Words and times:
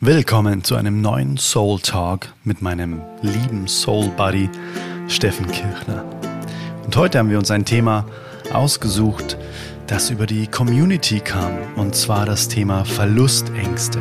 Willkommen 0.00 0.62
zu 0.62 0.76
einem 0.76 1.00
neuen 1.00 1.38
Soul 1.38 1.80
Talk 1.80 2.28
mit 2.44 2.62
meinem 2.62 3.00
lieben 3.20 3.66
Soul 3.66 4.06
Buddy 4.10 4.48
Steffen 5.08 5.48
Kirchner. 5.48 6.04
Und 6.84 6.96
heute 6.96 7.18
haben 7.18 7.30
wir 7.30 7.38
uns 7.38 7.50
ein 7.50 7.64
Thema 7.64 8.06
ausgesucht, 8.52 9.36
das 9.88 10.10
über 10.10 10.26
die 10.26 10.46
Community 10.46 11.18
kam, 11.18 11.50
und 11.74 11.96
zwar 11.96 12.26
das 12.26 12.46
Thema 12.46 12.84
Verlustängste. 12.84 13.98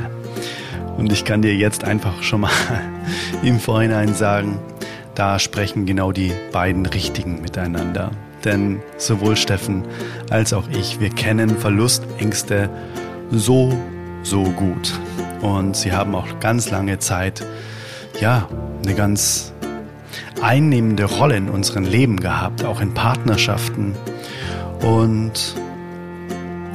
Und 0.98 1.12
ich 1.12 1.26
kann 1.26 1.42
dir 1.42 1.56
jetzt 1.56 1.84
einfach 1.84 2.22
schon 2.22 2.42
mal 2.42 2.52
im 3.42 3.60
Vorhinein 3.60 4.14
sagen, 4.14 4.60
da 5.16 5.40
sprechen 5.40 5.88
genau 5.88 6.12
die 6.12 6.32
beiden 6.52 6.86
Richtigen 6.86 7.42
miteinander. 7.42 8.12
Denn 8.46 8.84
sowohl 8.98 9.36
Steffen 9.36 9.84
als 10.30 10.54
auch 10.54 10.70
ich, 10.70 11.00
wir 11.00 11.10
kennen 11.10 11.58
Verlustängste 11.58 12.70
so, 13.32 13.76
so 14.30 14.44
gut. 14.44 14.94
Und 15.42 15.76
sie 15.76 15.94
haben 15.94 16.16
auch 16.16 16.40
ganz 16.40 16.70
lange 16.70 17.00
Zeit, 17.00 17.46
ja, 18.20 18.48
eine 18.84 18.96
ganz 18.96 19.54
einnehmende 20.42 21.06
Rolle 21.06 21.38
in 21.38 21.50
unserem 21.50 21.84
Leben 21.84 22.18
gehabt, 22.18 22.64
auch 22.64 22.82
in 22.82 22.94
Partnerschaften. 22.94 23.96
Und 24.82 25.56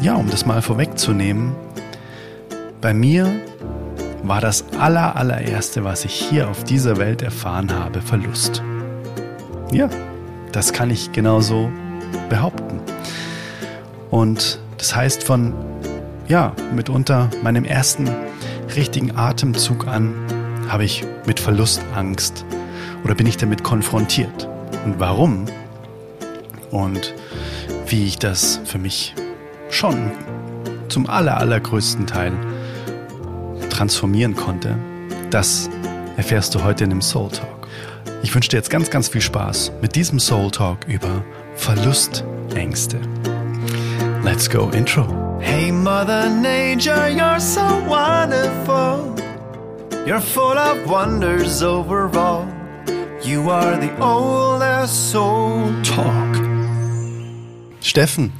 ja, 0.00 0.14
um 0.14 0.30
das 0.30 0.46
mal 0.46 0.62
vorwegzunehmen, 0.62 1.54
bei 2.80 2.94
mir 2.94 3.30
war 4.22 4.40
das 4.40 4.64
aller, 4.78 5.16
allererste, 5.16 5.84
was 5.84 6.04
ich 6.04 6.14
hier 6.14 6.48
auf 6.48 6.64
dieser 6.64 6.96
Welt 6.96 7.22
erfahren 7.22 7.72
habe, 7.72 8.00
Verlust. 8.00 8.62
Ja, 9.72 9.88
das 10.52 10.72
kann 10.72 10.90
ich 10.90 11.12
genauso 11.12 11.70
behaupten. 12.28 12.80
Und 14.10 14.60
das 14.78 14.94
heißt 14.94 15.24
von, 15.24 15.54
ja, 16.28 16.52
mitunter 16.74 17.30
meinem 17.42 17.64
ersten 17.64 18.08
richtigen 18.74 19.16
Atemzug 19.16 19.86
an 19.86 20.14
habe 20.68 20.84
ich 20.84 21.04
mit 21.26 21.40
Verlustangst 21.40 22.44
oder 23.04 23.14
bin 23.14 23.26
ich 23.26 23.36
damit 23.36 23.62
konfrontiert? 23.64 24.48
Und 24.84 24.98
warum? 24.98 25.46
Und 26.70 27.14
wie 27.86 28.06
ich 28.06 28.18
das 28.18 28.60
für 28.64 28.78
mich 28.78 29.14
schon 29.68 30.10
zum 30.88 31.08
aller, 31.08 31.36
allergrößten 31.36 32.06
Teil 32.06 32.32
transformieren 33.70 34.34
konnte, 34.34 34.76
das 35.30 35.68
erfährst 36.16 36.54
du 36.54 36.62
heute 36.62 36.84
in 36.84 36.90
dem 36.90 37.02
Soul 37.02 37.30
Talk. 37.30 37.68
Ich 38.22 38.34
wünsche 38.34 38.50
dir 38.50 38.56
jetzt 38.56 38.70
ganz, 38.70 38.90
ganz 38.90 39.08
viel 39.08 39.20
Spaß 39.20 39.72
mit 39.82 39.94
diesem 39.94 40.18
Soul 40.18 40.50
Talk 40.50 40.78
über 40.86 41.24
Verlustängste. 41.56 42.98
Let's 44.24 44.48
go, 44.48 44.70
Intro. 44.70 45.21
Hey, 45.42 45.72
Mother 45.72 46.30
Nature, 46.30 47.10
you're 47.10 47.40
so 47.40 47.62
wonderful. 47.88 49.14
You're 50.06 50.20
full 50.20 50.56
of 50.56 50.88
wonders 50.88 51.62
overall. 51.62 52.46
You 53.22 53.50
are 53.50 53.76
the 53.76 53.90
oldest 54.00 55.10
soul 55.10 55.72
talk. 55.82 56.36
Steffen. 57.80 58.32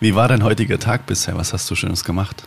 Wie 0.00 0.14
war 0.14 0.28
dein 0.28 0.44
heutiger 0.44 0.78
Tag 0.78 1.06
bisher? 1.06 1.36
Was 1.36 1.52
hast 1.52 1.68
du 1.70 1.74
Schönes 1.74 2.04
gemacht? 2.04 2.44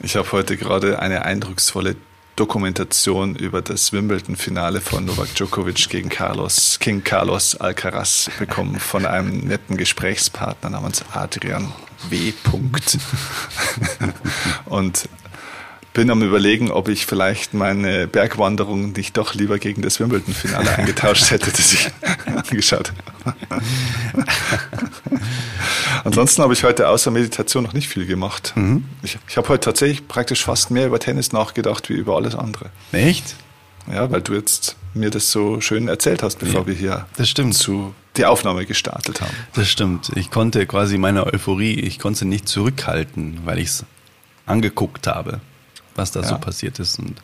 Ich 0.00 0.14
habe 0.16 0.30
heute 0.32 0.56
gerade 0.56 1.00
eine 1.00 1.24
eindrucksvolle 1.24 1.96
Dokumentation 2.36 3.36
über 3.36 3.60
das 3.60 3.92
Wimbledon-Finale 3.92 4.80
von 4.80 5.04
Novak 5.04 5.34
Djokovic 5.34 5.90
gegen 5.90 6.08
Carlos, 6.08 6.78
King 6.80 7.04
Carlos 7.04 7.56
Alcaraz 7.56 8.30
bekommen 8.38 8.80
von 8.80 9.04
einem 9.04 9.40
netten 9.40 9.76
Gesprächspartner 9.76 10.70
namens 10.70 11.04
Adrian 11.12 11.70
W. 12.08 12.32
Und 14.64 15.08
bin 15.92 16.10
am 16.10 16.22
überlegen, 16.22 16.70
ob 16.70 16.88
ich 16.88 17.04
vielleicht 17.04 17.52
meine 17.52 18.06
Bergwanderung 18.06 18.92
nicht 18.92 19.18
doch 19.18 19.34
lieber 19.34 19.58
gegen 19.58 19.82
das 19.82 20.00
Wimbledon-Finale 20.00 20.78
eingetauscht 20.78 21.30
hätte, 21.30 21.50
das 21.50 21.74
ich 21.74 21.90
angeschaut 22.50 22.94
habe. 23.24 23.36
Ansonsten 26.04 26.42
habe 26.42 26.52
ich 26.52 26.64
heute 26.64 26.88
außer 26.88 27.10
Meditation 27.10 27.62
noch 27.62 27.72
nicht 27.72 27.88
viel 27.88 28.06
gemacht. 28.06 28.52
Mhm. 28.56 28.84
Ich, 29.02 29.18
ich 29.28 29.36
habe 29.36 29.48
heute 29.48 29.64
tatsächlich 29.66 30.08
praktisch 30.08 30.44
fast 30.44 30.70
mehr 30.70 30.86
über 30.86 30.98
Tennis 30.98 31.32
nachgedacht 31.32 31.88
wie 31.88 31.94
über 31.94 32.16
alles 32.16 32.34
andere. 32.34 32.70
Echt? 32.92 33.36
Ja, 33.92 34.10
weil 34.10 34.20
du 34.20 34.34
jetzt 34.34 34.76
mir 34.94 35.10
das 35.10 35.30
so 35.30 35.60
schön 35.60 35.88
erzählt 35.88 36.22
hast, 36.22 36.38
bevor 36.38 36.62
ja, 36.62 36.66
wir 36.66 36.74
hier 36.74 37.06
das 37.16 37.28
stimmt. 37.28 37.54
zu 37.54 37.94
die 38.16 38.26
Aufnahme 38.26 38.66
gestartet 38.66 39.20
haben. 39.20 39.34
Das 39.54 39.68
stimmt. 39.68 40.12
Ich 40.14 40.30
konnte 40.30 40.66
quasi 40.66 40.98
meine 40.98 41.26
Euphorie, 41.26 41.74
ich 41.80 41.98
konnte 41.98 42.26
nicht 42.26 42.46
zurückhalten, 42.46 43.40
weil 43.44 43.58
ich 43.58 43.68
es 43.68 43.84
angeguckt 44.44 45.06
habe 45.06 45.40
was 45.94 46.10
da 46.10 46.20
ja. 46.20 46.28
so 46.28 46.38
passiert 46.38 46.78
ist. 46.78 46.98
Und 46.98 47.20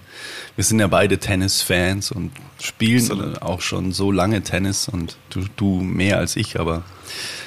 wir 0.57 0.65
sind 0.65 0.81
ja 0.81 0.87
beide 0.87 1.19
Tennis-Fans 1.19 2.13
und 2.13 2.33
spielen 2.61 3.03
Absolut. 3.03 3.43
auch 3.43 3.61
schon 3.61 3.93
so 3.93 4.11
lange 4.13 4.43
Tennis 4.43 4.89
und 4.89 5.17
du, 5.31 5.45
du 5.57 5.81
mehr 5.81 6.19
als 6.19 6.37
ich, 6.37 6.59
aber 6.59 6.83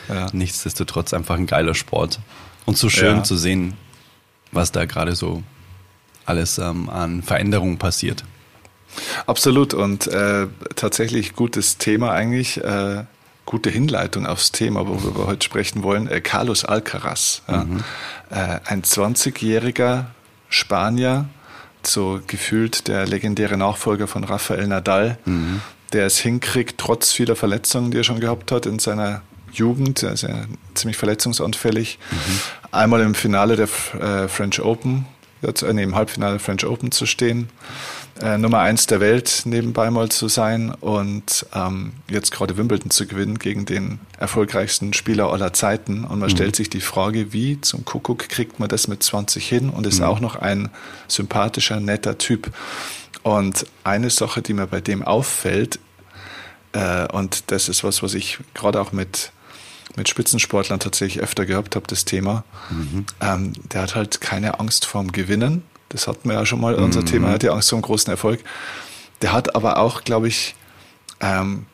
ja. 0.09 0.27
nichtsdestotrotz 0.33 1.13
einfach 1.13 1.35
ein 1.35 1.47
geiler 1.47 1.75
Sport. 1.75 2.19
Und 2.65 2.77
so 2.77 2.89
schön 2.89 3.17
ja. 3.17 3.23
zu 3.23 3.35
sehen, 3.35 3.73
was 4.51 4.71
da 4.71 4.85
gerade 4.85 5.15
so 5.15 5.43
alles 6.25 6.57
ähm, 6.57 6.89
an 6.89 7.23
Veränderungen 7.23 7.77
passiert. 7.77 8.23
Absolut 9.25 9.73
und 9.73 10.07
äh, 10.07 10.47
tatsächlich 10.75 11.33
gutes 11.33 11.77
Thema 11.77 12.11
eigentlich. 12.11 12.57
Äh, 12.57 13.05
gute 13.45 13.69
Hinleitung 13.69 14.27
aufs 14.27 14.51
Thema, 14.51 14.87
worüber 14.87 15.21
wir 15.21 15.27
heute 15.27 15.43
sprechen 15.43 15.83
wollen. 15.83 16.07
Äh, 16.07 16.21
Carlos 16.21 16.63
Alcaraz, 16.63 17.41
mhm. 17.47 17.83
äh, 18.29 18.59
ein 18.65 18.83
20-jähriger 18.83 20.05
Spanier, 20.51 21.25
so 21.83 22.21
gefühlt 22.27 22.87
der 22.87 23.07
legendäre 23.07 23.57
Nachfolger 23.57 24.07
von 24.07 24.23
Rafael 24.23 24.67
Nadal, 24.67 25.17
mhm. 25.25 25.61
der 25.93 26.05
es 26.05 26.19
hinkriegt, 26.19 26.77
trotz 26.77 27.11
vieler 27.11 27.35
Verletzungen, 27.35 27.89
die 27.89 27.97
er 27.97 28.03
schon 28.03 28.19
gehabt 28.19 28.51
hat 28.51 28.67
in 28.67 28.77
seiner 28.77 29.23
Jugend, 29.51 30.03
er 30.03 30.13
ist 30.13 30.21
ja 30.21 30.45
ziemlich 30.75 30.97
verletzungsanfällig, 30.97 31.97
mhm. 32.11 32.39
einmal 32.71 33.01
im 33.01 33.15
Finale 33.15 33.55
der 33.55 33.67
äh, 33.99 34.27
French 34.27 34.61
Open, 34.61 35.07
äh, 35.41 35.73
nee, 35.73 35.83
im 35.83 35.95
Halbfinale 35.95 36.33
der 36.33 36.39
French 36.39 36.65
Open 36.65 36.91
zu 36.91 37.05
stehen 37.05 37.49
äh, 38.21 38.37
Nummer 38.37 38.59
eins 38.59 38.87
der 38.87 38.99
Welt 38.99 39.43
nebenbei 39.45 39.89
mal 39.89 40.09
zu 40.09 40.27
sein 40.27 40.73
und 40.73 41.45
ähm, 41.53 41.93
jetzt 42.09 42.31
gerade 42.31 42.57
Wimbledon 42.57 42.91
zu 42.91 43.07
gewinnen 43.07 43.39
gegen 43.39 43.65
den 43.65 43.99
erfolgreichsten 44.17 44.93
Spieler 44.93 45.31
aller 45.31 45.53
Zeiten. 45.53 46.03
Und 46.03 46.19
man 46.19 46.29
mhm. 46.29 46.35
stellt 46.35 46.55
sich 46.55 46.69
die 46.69 46.81
Frage, 46.81 47.33
wie 47.33 47.59
zum 47.61 47.85
Kuckuck 47.85 48.29
kriegt 48.29 48.59
man 48.59 48.69
das 48.69 48.87
mit 48.87 49.01
20 49.01 49.47
hin 49.47 49.69
und 49.69 49.87
ist 49.87 49.99
mhm. 49.99 50.05
auch 50.05 50.19
noch 50.19 50.35
ein 50.35 50.69
sympathischer, 51.07 51.79
netter 51.79 52.17
Typ. 52.17 52.51
Und 53.23 53.65
eine 53.83 54.09
Sache, 54.09 54.41
die 54.41 54.53
mir 54.53 54.67
bei 54.67 54.81
dem 54.81 55.03
auffällt, 55.03 55.79
äh, 56.73 57.07
und 57.11 57.51
das 57.51 57.69
ist 57.69 57.83
was, 57.83 58.03
was 58.03 58.13
ich 58.13 58.39
gerade 58.53 58.79
auch 58.79 58.91
mit 58.91 59.31
mit 59.97 60.07
Spitzensportlern 60.07 60.79
tatsächlich 60.79 61.21
öfter 61.21 61.45
gehabt 61.45 61.75
habe, 61.75 61.85
das 61.85 62.05
Thema. 62.05 62.45
Mhm. 62.69 63.05
Ähm, 63.19 63.53
der 63.73 63.81
hat 63.81 63.95
halt 63.95 64.21
keine 64.21 64.57
Angst 64.61 64.85
vorm 64.85 65.11
Gewinnen 65.11 65.63
das 65.91 66.07
hatten 66.07 66.27
wir 66.29 66.35
ja 66.35 66.45
schon 66.45 66.61
mal, 66.61 66.75
unser 66.75 67.01
mhm. 67.01 67.05
Thema, 67.05 67.27
er 67.27 67.33
hat 67.33 67.43
ja 67.43 67.53
Angst 67.53 67.69
vor 67.69 67.77
einem 67.77 67.83
großen 67.83 68.09
Erfolg. 68.11 68.39
Der 69.21 69.33
hat 69.33 69.55
aber 69.55 69.77
auch, 69.77 70.03
glaube 70.03 70.27
ich, 70.27 70.55
ähm, 71.19 71.65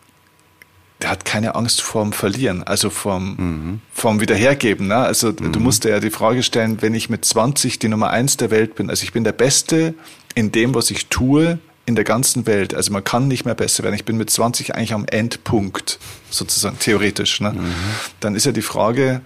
der 1.01 1.11
hat 1.11 1.25
keine 1.25 1.55
Angst 1.55 1.81
vorm 1.81 2.11
Verlieren, 2.11 2.63
also 2.63 2.89
vorm, 2.89 3.35
mhm. 3.37 3.81
vorm 3.93 4.19
Wiederhergeben. 4.19 4.87
Ne? 4.87 4.95
Also 4.95 5.29
mhm. 5.29 5.51
du 5.51 5.59
musst 5.59 5.83
dir 5.83 5.89
ja 5.89 5.99
die 5.99 6.09
Frage 6.09 6.41
stellen, 6.41 6.81
wenn 6.81 6.95
ich 6.95 7.09
mit 7.09 7.23
20 7.23 7.79
die 7.79 7.87
Nummer 7.87 8.09
eins 8.09 8.37
der 8.37 8.49
Welt 8.49 8.75
bin, 8.75 8.89
also 8.89 9.03
ich 9.03 9.13
bin 9.13 9.23
der 9.23 9.31
Beste 9.31 9.93
in 10.33 10.51
dem, 10.51 10.73
was 10.73 10.89
ich 10.89 11.07
tue, 11.07 11.59
in 11.85 11.95
der 11.95 12.03
ganzen 12.03 12.45
Welt. 12.47 12.73
Also 12.73 12.91
man 12.91 13.03
kann 13.03 13.27
nicht 13.27 13.45
mehr 13.45 13.55
besser 13.55 13.83
werden. 13.83 13.95
Ich 13.95 14.05
bin 14.05 14.17
mit 14.17 14.29
20 14.29 14.75
eigentlich 14.75 14.93
am 14.93 15.05
Endpunkt, 15.05 15.99
sozusagen, 16.29 16.77
theoretisch. 16.79 17.39
Ne? 17.39 17.53
Mhm. 17.53 17.73
Dann 18.19 18.35
ist 18.35 18.45
ja 18.45 18.51
die 18.51 18.61
Frage, 18.61 19.21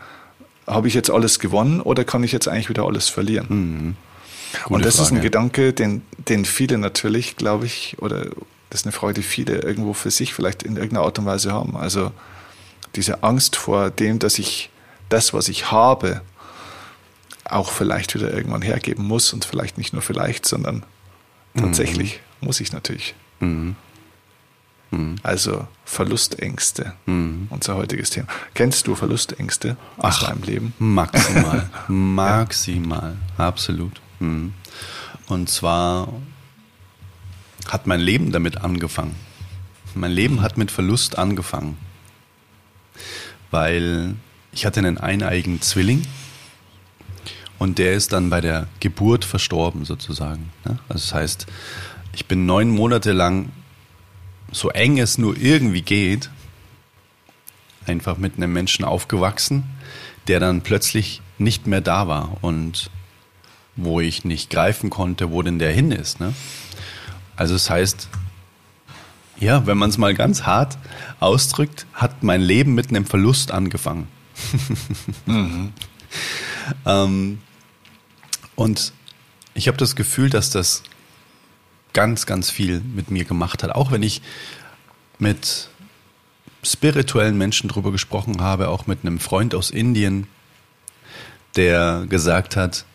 habe 0.68 0.88
ich 0.88 0.94
jetzt 0.94 1.10
alles 1.10 1.40
gewonnen 1.40 1.82
oder 1.82 2.04
kann 2.04 2.24
ich 2.24 2.32
jetzt 2.32 2.48
eigentlich 2.48 2.70
wieder 2.70 2.86
alles 2.86 3.10
verlieren? 3.10 3.98
Mhm. 4.54 4.58
Gute 4.64 4.74
und 4.74 4.86
das 4.86 4.96
Frage. 4.96 5.06
ist 5.08 5.12
ein 5.14 5.22
Gedanke, 5.22 5.74
den, 5.74 6.02
den 6.18 6.46
viele 6.46 6.78
natürlich, 6.78 7.36
glaube 7.36 7.66
ich, 7.66 7.98
oder 8.00 8.26
das 8.70 8.82
ist 8.82 8.86
eine 8.86 8.94
Frage, 8.94 9.16
die 9.16 9.24
viele 9.24 9.60
irgendwo 9.60 9.94
für 9.94 10.12
sich 10.12 10.34
vielleicht 10.34 10.64
in 10.64 10.78
irgendeiner 10.78 11.06
Art 11.06 11.20
und 11.20 11.26
Weise 11.26 11.52
haben. 11.52 11.76
Also 11.76 12.12
diese 12.96 13.24
Angst 13.24 13.56
vor 13.56 13.90
dem, 13.90 14.20
dass 14.20 14.40
ich 14.40 14.70
das, 15.10 15.34
was 15.34 15.50
ich 15.50 15.72
habe, 15.72 16.22
auch 17.44 17.72
vielleicht 17.72 18.16
wieder 18.16 18.34
irgendwann 18.34 18.62
hergeben 18.62 19.06
muss 19.06 19.34
und 19.34 19.46
vielleicht 19.46 19.78
nicht 19.78 19.94
nur 19.94 20.02
vielleicht, 20.02 20.46
sondern 20.46 20.84
tatsächlich 21.56 22.22
mhm. 22.40 22.48
muss 22.48 22.60
ich 22.62 22.72
natürlich. 22.72 23.14
Mhm. 23.40 23.76
Mhm. 24.92 25.16
Also 25.24 25.68
Verlustängste, 25.86 26.94
mhm. 27.06 27.48
unser 27.50 27.76
heutiges 27.76 28.10
Thema. 28.10 28.28
Kennst 28.54 28.88
du 28.88 28.96
Verlustängste 28.96 29.78
aus 29.98 30.20
Ach, 30.22 30.30
deinem 30.30 30.44
Leben? 30.44 30.74
Maximal, 30.80 31.70
maximal, 31.88 33.18
absolut. 33.38 34.02
Mhm. 34.22 34.54
Und 35.28 35.50
zwar 35.50 36.08
hat 37.68 37.88
mein 37.88 38.00
Leben 38.00 38.32
damit 38.32 38.58
angefangen. 38.58 39.16
Mein 39.94 40.12
Leben 40.12 40.42
hat 40.42 40.58
mit 40.58 40.72
Verlust 40.72 41.18
angefangen, 41.18 41.78
weil 43.50 44.16
ich 44.54 44.66
hatte 44.66 44.80
einen 44.80 44.98
eineigen 44.98 45.62
Zwilling 45.62 46.06
Und 47.62 47.78
der 47.78 47.94
ist 47.94 48.12
dann 48.12 48.32
bei 48.32 48.42
der 48.42 48.68
Geburt 48.80 49.24
verstorben 49.24 49.86
sozusagen. 49.86 50.50
Ne? 50.66 50.80
Also 50.90 51.04
das 51.04 51.14
heißt, 51.14 51.48
ich 52.14 52.26
bin 52.26 52.48
neun 52.48 52.70
Monate 52.70 53.12
lang, 53.12 53.52
so 54.52 54.70
eng 54.70 54.98
es 54.98 55.20
nur 55.20 55.38
irgendwie 55.38 55.84
geht, 55.84 56.32
einfach 57.86 58.18
mit 58.18 58.38
einem 58.38 58.52
Menschen 58.52 58.84
aufgewachsen, 58.84 59.64
der 60.28 60.40
dann 60.40 60.62
plötzlich 60.62 61.22
nicht 61.38 61.68
mehr 61.68 61.82
da 61.82 62.08
war 62.08 62.38
und 62.42 62.90
wo 63.86 64.00
ich 64.00 64.26
nicht 64.26 64.50
greifen 64.50 64.90
konnte, 64.90 65.32
wo 65.32 65.42
denn 65.42 65.60
der 65.60 65.72
hin 65.72 65.92
ist. 65.92 66.20
Ne? 66.20 66.34
Also 67.36 67.54
das 67.54 67.70
heißt, 67.70 68.08
ja, 69.40 69.66
wenn 69.66 69.78
man 69.78 69.90
es 69.90 69.98
mal 69.98 70.14
ganz 70.14 70.44
hart 70.44 70.78
ausdrückt, 71.20 71.88
hat 71.94 72.24
mein 72.24 72.42
Leben 72.42 72.74
mit 72.74 72.90
einem 72.90 73.06
Verlust 73.06 73.52
angefangen. 73.52 74.08
mhm. 75.26 75.74
ähm, 76.86 77.40
und 78.56 78.94
ich 79.54 79.68
habe 79.68 79.78
das 79.78 79.96
Gefühl, 79.96 80.30
dass 80.30 80.52
das 80.52 80.84
ganz, 81.94 82.26
ganz 82.26 82.50
viel 82.50 82.82
mit 82.82 83.12
mir 83.12 83.26
gemacht 83.26 83.64
hat. 83.64 83.72
Auch 83.72 83.92
wenn 83.92 84.04
ich 84.04 84.22
mit 85.20 85.70
spirituellen 86.64 87.38
Menschen 87.38 87.70
darüber 87.70 87.92
gesprochen 87.92 88.42
habe, 88.42 88.70
auch 88.70 88.88
mit 88.88 89.00
einem 89.02 89.20
Freund 89.20 89.56
aus 89.56 89.72
Indien, 89.72 90.28
der 91.56 92.06
gesagt 92.08 92.56
hat, 92.56 92.86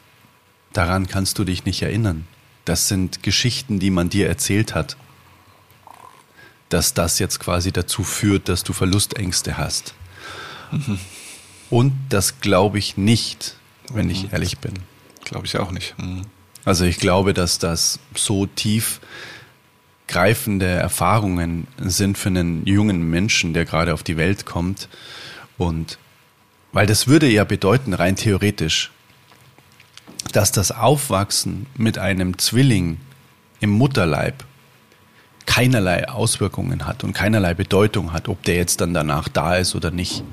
daran 0.76 1.06
kannst 1.06 1.38
du 1.38 1.44
dich 1.44 1.64
nicht 1.64 1.82
erinnern. 1.82 2.26
Das 2.64 2.88
sind 2.88 3.22
Geschichten, 3.22 3.78
die 3.78 3.90
man 3.90 4.08
dir 4.08 4.28
erzählt 4.28 4.74
hat. 4.74 4.96
Dass 6.68 6.94
das 6.94 7.18
jetzt 7.18 7.38
quasi 7.38 7.70
dazu 7.70 8.02
führt, 8.02 8.48
dass 8.48 8.64
du 8.64 8.72
Verlustängste 8.72 9.56
hast. 9.56 9.94
Mhm. 10.72 10.98
Und 11.70 11.92
das 12.08 12.40
glaube 12.40 12.78
ich 12.78 12.96
nicht, 12.96 13.56
wenn 13.92 14.06
mhm. 14.06 14.12
ich 14.12 14.32
ehrlich 14.32 14.58
bin. 14.58 14.74
Glaube 15.24 15.46
ich 15.46 15.58
auch 15.58 15.70
nicht. 15.70 15.96
Mhm. 15.98 16.22
Also 16.64 16.84
ich 16.84 16.98
glaube, 16.98 17.32
dass 17.34 17.58
das 17.58 18.00
so 18.14 18.46
tief 18.46 19.00
greifende 20.08 20.66
Erfahrungen 20.66 21.66
sind 21.78 22.18
für 22.18 22.28
einen 22.28 22.66
jungen 22.66 23.08
Menschen, 23.10 23.54
der 23.54 23.64
gerade 23.64 23.94
auf 23.94 24.02
die 24.02 24.16
Welt 24.16 24.46
kommt. 24.46 24.88
Und 25.58 25.98
weil 26.72 26.86
das 26.86 27.06
würde 27.06 27.28
ja 27.28 27.44
bedeuten, 27.44 27.94
rein 27.94 28.16
theoretisch, 28.16 28.90
dass 30.32 30.52
das 30.52 30.72
Aufwachsen 30.72 31.66
mit 31.76 31.98
einem 31.98 32.38
Zwilling 32.38 32.98
im 33.60 33.70
Mutterleib 33.70 34.44
keinerlei 35.46 36.08
Auswirkungen 36.08 36.86
hat 36.86 37.04
und 37.04 37.12
keinerlei 37.12 37.54
Bedeutung 37.54 38.12
hat, 38.12 38.28
ob 38.28 38.42
der 38.42 38.56
jetzt 38.56 38.80
dann 38.80 38.92
danach 38.92 39.28
da 39.28 39.56
ist 39.56 39.74
oder 39.74 39.90
nicht, 39.90 40.24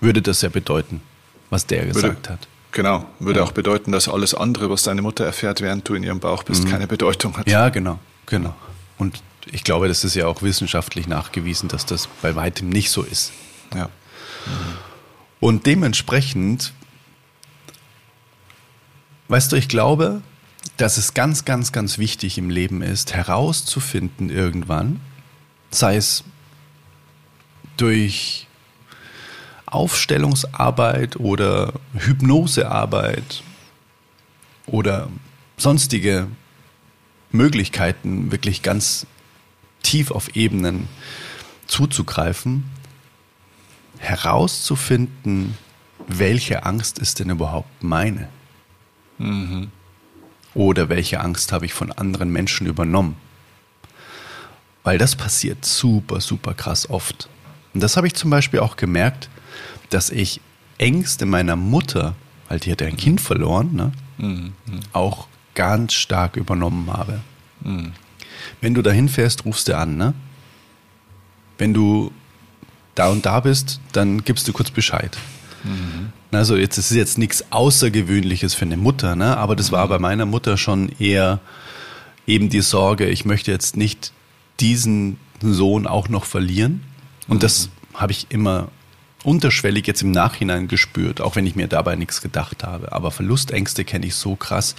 würde 0.00 0.22
das 0.22 0.42
ja 0.42 0.48
bedeuten, 0.48 1.02
was 1.50 1.66
der 1.66 1.86
gesagt 1.86 2.04
würde, 2.04 2.28
hat. 2.30 2.48
Genau, 2.72 3.04
würde 3.18 3.40
ja. 3.40 3.44
auch 3.44 3.52
bedeuten, 3.52 3.92
dass 3.92 4.08
alles 4.08 4.34
andere, 4.34 4.70
was 4.70 4.84
deine 4.84 5.02
Mutter 5.02 5.24
erfährt, 5.24 5.60
während 5.60 5.88
du 5.88 5.94
in 5.94 6.04
ihrem 6.04 6.20
Bauch 6.20 6.44
bist, 6.44 6.64
mhm. 6.64 6.70
keine 6.70 6.86
Bedeutung 6.86 7.36
hat. 7.36 7.48
Ja, 7.48 7.68
genau, 7.68 7.98
genau. 8.26 8.54
Und 8.96 9.22
ich 9.50 9.64
glaube, 9.64 9.88
das 9.88 10.04
ist 10.04 10.14
ja 10.14 10.26
auch 10.26 10.42
wissenschaftlich 10.42 11.08
nachgewiesen, 11.08 11.68
dass 11.68 11.84
das 11.84 12.08
bei 12.22 12.36
weitem 12.36 12.68
nicht 12.68 12.90
so 12.90 13.02
ist. 13.02 13.32
Ja. 13.74 13.86
Mhm. 13.86 13.90
Und 15.40 15.66
dementsprechend, 15.66 16.72
weißt 19.30 19.52
du, 19.52 19.56
ich 19.56 19.68
glaube, 19.68 20.22
dass 20.76 20.96
es 20.96 21.14
ganz, 21.14 21.44
ganz, 21.44 21.72
ganz 21.72 21.98
wichtig 21.98 22.36
im 22.36 22.50
Leben 22.50 22.82
ist, 22.82 23.14
herauszufinden 23.14 24.28
irgendwann, 24.28 25.00
sei 25.70 25.96
es 25.96 26.24
durch 27.76 28.48
Aufstellungsarbeit 29.66 31.16
oder 31.16 31.74
Hypnosearbeit 31.94 33.44
oder 34.66 35.08
sonstige 35.56 36.26
Möglichkeiten, 37.30 38.32
wirklich 38.32 38.62
ganz 38.62 39.06
tief 39.84 40.10
auf 40.10 40.34
Ebenen 40.34 40.88
zuzugreifen, 41.68 42.64
herauszufinden, 43.98 45.56
welche 46.08 46.64
Angst 46.64 46.98
ist 46.98 47.20
denn 47.20 47.30
überhaupt 47.30 47.84
meine? 47.84 48.28
Mhm. 49.20 49.70
Oder 50.54 50.88
welche 50.88 51.20
Angst 51.20 51.52
habe 51.52 51.66
ich 51.66 51.74
von 51.74 51.92
anderen 51.92 52.30
Menschen 52.30 52.66
übernommen? 52.66 53.16
Weil 54.82 54.98
das 54.98 55.14
passiert 55.14 55.64
super, 55.64 56.20
super 56.20 56.54
krass 56.54 56.88
oft. 56.88 57.28
Und 57.74 57.82
das 57.82 57.96
habe 57.96 58.06
ich 58.06 58.14
zum 58.14 58.30
Beispiel 58.30 58.60
auch 58.60 58.76
gemerkt, 58.76 59.28
dass 59.90 60.10
ich 60.10 60.40
Ängste 60.78 61.26
meiner 61.26 61.54
Mutter, 61.56 62.14
weil 62.48 62.58
die 62.58 62.72
hat 62.72 62.82
ein 62.82 62.96
Kind 62.96 63.20
verloren, 63.20 63.74
ne, 63.74 63.92
mhm. 64.18 64.52
auch 64.92 65.28
ganz 65.54 65.92
stark 65.92 66.36
übernommen 66.36 66.90
habe. 66.90 67.20
Mhm. 67.60 67.92
Wenn 68.60 68.74
du 68.74 68.82
dahin 68.82 69.08
fährst, 69.08 69.44
rufst 69.44 69.68
du 69.68 69.76
an, 69.76 69.96
ne? 69.96 70.14
Wenn 71.58 71.74
du 71.74 72.10
da 72.94 73.08
und 73.08 73.26
da 73.26 73.40
bist, 73.40 73.80
dann 73.92 74.24
gibst 74.24 74.48
du 74.48 74.52
kurz 74.52 74.70
Bescheid. 74.70 75.16
Mhm. 75.64 76.12
Also 76.32 76.56
jetzt 76.56 76.78
ist 76.78 76.90
jetzt 76.90 77.18
nichts 77.18 77.44
Außergewöhnliches 77.50 78.54
für 78.54 78.64
eine 78.64 78.76
Mutter, 78.76 79.16
ne? 79.16 79.36
aber 79.36 79.56
das 79.56 79.72
war 79.72 79.86
mhm. 79.86 79.90
bei 79.90 79.98
meiner 79.98 80.26
Mutter 80.26 80.56
schon 80.56 80.90
eher 80.98 81.40
eben 82.26 82.48
die 82.48 82.60
Sorge, 82.60 83.08
ich 83.08 83.24
möchte 83.24 83.50
jetzt 83.50 83.76
nicht 83.76 84.12
diesen 84.60 85.18
Sohn 85.40 85.86
auch 85.86 86.08
noch 86.08 86.24
verlieren. 86.24 86.82
Und 87.28 87.38
mhm. 87.38 87.40
das 87.40 87.70
habe 87.94 88.12
ich 88.12 88.26
immer 88.30 88.68
unterschwellig 89.24 89.86
jetzt 89.86 90.02
im 90.02 90.10
Nachhinein 90.10 90.68
gespürt, 90.68 91.20
auch 91.20 91.36
wenn 91.36 91.46
ich 91.46 91.56
mir 91.56 91.68
dabei 91.68 91.96
nichts 91.96 92.20
gedacht 92.20 92.64
habe. 92.64 92.92
Aber 92.92 93.10
Verlustängste 93.10 93.84
kenne 93.84 94.06
ich 94.06 94.14
so 94.14 94.36
krass, 94.36 94.74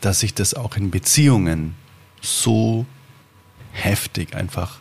dass 0.00 0.22
ich 0.22 0.34
das 0.34 0.54
auch 0.54 0.76
in 0.76 0.90
Beziehungen 0.90 1.74
so 2.20 2.86
heftig 3.72 4.34
einfach, 4.34 4.78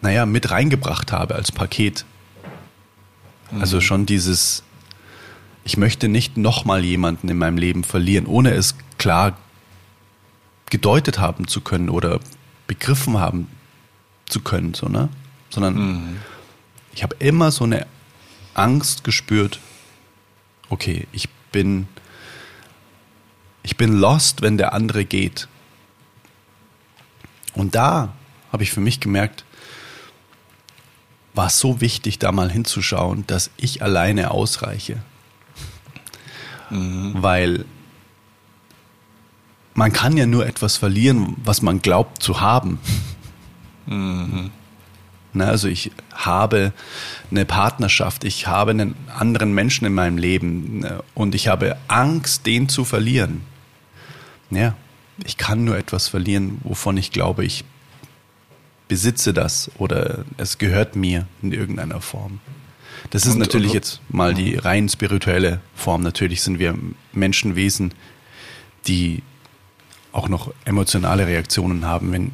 naja, 0.00 0.26
mit 0.26 0.50
reingebracht 0.50 1.12
habe 1.12 1.34
als 1.34 1.52
Paket. 1.52 2.04
Also 3.60 3.80
schon 3.80 4.06
dieses, 4.06 4.62
ich 5.64 5.76
möchte 5.76 6.08
nicht 6.08 6.36
nochmal 6.36 6.84
jemanden 6.84 7.28
in 7.28 7.38
meinem 7.38 7.58
Leben 7.58 7.84
verlieren, 7.84 8.26
ohne 8.26 8.50
es 8.50 8.74
klar 8.98 9.36
gedeutet 10.70 11.18
haben 11.18 11.46
zu 11.46 11.60
können 11.60 11.88
oder 11.88 12.20
begriffen 12.66 13.18
haben 13.18 13.48
zu 14.28 14.40
können, 14.40 14.74
so, 14.74 14.88
ne? 14.88 15.08
Sondern 15.48 15.74
mhm. 15.74 16.16
ich 16.92 17.04
habe 17.04 17.14
immer 17.20 17.52
so 17.52 17.64
eine 17.64 17.86
Angst 18.54 19.04
gespürt, 19.04 19.60
okay, 20.68 21.06
ich 21.12 21.28
bin 21.52 21.86
ich 23.66 23.76
bin 23.76 23.98
lost, 23.98 24.42
wenn 24.42 24.58
der 24.58 24.72
andere 24.74 25.04
geht. 25.04 25.48
Und 27.54 27.74
da 27.74 28.14
habe 28.52 28.62
ich 28.62 28.70
für 28.70 28.80
mich 28.80 29.00
gemerkt, 29.00 29.44
war 31.36 31.46
es 31.46 31.58
so 31.58 31.80
wichtig, 31.80 32.18
da 32.18 32.32
mal 32.32 32.50
hinzuschauen, 32.50 33.24
dass 33.26 33.50
ich 33.56 33.82
alleine 33.82 34.30
ausreiche. 34.30 34.96
Mhm. 36.70 37.14
Weil 37.14 37.64
man 39.74 39.92
kann 39.92 40.16
ja 40.16 40.26
nur 40.26 40.46
etwas 40.46 40.76
verlieren, 40.76 41.36
was 41.44 41.62
man 41.62 41.82
glaubt 41.82 42.22
zu 42.22 42.40
haben. 42.40 42.80
Mhm. 43.86 44.50
Na, 45.34 45.48
also 45.48 45.68
ich 45.68 45.92
habe 46.14 46.72
eine 47.30 47.44
Partnerschaft, 47.44 48.24
ich 48.24 48.46
habe 48.46 48.70
einen 48.70 48.96
anderen 49.16 49.52
Menschen 49.52 49.86
in 49.86 49.92
meinem 49.92 50.16
Leben 50.16 50.80
ne, 50.80 51.04
und 51.14 51.34
ich 51.34 51.48
habe 51.48 51.76
Angst, 51.88 52.46
den 52.46 52.68
zu 52.68 52.84
verlieren 52.84 53.42
ja, 54.50 54.74
ich 55.24 55.36
kann 55.36 55.64
nur 55.64 55.76
etwas 55.76 56.08
verlieren, 56.08 56.58
wovon 56.62 56.96
ich 56.96 57.10
glaube, 57.10 57.44
ich 57.44 57.64
besitze 58.88 59.32
das 59.32 59.70
oder 59.78 60.24
es 60.36 60.58
gehört 60.58 60.96
mir 60.96 61.26
in 61.42 61.52
irgendeiner 61.52 62.00
Form. 62.00 62.40
Das 63.10 63.24
ist 63.26 63.34
und, 63.34 63.40
natürlich 63.40 63.70
und, 63.70 63.74
jetzt 63.74 64.00
mal 64.08 64.34
die 64.34 64.56
rein 64.56 64.88
spirituelle 64.88 65.60
Form. 65.74 66.02
Natürlich 66.02 66.42
sind 66.42 66.58
wir 66.58 66.74
Menschenwesen, 67.12 67.92
die 68.86 69.22
auch 70.12 70.28
noch 70.28 70.52
emotionale 70.64 71.26
Reaktionen 71.26 71.84
haben, 71.84 72.12
wenn, 72.12 72.32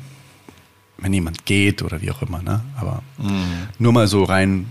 wenn 0.99 1.13
jemand 1.13 1.47
geht 1.47 1.83
oder 1.83 2.01
wie 2.01 2.11
auch 2.11 2.23
immer. 2.23 2.43
Ne? 2.43 2.63
Aber 2.79 3.03
mhm. 3.19 3.69
nur 3.79 3.93
mal 3.93 4.07
so 4.07 4.25
rein 4.25 4.67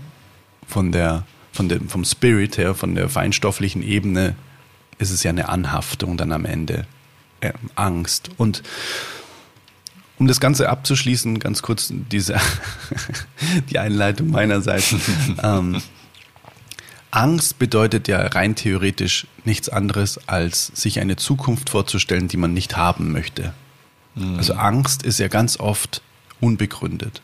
von 0.66 0.92
der, 0.92 1.24
von 1.52 1.68
dem, 1.68 1.88
vom 1.88 2.04
Spirit 2.04 2.58
her, 2.58 2.74
von 2.74 2.94
der 2.94 3.08
feinstofflichen 3.08 3.82
Ebene, 3.82 4.34
ist 4.98 5.10
es 5.10 5.22
ja 5.22 5.30
eine 5.30 5.48
Anhaftung 5.48 6.16
dann 6.16 6.32
am 6.32 6.44
Ende 6.44 6.86
äh, 7.40 7.52
Angst. 7.74 8.30
Und 8.38 8.62
um 10.22 10.28
das 10.28 10.38
Ganze 10.38 10.68
abzuschließen, 10.68 11.40
ganz 11.40 11.62
kurz 11.62 11.92
diese 11.92 12.36
die 13.70 13.80
Einleitung 13.80 14.30
meinerseits. 14.30 14.94
ähm, 15.42 15.82
Angst 17.10 17.58
bedeutet 17.58 18.06
ja 18.06 18.24
rein 18.28 18.54
theoretisch 18.54 19.26
nichts 19.44 19.68
anderes, 19.68 20.28
als 20.28 20.68
sich 20.68 21.00
eine 21.00 21.16
Zukunft 21.16 21.70
vorzustellen, 21.70 22.28
die 22.28 22.36
man 22.36 22.54
nicht 22.54 22.76
haben 22.76 23.10
möchte. 23.10 23.52
Mhm. 24.14 24.36
Also 24.36 24.54
Angst 24.54 25.02
ist 25.02 25.18
ja 25.18 25.26
ganz 25.26 25.58
oft 25.58 26.02
unbegründet. 26.40 27.20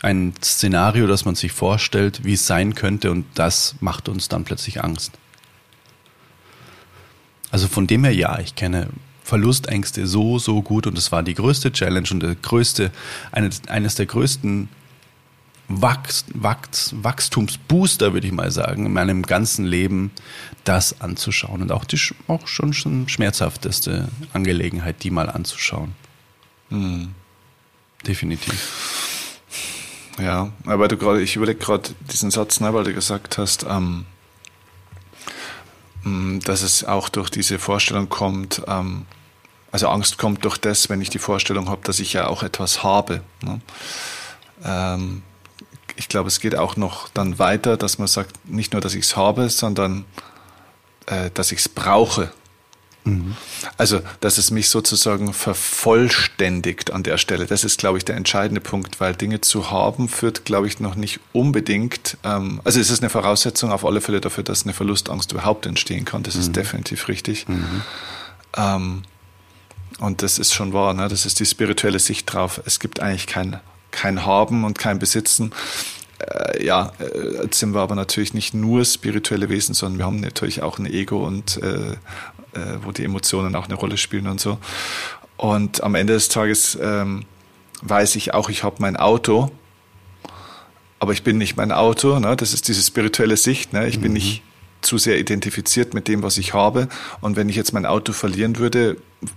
Ein 0.00 0.32
Szenario, 0.42 1.06
das 1.06 1.26
man 1.26 1.34
sich 1.34 1.52
vorstellt, 1.52 2.24
wie 2.24 2.32
es 2.32 2.46
sein 2.46 2.74
könnte, 2.74 3.10
und 3.10 3.26
das 3.34 3.74
macht 3.80 4.08
uns 4.08 4.28
dann 4.28 4.44
plötzlich 4.44 4.82
Angst. 4.82 5.12
Also 7.50 7.68
von 7.68 7.86
dem 7.86 8.04
her 8.04 8.14
ja, 8.14 8.38
ich 8.38 8.54
kenne 8.54 8.88
Verlustängste 9.28 10.06
so, 10.06 10.38
so 10.38 10.62
gut 10.62 10.86
und 10.86 10.96
es 10.96 11.12
war 11.12 11.22
die 11.22 11.34
größte 11.34 11.70
Challenge 11.70 12.08
und 12.10 12.20
der 12.20 12.34
größte, 12.34 12.90
eines, 13.30 13.60
eines 13.68 13.94
der 13.94 14.06
größten 14.06 14.70
Wachs, 15.68 16.24
Wachs, 16.32 16.94
Wachstumsbooster, 17.02 18.14
würde 18.14 18.26
ich 18.26 18.32
mal 18.32 18.50
sagen, 18.50 18.86
in 18.86 18.92
meinem 18.94 19.20
ganzen 19.20 19.66
Leben, 19.66 20.12
das 20.64 21.02
anzuschauen 21.02 21.60
und 21.60 21.72
auch, 21.72 21.84
die, 21.84 22.00
auch 22.26 22.48
schon, 22.48 22.72
schon 22.72 23.06
schmerzhafteste 23.10 24.08
Angelegenheit, 24.32 25.02
die 25.02 25.10
mal 25.10 25.28
anzuschauen. 25.28 25.92
Hm. 26.70 27.14
Definitiv. 28.06 29.38
Ja, 30.18 30.52
aber 30.64 30.88
du 30.88 30.96
gerade, 30.96 31.20
ich 31.20 31.36
überlege 31.36 31.58
gerade 31.58 31.90
diesen 32.10 32.30
Satz, 32.30 32.60
ne, 32.60 32.72
weil 32.72 32.84
du 32.84 32.94
gesagt 32.94 33.36
hast, 33.36 33.66
ähm, 33.68 34.06
mm, 36.04 36.38
dass 36.40 36.62
es 36.62 36.84
auch 36.84 37.10
durch 37.10 37.28
diese 37.28 37.58
Vorstellung 37.58 38.08
kommt, 38.08 38.62
ähm, 38.66 39.04
also 39.70 39.88
Angst 39.88 40.18
kommt 40.18 40.44
durch 40.44 40.58
das, 40.58 40.88
wenn 40.88 41.00
ich 41.00 41.10
die 41.10 41.18
Vorstellung 41.18 41.68
habe, 41.68 41.82
dass 41.84 41.98
ich 42.00 42.12
ja 42.12 42.26
auch 42.26 42.42
etwas 42.42 42.82
habe. 42.82 43.22
Ne? 43.42 43.60
Ähm, 44.64 45.22
ich 45.96 46.08
glaube, 46.08 46.28
es 46.28 46.40
geht 46.40 46.56
auch 46.56 46.76
noch 46.76 47.08
dann 47.08 47.38
weiter, 47.38 47.76
dass 47.76 47.98
man 47.98 48.08
sagt, 48.08 48.48
nicht 48.48 48.72
nur, 48.72 48.80
dass 48.80 48.94
ich 48.94 49.04
es 49.04 49.16
habe, 49.16 49.50
sondern 49.50 50.04
äh, 51.06 51.30
dass 51.34 51.52
ich 51.52 51.58
es 51.58 51.68
brauche. 51.68 52.30
Mhm. 53.04 53.36
Also, 53.76 54.00
dass 54.20 54.38
es 54.38 54.50
mich 54.50 54.68
sozusagen 54.68 55.32
vervollständigt 55.32 56.92
an 56.92 57.02
der 57.02 57.18
Stelle. 57.18 57.46
Das 57.46 57.64
ist, 57.64 57.78
glaube 57.78 57.98
ich, 57.98 58.04
der 58.04 58.16
entscheidende 58.16 58.60
Punkt, 58.60 59.00
weil 59.00 59.14
Dinge 59.14 59.40
zu 59.40 59.70
haben 59.70 60.08
führt, 60.08 60.44
glaube 60.44 60.66
ich, 60.66 60.80
noch 60.80 60.94
nicht 60.94 61.20
unbedingt. 61.32 62.16
Ähm, 62.24 62.60
also, 62.64 62.80
es 62.80 62.90
ist 62.90 63.02
eine 63.02 63.10
Voraussetzung 63.10 63.72
auf 63.72 63.84
alle 63.84 64.00
Fälle 64.00 64.20
dafür, 64.20 64.44
dass 64.44 64.64
eine 64.64 64.72
Verlustangst 64.74 65.32
überhaupt 65.32 65.66
entstehen 65.66 66.04
kann. 66.04 66.22
Das 66.22 66.34
mhm. 66.34 66.40
ist 66.40 66.56
definitiv 66.56 67.08
richtig. 67.08 67.48
Mhm. 67.48 67.82
Ähm, 68.56 69.02
und 69.98 70.22
das 70.22 70.38
ist 70.38 70.54
schon 70.54 70.72
wahr, 70.72 70.94
ne? 70.94 71.08
das 71.08 71.26
ist 71.26 71.40
die 71.40 71.46
spirituelle 71.46 71.98
Sicht 71.98 72.32
drauf. 72.32 72.60
Es 72.64 72.80
gibt 72.80 73.00
eigentlich 73.00 73.26
kein 73.26 73.60
kein 73.90 74.24
Haben 74.24 74.64
und 74.64 74.78
kein 74.78 74.98
Besitzen. 74.98 75.52
Äh, 76.18 76.64
ja, 76.64 76.92
äh, 76.98 77.42
jetzt 77.42 77.58
sind 77.58 77.74
wir 77.74 77.80
aber 77.80 77.94
natürlich 77.94 78.34
nicht 78.34 78.54
nur 78.54 78.84
spirituelle 78.84 79.48
Wesen, 79.48 79.74
sondern 79.74 79.98
wir 79.98 80.06
haben 80.06 80.20
natürlich 80.20 80.62
auch 80.62 80.78
ein 80.78 80.86
Ego 80.86 81.26
und 81.26 81.56
äh, 81.62 81.92
äh, 81.92 81.96
wo 82.82 82.92
die 82.92 83.04
Emotionen 83.04 83.54
auch 83.54 83.66
eine 83.66 83.74
Rolle 83.74 83.96
spielen 83.96 84.26
und 84.26 84.40
so. 84.40 84.58
Und 85.36 85.82
am 85.82 85.94
Ende 85.94 86.14
des 86.14 86.28
Tages 86.28 86.76
ähm, 86.80 87.24
weiß 87.82 88.16
ich 88.16 88.34
auch, 88.34 88.48
ich 88.48 88.64
habe 88.64 88.76
mein 88.80 88.96
Auto, 88.96 89.50
aber 90.98 91.12
ich 91.12 91.22
bin 91.22 91.38
nicht 91.38 91.56
mein 91.56 91.70
Auto. 91.70 92.18
Ne? 92.18 92.36
Das 92.36 92.52
ist 92.52 92.66
diese 92.66 92.82
spirituelle 92.82 93.36
Sicht. 93.36 93.72
Ne? 93.72 93.86
Ich 93.86 93.98
mhm. 93.98 94.02
bin 94.02 94.12
nicht 94.14 94.42
zu 94.80 94.98
sehr 94.98 95.18
identifiziert 95.18 95.94
mit 95.94 96.08
dem, 96.08 96.22
was 96.22 96.38
ich 96.38 96.54
habe. 96.54 96.88
Und 97.20 97.36
wenn 97.36 97.48
ich 97.48 97.56
jetzt 97.56 97.72
mein 97.72 97.86
Auto 97.86 98.12
verlieren 98.12 98.58
würde, 98.58 98.96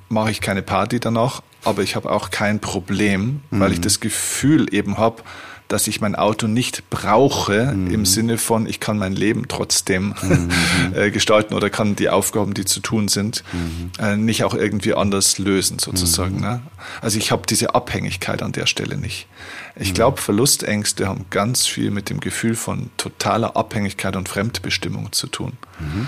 mache 0.09 0.31
ich 0.31 0.41
keine 0.41 0.61
Party 0.61 0.99
danach, 0.99 1.41
aber 1.63 1.81
ich 1.81 1.95
habe 1.95 2.11
auch 2.11 2.29
kein 2.29 2.59
Problem, 2.59 3.41
mhm. 3.49 3.59
weil 3.59 3.71
ich 3.71 3.79
mhm. 3.79 3.83
das 3.83 3.99
Gefühl 3.99 4.73
eben 4.73 4.97
habe, 4.97 5.23
dass 5.71 5.87
ich 5.87 6.01
mein 6.01 6.15
Auto 6.15 6.47
nicht 6.47 6.89
brauche 6.89 7.73
mhm. 7.73 7.93
im 7.93 8.05
Sinne 8.05 8.37
von, 8.37 8.67
ich 8.67 8.79
kann 8.79 8.97
mein 8.97 9.13
Leben 9.13 9.47
trotzdem 9.47 10.13
mhm. 10.21 10.49
äh, 10.93 11.11
gestalten 11.11 11.53
oder 11.53 11.69
kann 11.69 11.95
die 11.95 12.09
Aufgaben, 12.09 12.53
die 12.53 12.65
zu 12.65 12.81
tun 12.81 13.07
sind, 13.07 13.43
mhm. 13.53 13.91
äh, 14.03 14.17
nicht 14.17 14.43
auch 14.43 14.53
irgendwie 14.53 14.93
anders 14.93 15.37
lösen 15.37 15.79
sozusagen. 15.79 16.35
Mhm. 16.35 16.41
Ne? 16.41 16.61
Also 17.01 17.17
ich 17.17 17.31
habe 17.31 17.43
diese 17.47 17.73
Abhängigkeit 17.73 18.43
an 18.43 18.51
der 18.51 18.65
Stelle 18.65 18.97
nicht. 18.97 19.27
Ich 19.75 19.89
mhm. 19.89 19.93
glaube, 19.93 20.21
Verlustängste 20.21 21.07
haben 21.07 21.25
ganz 21.29 21.65
viel 21.65 21.89
mit 21.89 22.09
dem 22.09 22.19
Gefühl 22.19 22.55
von 22.55 22.89
totaler 22.97 23.55
Abhängigkeit 23.55 24.15
und 24.17 24.27
Fremdbestimmung 24.27 25.13
zu 25.13 25.27
tun. 25.27 25.53
Mhm. 25.79 26.07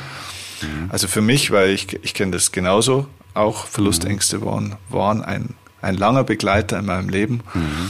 Also 0.90 1.08
für 1.08 1.22
mich, 1.22 1.52
weil 1.52 1.70
ich, 1.70 2.00
ich 2.04 2.14
kenne 2.14 2.32
das 2.32 2.52
genauso, 2.52 3.08
auch 3.34 3.66
Verlustängste 3.66 4.46
waren, 4.46 4.76
waren 4.90 5.24
ein, 5.24 5.56
ein 5.82 5.96
langer 5.96 6.24
Begleiter 6.24 6.80
in 6.80 6.86
meinem 6.86 7.10
Leben. 7.10 7.42
Mhm. 7.54 7.90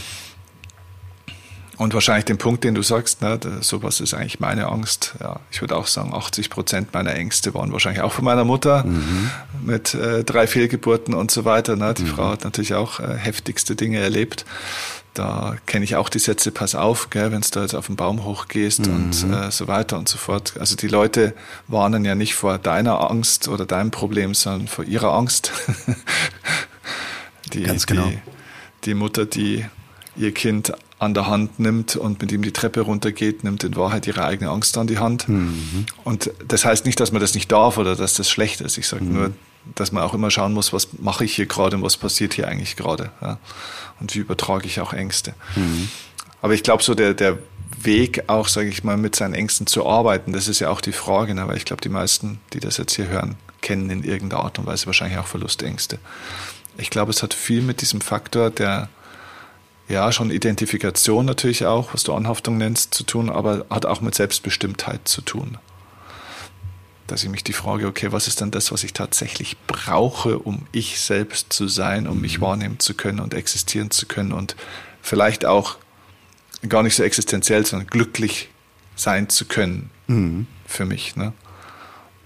Und 1.78 1.94
wahrscheinlich 1.94 2.26
den 2.26 2.38
Punkt, 2.38 2.64
den 2.64 2.76
du 2.76 2.84
sagst, 2.84 3.22
ne, 3.22 3.40
sowas 3.62 4.00
ist 4.00 4.14
eigentlich 4.14 4.40
meine 4.40 4.68
Angst. 4.68 5.16
Ja, 5.20 5.40
ich 5.52 5.62
würde 5.62 5.76
auch 5.76 5.88
sagen, 5.88 6.14
80 6.14 6.50
Prozent 6.52 6.94
meiner 6.94 7.16
Ängste 7.16 7.54
waren 7.56 7.72
wahrscheinlich 7.72 8.04
auch 8.04 8.12
von 8.12 8.26
meiner 8.26 8.44
Mutter 8.44 8.84
mhm. 8.84 9.32
mit 9.64 9.96
äh, 9.96 10.24
drei 10.24 10.46
Fehlgeburten 10.46 11.16
und 11.16 11.32
so 11.32 11.46
weiter. 11.46 11.76
Ne. 11.76 11.96
Die 11.96 12.04
mhm. 12.04 12.08
Frau 12.08 12.30
hat 12.30 12.44
natürlich 12.44 12.76
auch 12.76 13.00
äh, 13.00 13.18
heftigste 13.18 13.76
Dinge 13.76 13.98
erlebt. 13.98 14.46
Da 15.16 15.56
kenne 15.68 15.86
ich 15.86 15.96
auch 15.96 16.10
die 16.10 16.20
Sätze, 16.20 16.52
pass 16.52 16.74
auf, 16.74 17.08
wenn 17.12 17.42
du 17.42 17.60
jetzt 17.60 17.76
auf 17.76 17.88
den 17.88 17.96
Baum 17.96 18.24
hochgehst 18.24 18.88
mhm. 18.88 18.96
und 18.96 19.34
äh, 19.34 19.52
so 19.52 19.68
weiter 19.68 19.98
und 19.98 20.10
so 20.10 20.18
fort. 20.18 20.54
Also 20.60 20.76
die 20.76 20.88
Leute 20.88 21.34
warnen 21.68 22.06
ja 22.06 22.14
nicht 22.14 22.36
vor 22.36 22.58
deiner 22.60 23.10
Angst 23.10 23.48
oder 23.48 23.66
deinem 23.66 23.92
Problem, 23.92 24.34
sondern 24.36 24.68
vor 24.68 24.86
ihrer 24.86 25.14
Angst. 25.14 25.52
die, 27.54 27.64
Ganz 27.64 27.86
genau. 27.86 28.08
Die, 28.08 28.20
die 28.86 28.94
Mutter, 28.94 29.26
die 29.26 29.66
ihr 30.16 30.34
Kind 30.34 30.74
an 31.04 31.14
der 31.14 31.28
Hand 31.28 31.60
nimmt 31.60 31.96
und 31.96 32.22
mit 32.22 32.32
ihm 32.32 32.42
die 32.42 32.52
Treppe 32.52 32.82
runtergeht, 32.82 33.44
nimmt 33.44 33.64
in 33.64 33.76
Wahrheit 33.76 34.08
ihre 34.08 34.24
eigene 34.26 34.50
Angst 34.50 34.78
an 34.78 34.88
die 34.88 34.98
Hand. 34.98 35.28
Mhm. 35.28 35.86
Und 36.04 36.32
das 36.48 36.66
heißt 36.66 36.86
nicht, 36.86 37.00
dass 37.00 37.12
man 37.12 37.22
das 37.22 37.34
nicht 37.36 37.52
darf 37.52 37.78
oder 37.78 37.96
dass 37.96 38.16
das 38.16 38.30
schlecht 38.30 38.62
ist. 38.62 38.78
Ich 38.78 38.88
sage 38.88 39.04
mhm. 39.04 39.14
nur, 39.14 39.32
dass 39.76 39.92
man 39.92 40.04
auch 40.04 40.14
immer 40.14 40.32
schauen 40.32 40.54
muss, 40.54 40.74
was 40.74 40.90
mache 41.00 41.26
ich 41.26 41.36
hier 41.36 41.46
gerade 41.46 41.76
und 41.76 41.84
was 41.84 41.98
passiert 41.98 42.34
hier 42.34 42.48
eigentlich 42.48 42.76
gerade. 42.76 43.12
Ja? 43.22 43.38
Und 44.00 44.16
wie 44.16 44.20
übertrage 44.20 44.66
ich 44.66 44.80
auch 44.80 44.94
Ängste. 44.94 45.34
Mhm. 45.56 45.90
Aber 46.42 46.54
ich 46.54 46.64
glaube, 46.64 46.84
so 46.84 46.96
der, 46.96 47.14
der 47.14 47.40
Weg 47.82 48.24
auch, 48.28 48.48
sage 48.48 48.70
ich 48.70 48.84
mal, 48.84 48.98
mit 48.98 49.16
seinen 49.16 49.34
Ängsten 49.34 49.68
zu 49.68 49.88
arbeiten, 49.88 50.34
das 50.34 50.48
ist 50.48 50.60
ja 50.60 50.70
auch 50.70 50.82
die 50.82 50.92
Frage, 50.92 51.34
ne? 51.34 51.48
weil 51.48 51.58
ich 51.58 51.66
glaube, 51.66 51.82
die 51.82 51.90
meisten, 51.90 52.40
die 52.54 52.60
das 52.60 52.78
jetzt 52.78 52.96
hier 52.96 53.08
hören, 53.08 53.36
kennen 53.62 53.90
in 53.90 54.04
irgendeiner 54.04 54.44
Art 54.44 54.60
und 54.60 54.66
Weise 54.66 54.86
wahrscheinlich 54.86 55.18
auch 55.18 55.28
Verlustängste. 55.28 56.00
Ich 56.78 56.90
glaube, 56.90 57.12
es 57.12 57.24
hat 57.24 57.34
viel 57.34 57.62
mit 57.62 57.82
diesem 57.82 58.02
Faktor 58.02 58.50
der 58.50 58.90
ja, 59.88 60.12
schon 60.12 60.32
Identifikation 60.32 61.26
natürlich 61.26 61.66
auch, 61.66 61.94
was 61.94 62.04
du 62.04 62.14
Anhaftung 62.14 62.58
nennst, 62.58 62.94
zu 62.94 63.04
tun, 63.04 63.30
aber 63.30 63.66
hat 63.70 63.86
auch 63.86 64.02
mit 64.02 64.16
Selbstbestimmtheit 64.16 65.08
zu 65.08 65.22
tun. 65.22 65.58
Dass 67.08 67.24
ich 67.24 67.30
mich 67.30 67.44
die 67.44 67.54
Frage, 67.54 67.88
okay, 67.88 68.12
was 68.12 68.28
ist 68.28 68.40
denn 68.40 68.52
das, 68.52 68.72
was 68.72 68.84
ich 68.84 68.94
tatsächlich 68.94 69.58
brauche, 69.68 70.40
um 70.40 70.66
ich 70.72 71.00
selbst 71.00 71.52
zu 71.52 71.68
sein, 71.68 72.08
um 72.08 72.22
mich 72.22 72.38
mhm. 72.38 72.44
wahrnehmen 72.44 72.80
zu 72.80 72.94
können 72.94 73.20
und 73.20 73.34
existieren 73.34 73.92
zu 73.92 74.06
können 74.06 74.32
und 74.32 74.56
vielleicht 75.02 75.46
auch 75.46 75.78
gar 76.70 76.82
nicht 76.82 76.96
so 76.96 77.04
existenziell, 77.04 77.66
sondern 77.66 77.88
glücklich 77.88 78.50
sein 78.96 79.28
zu 79.28 79.46
können 79.46 79.90
mhm. 80.08 80.48
für 80.66 80.86
mich. 80.86 81.18
Ne? 81.18 81.34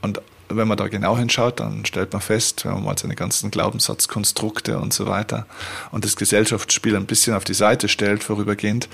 Und 0.02 0.22
wenn 0.50 0.68
man 0.68 0.78
da 0.78 0.88
genau 0.88 1.18
hinschaut, 1.18 1.60
dann 1.60 1.86
stellt 1.86 2.14
man 2.14 2.22
fest, 2.22 2.66
wenn 2.66 2.74
man 2.74 2.84
mal 2.84 2.98
seine 2.98 3.16
ganzen 3.16 3.52
Glaubenssatzkonstrukte 3.52 4.80
und 4.80 4.94
so 4.94 5.08
weiter 5.08 5.46
und 5.92 6.06
das 6.06 6.16
Gesellschaftsspiel 6.16 6.96
ein 6.96 7.06
bisschen 7.06 7.36
auf 7.36 7.44
die 7.44 7.54
Seite 7.54 7.88
stellt, 7.88 8.24
vorübergehend, 8.24 8.88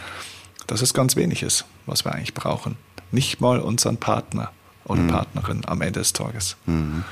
dass 0.68 0.82
es 0.82 0.94
ganz 0.94 1.16
wenig 1.16 1.44
ist, 1.44 1.66
was 1.86 2.06
wir 2.06 2.14
eigentlich 2.14 2.34
brauchen. 2.34 2.78
Nicht 3.12 3.42
mal 3.42 3.60
unseren 3.60 3.98
Partner 3.98 4.52
oder 4.86 5.02
mhm. 5.02 5.08
Partnerin 5.08 5.62
am 5.66 5.82
Ende 5.82 6.00
des 6.00 6.14
Tages. 6.14 6.56
Mhm. 6.66 7.04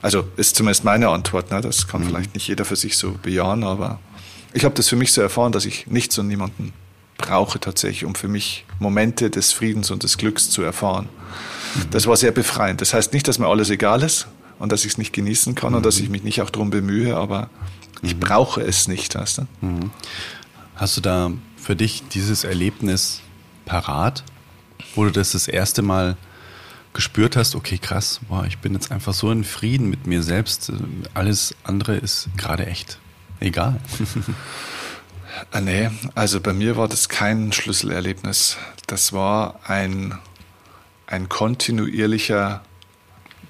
Also 0.00 0.28
ist 0.36 0.56
zumindest 0.56 0.84
meine 0.84 1.08
Antwort. 1.08 1.50
Ne? 1.50 1.60
Das 1.60 1.88
kann 1.88 2.02
mhm. 2.02 2.06
vielleicht 2.06 2.34
nicht 2.34 2.46
jeder 2.46 2.64
für 2.64 2.76
sich 2.76 2.96
so 2.96 3.12
bejahen, 3.22 3.64
aber 3.64 3.98
ich 4.52 4.64
habe 4.64 4.74
das 4.74 4.88
für 4.88 4.96
mich 4.96 5.12
so 5.12 5.20
erfahren, 5.20 5.52
dass 5.52 5.64
ich 5.64 5.86
nichts 5.86 6.18
und 6.18 6.28
niemanden 6.28 6.72
brauche 7.16 7.58
tatsächlich, 7.58 8.04
um 8.04 8.14
für 8.14 8.28
mich 8.28 8.64
Momente 8.78 9.28
des 9.28 9.52
Friedens 9.52 9.90
und 9.90 10.04
des 10.04 10.18
Glücks 10.18 10.50
zu 10.50 10.62
erfahren. 10.62 11.08
Das 11.90 12.06
war 12.06 12.16
sehr 12.16 12.32
befreiend. 12.32 12.80
Das 12.80 12.94
heißt 12.94 13.12
nicht, 13.12 13.28
dass 13.28 13.38
mir 13.38 13.46
alles 13.46 13.70
egal 13.70 14.02
ist 14.02 14.28
und 14.58 14.72
dass 14.72 14.84
ich 14.84 14.92
es 14.92 14.98
nicht 14.98 15.12
genießen 15.12 15.54
kann 15.54 15.70
mhm. 15.70 15.78
und 15.78 15.86
dass 15.86 15.98
ich 15.98 16.08
mich 16.08 16.22
nicht 16.22 16.42
auch 16.42 16.50
darum 16.50 16.70
bemühe, 16.70 17.16
aber 17.16 17.50
ich 18.02 18.14
mhm. 18.14 18.20
brauche 18.20 18.60
es 18.60 18.88
nicht. 18.88 19.14
Weißt 19.14 19.38
du? 19.38 19.42
Mhm. 19.60 19.90
Hast 20.74 20.96
du 20.96 21.00
da 21.00 21.30
für 21.56 21.76
dich 21.76 22.04
dieses 22.08 22.44
Erlebnis 22.44 23.20
parat, 23.64 24.24
wo 24.94 25.04
du 25.04 25.10
das 25.10 25.32
das 25.32 25.48
erste 25.48 25.82
Mal 25.82 26.16
gespürt 26.94 27.36
hast, 27.36 27.54
okay, 27.54 27.78
krass, 27.78 28.20
boah, 28.28 28.44
ich 28.46 28.58
bin 28.58 28.72
jetzt 28.72 28.90
einfach 28.90 29.12
so 29.14 29.30
in 29.30 29.44
Frieden 29.44 29.88
mit 29.88 30.06
mir 30.06 30.22
selbst, 30.22 30.72
alles 31.14 31.54
andere 31.62 31.96
ist 31.96 32.28
gerade 32.36 32.66
echt 32.66 32.98
egal. 33.40 33.80
ah, 35.52 35.60
nee, 35.60 35.90
also 36.14 36.40
bei 36.40 36.52
mir 36.52 36.76
war 36.76 36.88
das 36.88 37.08
kein 37.08 37.52
Schlüsselerlebnis. 37.52 38.56
Das 38.86 39.12
war 39.12 39.60
ein 39.64 40.18
ein 41.08 41.28
kontinuierlicher 41.28 42.62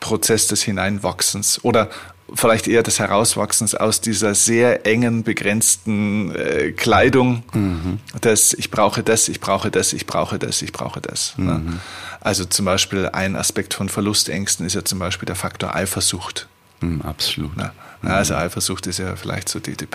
Prozess 0.00 0.46
des 0.46 0.62
Hineinwachsens 0.62 1.62
oder 1.64 1.90
vielleicht 2.34 2.68
eher 2.68 2.82
des 2.82 2.98
Herauswachsens 2.98 3.74
aus 3.74 4.00
dieser 4.00 4.34
sehr 4.34 4.86
engen, 4.86 5.24
begrenzten 5.24 6.34
äh, 6.34 6.72
Kleidung, 6.72 7.42
mhm. 7.52 8.00
dass 8.20 8.52
ich 8.52 8.70
brauche 8.70 9.02
das, 9.02 9.28
ich 9.28 9.40
brauche 9.40 9.70
das, 9.70 9.92
ich 9.92 10.06
brauche 10.06 10.38
das, 10.38 10.62
ich 10.62 10.72
brauche 10.72 11.00
das. 11.00 11.34
Ne? 11.36 11.54
Mhm. 11.54 11.70
Ne? 11.70 11.78
Also 12.20 12.44
zum 12.44 12.64
Beispiel 12.64 13.08
ein 13.12 13.34
Aspekt 13.34 13.74
von 13.74 13.88
Verlustängsten 13.88 14.66
ist 14.66 14.74
ja 14.74 14.84
zum 14.84 14.98
Beispiel 14.98 15.26
der 15.26 15.36
Faktor 15.36 15.74
Eifersucht. 15.74 16.48
Mhm, 16.80 17.02
absolut. 17.02 17.56
Ne? 17.56 17.72
Also 18.02 18.34
Eifersucht 18.36 18.86
ist 18.86 18.98
ja 18.98 19.16
vielleicht 19.16 19.48
so 19.48 19.58
die, 19.58 19.76
die 19.76 19.86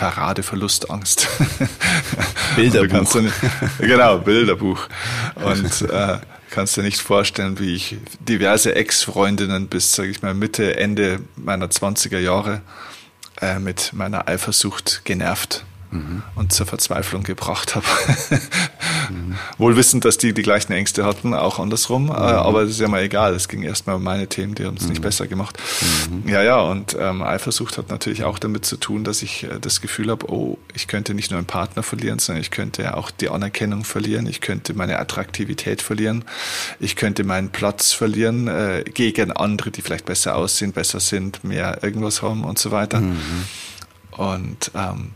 Bilderbuch. 2.55 3.13
Dann, 3.13 3.31
genau, 3.79 4.17
Bilderbuch. 4.17 4.87
Und 5.35 5.89
äh, 5.89 6.17
kannst 6.53 6.77
dir 6.77 6.83
nicht 6.83 7.01
vorstellen, 7.01 7.59
wie 7.59 7.73
ich 7.73 7.97
diverse 8.19 8.75
Ex-Freundinnen 8.75 9.67
bis, 9.67 9.93
sage 9.93 10.09
ich 10.09 10.21
mal, 10.21 10.35
Mitte, 10.35 10.77
Ende 10.77 11.19
meiner 11.35 11.65
20er 11.65 12.19
Jahre 12.19 12.61
äh, 13.41 13.57
mit 13.57 13.91
meiner 13.93 14.27
Eifersucht 14.27 15.01
genervt 15.03 15.65
mhm. 15.93 16.23
und 16.35 16.53
zur 16.53 16.65
Verzweiflung 16.65 17.23
gebracht 17.23 17.75
habe. 17.75 17.85
mhm. 19.09 19.35
Wohl 19.57 19.75
wissend, 19.75 20.05
dass 20.05 20.17
die 20.17 20.33
die 20.33 20.41
gleichen 20.41 20.73
Ängste 20.73 21.05
hatten, 21.05 21.33
auch 21.33 21.59
andersrum, 21.59 22.05
mhm. 22.05 22.11
aber 22.11 22.61
das 22.61 22.71
ist 22.71 22.79
ja 22.79 22.87
mal 22.87 23.03
egal. 23.03 23.33
Es 23.33 23.47
ging 23.47 23.63
erstmal 23.63 23.97
um 23.97 24.03
meine 24.03 24.27
Themen, 24.27 24.55
die 24.55 24.65
haben 24.65 24.77
es 24.77 24.87
nicht 24.87 24.99
mhm. 24.99 25.03
besser 25.03 25.27
gemacht. 25.27 25.57
Mhm. 26.09 26.29
Ja, 26.29 26.41
ja, 26.41 26.59
und 26.59 26.95
ähm, 26.99 27.21
Eifersucht 27.21 27.77
hat 27.77 27.89
natürlich 27.89 28.23
auch 28.23 28.39
damit 28.39 28.65
zu 28.65 28.77
tun, 28.77 29.03
dass 29.03 29.21
ich 29.21 29.43
äh, 29.43 29.59
das 29.59 29.81
Gefühl 29.81 30.09
habe, 30.09 30.31
oh, 30.31 30.57
ich 30.73 30.87
könnte 30.87 31.13
nicht 31.13 31.31
nur 31.31 31.37
einen 31.37 31.47
Partner 31.47 31.83
verlieren, 31.83 32.19
sondern 32.19 32.41
ich 32.41 32.51
könnte 32.51 32.97
auch 32.97 33.11
die 33.11 33.29
Anerkennung 33.29 33.83
verlieren, 33.83 34.27
ich 34.27 34.41
könnte 34.41 34.73
meine 34.73 34.99
Attraktivität 34.99 35.81
verlieren, 35.81 36.25
ich 36.79 36.95
könnte 36.95 37.23
meinen 37.23 37.49
Platz 37.49 37.91
verlieren 37.91 38.47
äh, 38.47 38.83
gegen 38.93 39.31
andere, 39.31 39.71
die 39.71 39.81
vielleicht 39.81 40.05
besser 40.05 40.35
aussehen, 40.35 40.71
besser 40.71 40.99
sind, 40.99 41.43
mehr 41.43 41.83
irgendwas 41.83 42.21
haben 42.21 42.43
und 42.43 42.57
so 42.57 42.71
weiter. 42.71 42.99
Mhm. 42.99 43.17
Und 44.11 44.71
ähm, 44.75 45.11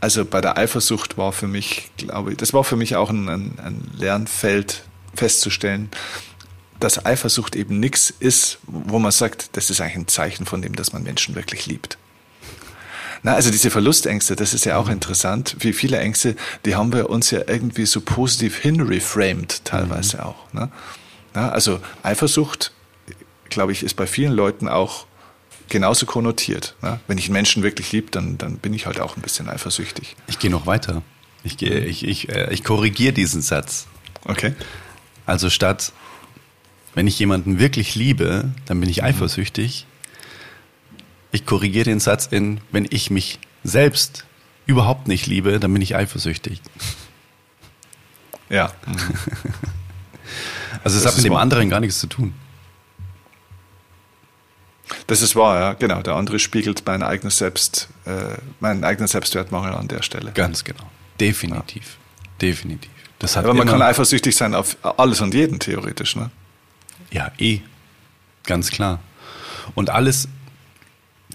also 0.00 0.24
bei 0.24 0.40
der 0.40 0.56
Eifersucht 0.56 1.18
war 1.18 1.32
für 1.32 1.48
mich, 1.48 1.90
glaube 1.96 2.32
ich, 2.32 2.36
das 2.36 2.52
war 2.52 2.64
für 2.64 2.76
mich 2.76 2.96
auch 2.96 3.10
ein, 3.10 3.28
ein, 3.28 3.58
ein 3.58 3.90
Lernfeld 3.96 4.84
festzustellen, 5.14 5.90
dass 6.80 7.04
Eifersucht 7.04 7.56
eben 7.56 7.80
nichts 7.80 8.12
ist, 8.20 8.58
wo 8.66 8.98
man 8.98 9.10
sagt, 9.10 9.56
das 9.56 9.70
ist 9.70 9.80
eigentlich 9.80 9.96
ein 9.96 10.08
Zeichen 10.08 10.46
von 10.46 10.62
dem, 10.62 10.76
dass 10.76 10.92
man 10.92 11.02
Menschen 11.02 11.34
wirklich 11.34 11.66
liebt. 11.66 11.98
Na, 13.24 13.34
also 13.34 13.50
diese 13.50 13.70
Verlustängste, 13.70 14.36
das 14.36 14.54
ist 14.54 14.64
ja 14.64 14.76
auch 14.76 14.86
mhm. 14.86 14.92
interessant. 14.92 15.56
Wie 15.58 15.72
viele 15.72 15.98
Ängste, 15.98 16.36
die 16.64 16.76
haben 16.76 16.92
wir 16.92 17.10
uns 17.10 17.32
ja 17.32 17.40
irgendwie 17.46 17.86
so 17.86 18.00
positiv 18.00 18.58
hinreframed, 18.58 19.64
teilweise 19.64 20.18
mhm. 20.18 20.22
auch. 20.22 20.52
Ne? 20.52 20.70
Na, 21.34 21.50
also 21.50 21.80
Eifersucht, 22.04 22.72
glaube 23.48 23.72
ich, 23.72 23.82
ist 23.82 23.94
bei 23.94 24.06
vielen 24.06 24.32
Leuten 24.32 24.68
auch 24.68 25.07
genauso 25.68 26.06
konnotiert. 26.06 26.74
Ne? 26.82 27.00
Wenn 27.06 27.18
ich 27.18 27.26
einen 27.26 27.34
Menschen 27.34 27.62
wirklich 27.62 27.92
liebe, 27.92 28.10
dann, 28.10 28.38
dann 28.38 28.58
bin 28.58 28.74
ich 28.74 28.86
halt 28.86 29.00
auch 29.00 29.16
ein 29.16 29.22
bisschen 29.22 29.48
eifersüchtig. 29.48 30.16
Ich 30.26 30.38
gehe 30.38 30.50
noch 30.50 30.66
weiter. 30.66 31.02
Ich, 31.44 31.56
gehe, 31.56 31.84
ich, 31.84 32.06
ich, 32.06 32.28
äh, 32.30 32.52
ich 32.52 32.64
korrigiere 32.64 33.12
diesen 33.12 33.42
Satz. 33.42 33.86
Okay. 34.24 34.54
Also 35.26 35.50
statt, 35.50 35.92
wenn 36.94 37.06
ich 37.06 37.18
jemanden 37.18 37.58
wirklich 37.58 37.94
liebe, 37.94 38.50
dann 38.66 38.80
bin 38.80 38.88
ich 38.88 39.02
eifersüchtig. 39.02 39.86
Ich 41.30 41.46
korrigiere 41.46 41.84
den 41.84 42.00
Satz 42.00 42.26
in, 42.26 42.60
wenn 42.72 42.86
ich 42.88 43.10
mich 43.10 43.38
selbst 43.62 44.24
überhaupt 44.66 45.08
nicht 45.08 45.26
liebe, 45.26 45.60
dann 45.60 45.72
bin 45.72 45.82
ich 45.82 45.94
eifersüchtig. 45.94 46.60
Ja. 48.50 48.72
also 50.84 50.98
es 50.98 51.06
hat 51.06 51.16
mit 51.16 51.24
dem 51.24 51.36
anderen 51.36 51.68
gar 51.68 51.80
nichts 51.80 51.98
zu 51.98 52.06
tun. 52.06 52.34
Das 55.08 55.22
ist 55.22 55.34
wahr, 55.34 55.58
ja, 55.58 55.72
genau. 55.72 56.02
Der 56.02 56.14
andere 56.14 56.38
spiegelt 56.38 56.82
mein 56.84 57.02
eigenes 57.02 57.38
Selbst, 57.38 57.88
äh, 58.04 58.36
meinen 58.60 58.84
eigenen 58.84 59.08
Selbstwertmangel 59.08 59.72
an 59.72 59.88
der 59.88 60.02
Stelle. 60.02 60.32
Ganz 60.32 60.64
genau. 60.64 60.84
Definitiv. 61.18 61.82
Ja. 61.82 62.28
Definitiv. 62.42 62.90
Das 63.18 63.34
hat 63.34 63.44
Aber 63.44 63.54
man 63.54 63.66
kann 63.66 63.80
eifersüchtig 63.80 64.36
sein 64.36 64.54
auf 64.54 64.76
alles 64.82 65.22
und 65.22 65.32
jeden, 65.32 65.58
theoretisch, 65.58 66.14
ne? 66.14 66.30
Ja, 67.10 67.32
eh. 67.38 67.60
Ganz 68.44 68.70
klar. 68.70 69.00
Und 69.74 69.88
alles 69.88 70.28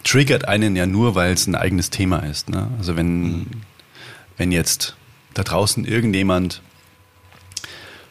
triggert 0.03 0.47
einen 0.47 0.75
ja 0.75 0.85
nur, 0.85 1.15
weil 1.15 1.33
es 1.33 1.47
ein 1.47 1.55
eigenes 1.55 1.89
Thema 1.89 2.19
ist. 2.19 2.49
Ne? 2.49 2.69
Also 2.77 2.95
wenn, 2.95 3.21
mhm. 3.23 3.47
wenn 4.37 4.51
jetzt 4.51 4.95
da 5.33 5.41
draußen 5.41 5.83
irgendjemand 5.83 6.61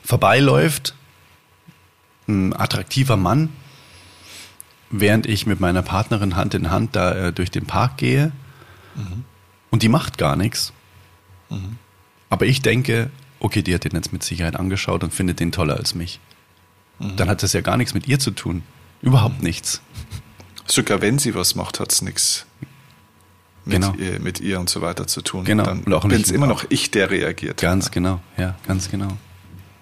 vorbeiläuft, 0.03 0.95
ein 2.27 2.53
attraktiver 2.53 3.17
Mann, 3.17 3.51
während 4.93 5.27
ich 5.27 5.47
mit 5.47 5.59
meiner 5.59 5.83
Partnerin 5.83 6.37
Hand 6.37 6.55
in 6.55 6.71
Hand 6.71 6.95
da 6.95 7.29
äh, 7.29 7.33
durch 7.33 7.51
den 7.51 7.67
Park 7.67 7.97
gehe 7.97 8.31
mhm. 8.95 9.25
und 9.71 9.83
die 9.83 9.89
macht 9.89 10.19
gar 10.19 10.37
nichts. 10.37 10.73
Mhm. 11.51 11.79
Aber 12.31 12.47
ich 12.47 12.63
denke, 12.63 13.11
okay, 13.41 13.63
die 13.63 13.75
hat 13.75 13.85
den 13.85 13.93
jetzt 13.93 14.13
mit 14.13 14.23
Sicherheit 14.23 14.55
angeschaut 14.55 15.03
und 15.03 15.13
findet 15.13 15.41
den 15.41 15.51
toller 15.51 15.77
als 15.77 15.95
mich. 15.95 16.21
Mhm. 17.01 17.17
Dann 17.17 17.29
hat 17.29 17.43
das 17.43 17.55
ja 17.55 17.63
gar 17.63 17.77
nichts 17.77 17.95
mit 17.95 18.07
ihr 18.07 18.19
zu 18.19 18.31
tun. 18.31 18.63
Überhaupt 19.01 19.39
mhm. 19.39 19.45
nichts. 19.45 19.81
Sogar 20.67 21.01
wenn 21.01 21.19
sie 21.19 21.35
was 21.35 21.57
macht, 21.57 21.81
hat 21.81 21.91
es 21.91 22.03
nichts 22.03 22.47
mit, 23.65 23.81
genau. 23.81 23.95
ihr, 23.95 24.21
mit 24.21 24.41
ihr 24.41 24.61
und 24.61 24.69
so 24.69 24.83
weiter 24.83 25.07
zu 25.07 25.23
tun. 25.23 25.45
Genau. 25.45 25.65
Dann 25.65 25.83
bin 25.85 26.21
es 26.21 26.31
immer 26.31 26.47
noch 26.47 26.65
ich, 26.69 26.91
der 26.91 27.11
reagiert. 27.11 27.61
Ganz 27.61 27.91
genau, 27.91 28.21
ja, 28.37 28.57
ganz 28.67 28.91
genau. 28.91 29.09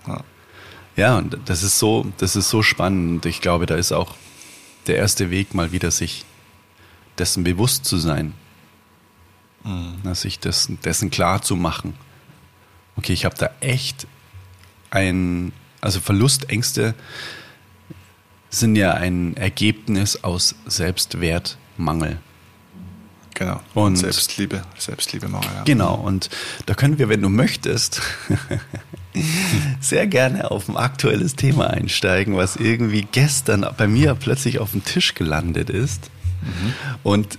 Ja. 0.07 0.25
ja, 0.97 1.19
und 1.19 1.39
das 1.47 1.63
ist 1.63 1.79
so, 1.79 2.07
das 2.19 2.37
ist 2.37 2.49
so 2.49 2.63
spannend. 2.63 3.27
Ich 3.27 3.41
glaube, 3.41 3.67
da 3.67 3.77
ist 3.77 3.93
auch 3.93 4.15
der 4.87 4.97
erste 4.97 5.31
Weg, 5.31 5.55
mal 5.55 5.73
wieder 5.73 5.91
sich 5.91 6.25
dessen 7.19 7.45
bewusst 7.45 7.85
zu 7.85 7.99
sein. 7.99 8.35
Mhm. 9.63 10.15
sich 10.15 10.39
dessen, 10.39 10.81
dessen 10.81 11.11
klar 11.11 11.43
zu 11.43 11.55
machen. 11.55 11.95
Okay, 12.97 13.13
ich 13.13 13.25
habe 13.25 13.37
da 13.37 13.51
echt 13.61 14.07
ein, 14.91 15.53
also 15.81 16.01
Verlustängste 16.01 16.95
sind 18.49 18.75
ja 18.77 18.95
ein 18.95 19.37
Ergebnis 19.37 20.25
aus 20.25 20.55
Selbstwertmangel. 20.67 22.19
Genau. 23.35 23.61
Und 23.75 23.97
Selbstliebe, 23.97 24.63
Selbstliebe-Mangel. 24.77 25.51
Ja. 25.55 25.63
Genau. 25.65 25.95
Und 25.95 26.29
da 26.67 26.75
können 26.75 26.99
wir, 26.99 27.09
wenn 27.09 27.23
du 27.23 27.29
möchtest, 27.29 28.03
sehr 29.81 30.07
gerne 30.07 30.51
auf 30.51 30.69
ein 30.69 30.77
aktuelles 30.77 31.37
Thema 31.37 31.69
einsteigen, 31.69 32.37
was 32.37 32.57
irgendwie 32.57 33.07
gestern 33.11 33.67
bei 33.77 33.87
mir 33.87 34.15
plötzlich 34.15 34.59
auf 34.59 34.73
dem 34.73 34.85
Tisch 34.85 35.15
gelandet 35.15 35.71
ist. 35.71 36.11
Mhm. 36.43 36.75
Und 37.03 37.39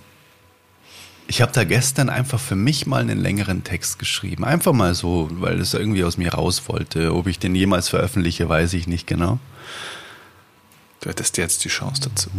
ich 1.28 1.42
habe 1.42 1.54
da 1.54 1.64
gestern 1.64 2.10
einfach 2.10 2.42
für 2.42 2.58
mich 2.58 2.88
mal 2.88 3.02
einen 3.02 3.18
längeren 3.18 3.64
Text 3.64 4.00
geschrieben. 4.00 4.44
Einfach 4.44 4.74
mal 4.74 4.94
so, 4.94 5.30
weil 5.32 5.62
es 5.62 5.74
irgendwie 5.74 6.04
aus 6.04 6.18
mir 6.18 6.34
raus 6.34 6.64
wollte. 6.68 7.16
Ob 7.16 7.28
ich 7.28 7.40
den 7.40 7.56
jemals 7.56 7.88
veröffentliche, 7.88 8.50
weiß 8.50 8.74
ich 8.74 8.86
nicht 8.86 9.08
genau. 9.08 9.40
Du 11.00 11.10
hättest 11.10 11.38
jetzt 11.38 11.64
die 11.64 11.70
Chance 11.70 12.02
dazu. 12.02 12.30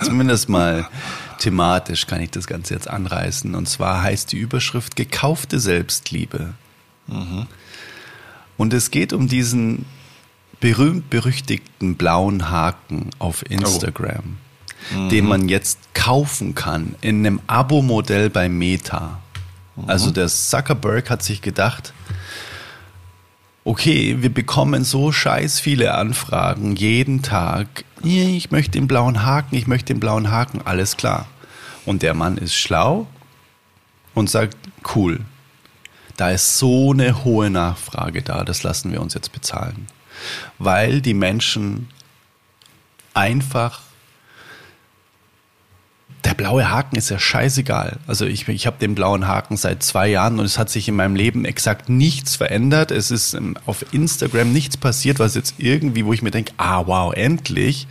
Zumindest 0.02 0.48
mal 0.48 0.88
thematisch 1.38 2.06
kann 2.06 2.20
ich 2.22 2.30
das 2.30 2.46
Ganze 2.46 2.72
jetzt 2.72 2.88
anreißen. 2.88 3.54
Und 3.54 3.68
zwar 3.68 4.02
heißt 4.02 4.32
die 4.32 4.38
Überschrift 4.38 4.96
Gekaufte 4.96 5.60
Selbstliebe. 5.60 6.54
Mhm. 7.06 7.46
Und 8.62 8.72
es 8.72 8.92
geht 8.92 9.12
um 9.12 9.26
diesen 9.26 9.86
berühmt-berüchtigten 10.60 11.96
blauen 11.96 12.48
Haken 12.48 13.10
auf 13.18 13.44
Instagram, 13.50 14.36
oh. 14.94 14.98
mhm. 14.98 15.08
den 15.08 15.26
man 15.26 15.48
jetzt 15.48 15.80
kaufen 15.94 16.54
kann 16.54 16.94
in 17.00 17.26
einem 17.26 17.40
Abo-Modell 17.48 18.30
bei 18.30 18.48
Meta. 18.48 19.18
Mhm. 19.74 19.90
Also 19.90 20.12
der 20.12 20.28
Zuckerberg 20.28 21.10
hat 21.10 21.24
sich 21.24 21.42
gedacht, 21.42 21.92
okay, 23.64 24.18
wir 24.20 24.32
bekommen 24.32 24.84
so 24.84 25.10
scheiß 25.10 25.58
viele 25.58 25.94
Anfragen 25.94 26.76
jeden 26.76 27.22
Tag. 27.22 27.84
Ich 28.04 28.52
möchte 28.52 28.78
den 28.78 28.86
blauen 28.86 29.24
Haken, 29.24 29.56
ich 29.56 29.66
möchte 29.66 29.92
den 29.92 29.98
blauen 29.98 30.30
Haken, 30.30 30.60
alles 30.64 30.96
klar. 30.96 31.26
Und 31.84 32.02
der 32.02 32.14
Mann 32.14 32.36
ist 32.38 32.54
schlau 32.54 33.08
und 34.14 34.30
sagt, 34.30 34.56
cool, 34.94 35.18
da 36.16 36.30
ist 36.30 36.58
so 36.58 36.92
eine 36.92 37.24
hohe 37.24 37.50
Nachfrage 37.50 38.22
da, 38.22 38.44
das 38.44 38.62
lassen 38.62 38.92
wir 38.92 39.00
uns 39.00 39.14
jetzt 39.14 39.32
bezahlen. 39.32 39.86
Weil 40.58 41.00
die 41.00 41.14
Menschen 41.14 41.88
einfach 43.14 43.80
der 46.24 46.34
blaue 46.34 46.70
Haken 46.70 46.96
ist 46.96 47.10
ja 47.10 47.18
scheißegal. 47.18 47.98
Also 48.06 48.26
ich, 48.26 48.46
ich 48.48 48.66
habe 48.66 48.78
den 48.78 48.94
blauen 48.94 49.26
Haken 49.26 49.56
seit 49.56 49.82
zwei 49.82 50.08
Jahren 50.08 50.38
und 50.38 50.44
es 50.44 50.58
hat 50.58 50.70
sich 50.70 50.88
in 50.88 50.94
meinem 50.94 51.16
Leben 51.16 51.44
exakt 51.44 51.88
nichts 51.88 52.36
verändert. 52.36 52.90
Es 52.90 53.10
ist 53.10 53.34
ähm, 53.34 53.56
auf 53.66 53.92
Instagram 53.92 54.52
nichts 54.52 54.76
passiert, 54.76 55.18
was 55.18 55.34
jetzt 55.34 55.54
irgendwie, 55.58 56.06
wo 56.06 56.12
ich 56.12 56.22
mir 56.22 56.30
denke, 56.30 56.52
ah 56.58 56.86
wow, 56.86 57.12
endlich. 57.12 57.88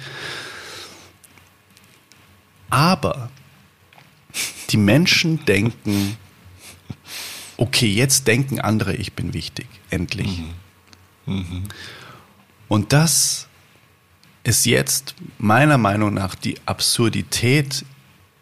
Aber 2.70 3.30
die 4.70 4.78
Menschen 4.78 5.44
denken, 5.46 6.18
okay, 7.62 7.88
jetzt 7.88 8.26
denken 8.26 8.60
andere, 8.60 8.96
ich 8.96 9.14
bin 9.14 9.36
wichtig, 9.36 9.68
endlich. 9.92 10.42
Mhm. 11.28 11.34
Mhm. 11.36 11.64
Und 12.68 12.92
das 12.92 13.48
ist 14.44 14.66
jetzt 14.66 15.14
meiner 15.38 15.78
Meinung 15.78 16.16
nach 16.16 16.34
die 16.34 16.56
Absurdität 16.66 17.86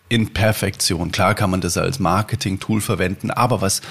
in 0.07 0.31
Perfektion. 0.31 1.11
Klar 1.11 1.35
kann 1.35 1.49
man 1.49 1.59
das 1.59 1.75
als 1.75 1.99
Marketing-Tool 1.99 2.79
verwenden, 2.79 3.29
aber 3.29 3.59
was, 3.59 3.81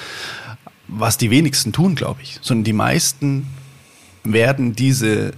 was 0.86 1.18
die 1.18 1.30
wenigsten 1.30 1.74
tun, 1.74 1.94
glaube 1.94 2.22
ich, 2.22 2.38
sondern 2.40 2.64
die 2.64 2.72
meisten 2.72 3.48
werden 4.24 4.74
diese 4.74 5.34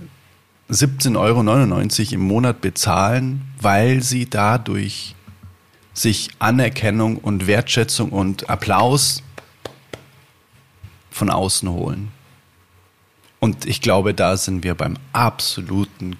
17,99 0.70 1.16
Euro 1.16 2.14
im 2.14 2.20
Monat 2.20 2.60
bezahlen, 2.60 3.42
weil 3.60 4.04
sie 4.04 4.30
dadurch 4.30 5.16
sich 5.94 6.30
Anerkennung 6.38 7.16
und 7.16 7.48
Wertschätzung 7.48 8.10
und 8.10 8.48
Applaus 8.48 9.24
von 11.10 11.30
außen 11.30 11.68
holen. 11.68 12.12
Und 13.40 13.64
ich 13.64 13.80
glaube, 13.80 14.14
da 14.14 14.36
sind 14.36 14.64
wir 14.64 14.74
beim 14.74 14.96
absoluten, 15.12 16.16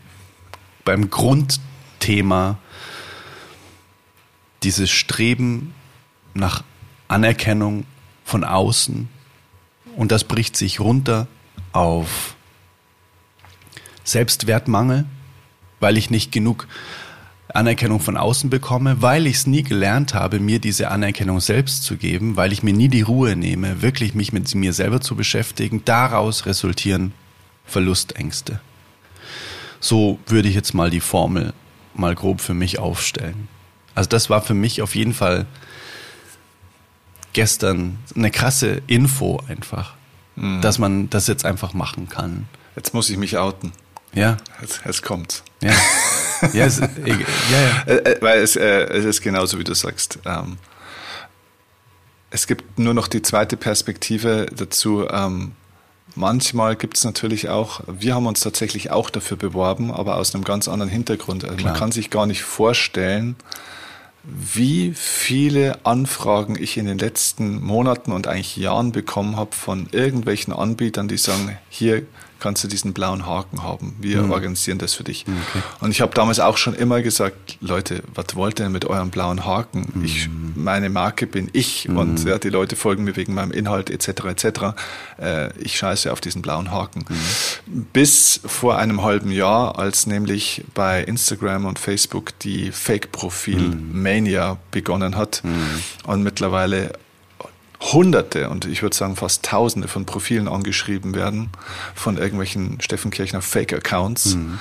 beim 0.85 1.11
Grundthema, 1.11 2.59
dieses 4.62 4.90
Streben 4.90 5.74
nach 6.35 6.64
Anerkennung 7.09 7.85
von 8.24 8.44
außen. 8.44 9.09
Und 9.96 10.12
das 10.12 10.24
bricht 10.24 10.57
sich 10.57 10.81
runter 10.81 11.26
auf 11.72 12.37
Selbstwertmangel, 14.05 15.05
weil 15.79 15.96
ich 15.96 16.11
nicht 16.11 16.33
genug 16.33 16.66
Anerkennung 17.55 18.01
von 18.01 18.17
außen 18.17 18.51
bekomme, 18.51 19.03
weil 19.03 19.27
ich 19.27 19.37
es 19.37 19.47
nie 19.47 19.63
gelernt 19.63 20.15
habe, 20.15 20.41
mir 20.41 20.59
diese 20.59 20.91
Anerkennung 20.91 21.41
selbst 21.41 21.85
zu 21.85 21.97
geben, 21.97 22.37
weil 22.37 22.53
ich 22.53 22.63
mir 22.63 22.73
nie 22.73 22.89
die 22.89 23.03
Ruhe 23.03 23.37
nehme, 23.37 23.83
wirklich 23.83 24.15
mich 24.15 24.33
mit 24.33 24.55
mir 24.55 24.73
selber 24.73 25.01
zu 25.01 25.17
beschäftigen. 25.17 25.83
Daraus 25.85 26.47
resultieren 26.47 27.13
Verlustängste. 27.65 28.61
So 29.81 30.19
würde 30.27 30.49
ich 30.49 30.55
jetzt 30.55 30.75
mal 30.75 30.91
die 30.91 31.01
Formel 31.01 31.53
mal 31.95 32.15
grob 32.15 32.41
für 32.41 32.55
mich 32.55 32.79
aufstellen. 32.79 33.49
Also 33.95 34.09
das 34.09 34.31
war 34.31 34.43
für 34.43 34.55
mich 34.55 34.83
auf 34.83 34.95
jeden 34.95 35.15
Fall 35.15 35.47
gestern 37.33 37.99
eine 38.15 38.31
krasse 38.31 38.83
Info 38.87 39.41
einfach, 39.49 39.95
mhm. 40.37 40.61
dass 40.61 40.79
man 40.79 41.11
das 41.11 41.27
jetzt 41.27 41.45
einfach 41.45 41.75
machen 41.75 42.09
kann. 42.09 42.47
Jetzt 42.77 42.95
muss 42.95 43.11
ich 43.11 43.17
mich 43.17 43.39
outen. 43.39 43.73
Ja. 44.12 44.37
Jetzt, 44.61 44.81
jetzt 44.85 45.03
kommt's. 45.03 45.42
Ja. 45.62 45.73
ja, 46.53 46.66
es, 46.66 46.81
ja, 46.81 46.88
ja. 47.07 47.83
Äh, 47.87 47.96
äh, 47.96 48.16
weil 48.20 48.40
es, 48.40 48.57
äh, 48.57 48.85
es 48.85 49.05
ist 49.05 49.20
genauso, 49.20 49.59
wie 49.59 49.64
du 49.64 49.75
sagst. 49.75 50.18
Ähm, 50.25 50.57
es 52.31 52.46
gibt 52.46 52.79
nur 52.79 52.94
noch 52.94 53.09
die 53.09 53.23
zweite 53.23 53.57
Perspektive 53.57 54.46
dazu. 54.55 55.07
Ähm, 55.09 55.53
manchmal 56.14 56.77
gibt 56.77 56.96
es 56.96 57.05
natürlich 57.05 57.49
auch, 57.49 57.83
wir 57.87 58.14
haben 58.14 58.27
uns 58.27 58.40
tatsächlich 58.40 58.90
auch 58.90 59.11
dafür 59.11 59.37
beworben, 59.37 59.90
aber 59.90 60.16
aus 60.16 60.35
einem 60.35 60.44
ganz 60.44 60.68
anderen 60.68 60.90
Hintergrund. 60.90 61.44
Also 61.44 61.64
man 61.64 61.75
kann 61.75 61.92
sich 61.92 62.11
gar 62.11 62.27
nicht 62.27 62.42
vorstellen, 62.42 63.37
wie 64.23 64.92
viele 64.94 65.85
Anfragen 65.85 66.57
ich 66.61 66.77
in 66.77 66.87
den 66.87 66.99
letzten 66.99 67.62
Monaten 67.62 68.12
und 68.12 68.27
eigentlich 68.27 68.57
Jahren 68.57 68.92
bekommen 68.92 69.37
habe 69.37 69.55
von 69.55 69.88
irgendwelchen 69.92 70.53
Anbietern, 70.53 71.09
die 71.09 71.16
sagen, 71.16 71.59
hier 71.70 72.03
kannst 72.40 72.64
du 72.64 72.68
diesen 72.68 72.92
blauen 72.92 73.26
Haken 73.26 73.62
haben. 73.62 73.96
Wir 74.00 74.22
mhm. 74.22 74.33
organisieren 74.33 74.79
das 74.79 74.94
für 74.94 75.05
dich. 75.05 75.24
Okay. 75.29 75.62
Und 75.81 75.90
ich 75.90 76.00
habe 76.00 76.14
damals 76.14 76.40
auch 76.40 76.57
schon 76.57 76.74
immer 76.74 77.03
gesagt, 77.03 77.59
Leute, 77.61 78.03
was 78.14 78.35
wollt 78.35 78.59
ihr 78.59 78.64
denn 78.64 78.72
mit 78.72 78.85
eurem 78.85 79.11
blauen 79.11 79.44
Haken? 79.44 79.87
Mhm. 79.94 80.05
Ich, 80.05 80.29
meine 80.55 80.90
Marke 80.90 81.26
bin 81.26 81.50
ich 81.53 81.88
mhm. 81.88 81.96
und 81.96 82.24
ja, 82.24 82.38
die 82.38 82.48
Leute 82.48 82.76
folgen 82.76 83.05
mir 83.05 83.16
wegen 83.16 83.35
meinem 83.35 83.53
Inhalt 83.53 83.90
etc. 83.90 84.24
etc. 84.24 84.61
Äh, 85.20 85.57
ich 85.59 85.76
scheiße 85.76 86.12
auf 86.12 86.20
diesen 86.20 86.42
blauen 86.42 86.70
Haken. 86.70 87.05
Mhm. 87.09 87.87
Bis 87.92 88.40
vor 88.44 88.79
einem 88.79 89.03
halben 89.03 89.31
Jahr, 89.31 89.79
als 89.79 90.07
nämlich 90.07 90.64
bei 90.74 91.03
Instagram 91.03 91.66
und 91.66 91.79
Facebook 91.79 92.38
die 92.40 92.72
Fake-Profil-Mania 92.72 94.55
mhm. 94.55 94.59
begonnen 94.70 95.16
hat 95.16 95.42
mhm. 95.44 95.83
und 96.07 96.22
mittlerweile 96.22 96.92
Hunderte 97.81 98.51
und 98.51 98.66
ich 98.66 98.83
würde 98.83 98.95
sagen 98.95 99.16
fast 99.16 99.45
Tausende 99.45 99.88
von 99.88 100.05
Profilen 100.05 100.49
angeschrieben 100.49 101.14
werden 101.14 101.51
von 101.95 102.19
irgendwelchen 102.19 102.81
Steffen 102.81 103.11
Kirchner 103.11 103.40
Fake-Accounts. 103.40 104.35
Mhm. 104.35 104.61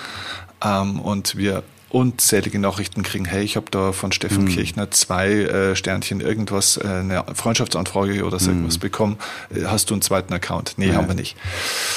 Ähm, 0.63 0.99
und 0.99 1.35
wir 1.35 1.63
unzählige 1.89 2.59
Nachrichten 2.59 3.03
kriegen, 3.03 3.25
hey, 3.25 3.43
ich 3.43 3.55
habe 3.55 3.67
da 3.71 3.91
von 3.91 4.11
Steffen 4.11 4.43
mhm. 4.43 4.49
Kirchner 4.49 4.91
zwei 4.91 5.31
äh, 5.31 5.75
Sternchen 5.75 6.21
irgendwas, 6.21 6.77
äh, 6.77 6.87
eine 6.87 7.25
Freundschaftsanfrage 7.33 8.23
oder 8.23 8.39
so 8.39 8.49
mhm. 8.49 8.57
irgendwas 8.57 8.77
bekommen. 8.77 9.17
Äh, 9.53 9.65
hast 9.65 9.89
du 9.89 9.95
einen 9.95 10.01
zweiten 10.01 10.33
Account? 10.33 10.73
Nee, 10.77 10.89
ja. 10.89 10.95
haben 10.95 11.07
wir 11.07 11.15
nicht. 11.15 11.35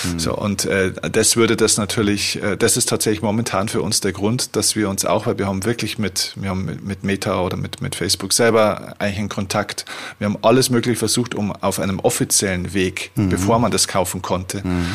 Mhm. 0.05 0.19
So, 0.19 0.35
und 0.35 0.65
äh, 0.65 0.93
das 1.11 1.37
würde 1.37 1.57
das 1.57 1.77
natürlich, 1.77 2.43
äh, 2.43 2.57
das 2.57 2.77
ist 2.77 2.89
tatsächlich 2.89 3.23
momentan 3.23 3.69
für 3.69 3.83
uns 3.83 4.01
der 4.01 4.13
Grund, 4.13 4.57
dass 4.57 4.77
wir 4.77 4.89
uns 4.89 5.05
auch, 5.05 5.27
weil 5.27 5.39
wir 5.39 5.47
haben 5.47 5.65
wirklich 5.65 5.99
mit, 5.99 6.33
wir 6.37 6.51
haben 6.51 6.65
mit, 6.65 6.85
mit 6.85 7.05
Meta 7.05 7.41
oder 7.41 7.57
mit, 7.57 7.83
mit 7.83 7.95
Facebook 7.95 8.33
selber 8.33 8.95
eigentlich 8.99 9.19
in 9.19 9.29
Kontakt. 9.29 9.85
Wir 10.19 10.27
haben 10.27 10.39
alles 10.43 10.71
möglich 10.71 10.99
versucht, 10.99 11.35
um 11.35 11.53
auf 11.53 11.79
einem 11.79 12.01
offiziellen 12.01 12.73
Weg, 12.73 13.11
mhm. 13.15 13.29
bevor 13.29 13.59
man 13.59 13.71
das 13.71 13.89
kaufen 13.89 14.23
konnte, 14.23 14.67
mhm 14.67 14.87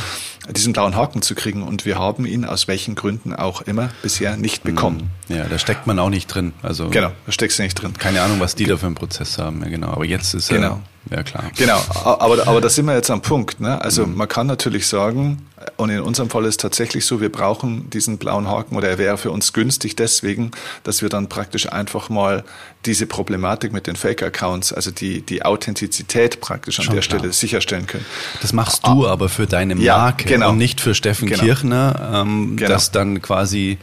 diesen 0.54 0.74
blauen 0.74 0.96
Haken 0.96 1.22
zu 1.22 1.36
kriegen. 1.36 1.64
Und 1.64 1.86
wir 1.86 1.98
haben 1.98 2.26
ihn 2.26 2.46
aus 2.46 2.68
welchen 2.68 2.96
Gründen 2.96 3.34
auch 3.34 3.62
immer 3.62 3.90
bisher 4.02 4.38
nicht 4.38 4.64
bekommen. 4.64 4.87
Mhm. 4.96 5.36
Ja, 5.36 5.46
da 5.46 5.60
steckt 5.60 5.88
man 5.88 6.00
auch 6.00 6.10
nicht 6.10 6.28
drin. 6.28 6.54
Also 6.62 6.90
genau, 6.90 7.12
da 7.26 7.32
steckst 7.32 7.60
du 7.60 7.64
nicht 7.64 7.76
drin. 7.76 7.94
Keine 7.98 8.22
Ahnung, 8.22 8.40
was 8.40 8.56
die 8.56 8.66
da 8.66 8.78
für 8.78 8.86
einen 8.86 8.96
Prozess 8.96 9.38
haben. 9.38 9.62
Ja, 9.64 9.70
genau. 9.70 9.88
Aber 9.88 10.06
jetzt 10.06 10.34
ist 10.34 10.50
genau. 10.50 10.82
Ja, 11.12 11.24
klar. 11.24 11.46
Genau, 11.56 11.80
aber, 12.04 12.48
aber 12.48 12.62
da 12.62 12.70
sind 12.70 12.86
wir 12.86 12.96
jetzt 12.96 13.10
am 13.10 13.22
Punkt. 13.22 13.60
Ne? 13.60 13.80
Also 13.82 14.06
mhm. 14.06 14.16
man 14.16 14.28
kann 14.28 14.48
natürlich 14.48 14.88
sagen, 14.88 15.48
und 15.78 15.90
in 15.90 16.02
unserem 16.02 16.30
Fall 16.30 16.44
ist 16.44 16.50
es 16.50 16.58
tatsächlich 16.58 17.06
so, 17.06 17.22
wir 17.22 17.32
brauchen 17.32 17.90
diesen 17.90 18.18
blauen 18.18 18.48
Haken 18.48 18.76
oder 18.76 18.90
er 18.90 18.98
wäre 18.98 19.18
für 19.18 19.32
uns 19.32 19.54
günstig 19.54 19.96
deswegen, 19.96 20.52
dass 20.84 21.02
wir 21.02 21.10
dann 21.10 21.30
praktisch 21.30 21.72
einfach 21.72 22.10
mal 22.10 22.44
diese 22.86 23.06
Problematik 23.06 23.74
mit 23.74 23.88
den 23.88 23.96
Fake-Accounts, 23.96 24.74
also 24.74 24.92
die, 24.92 25.22
die 25.22 25.44
Authentizität 25.44 26.42
praktisch 26.42 26.80
an 26.80 26.86
Schon 26.86 26.96
der 26.96 27.04
klar. 27.04 27.20
Stelle 27.20 27.34
sicherstellen 27.34 27.88
können. 27.88 28.06
Das 28.42 28.54
machst 28.54 28.86
du 28.86 29.06
ah, 29.06 29.12
aber 29.12 29.30
für 29.30 29.48
deine 29.48 29.76
Marke 29.76 29.84
ja, 29.86 30.12
genau. 30.12 30.50
und 30.50 30.58
nicht 30.58 30.82
für 30.82 30.94
Steffen 30.94 31.28
genau. 31.28 31.44
Kirchner, 31.44 32.12
ähm, 32.14 32.56
genau. 32.58 32.70
dass 32.70 32.92
dann 32.92 33.22
quasi 33.22 33.78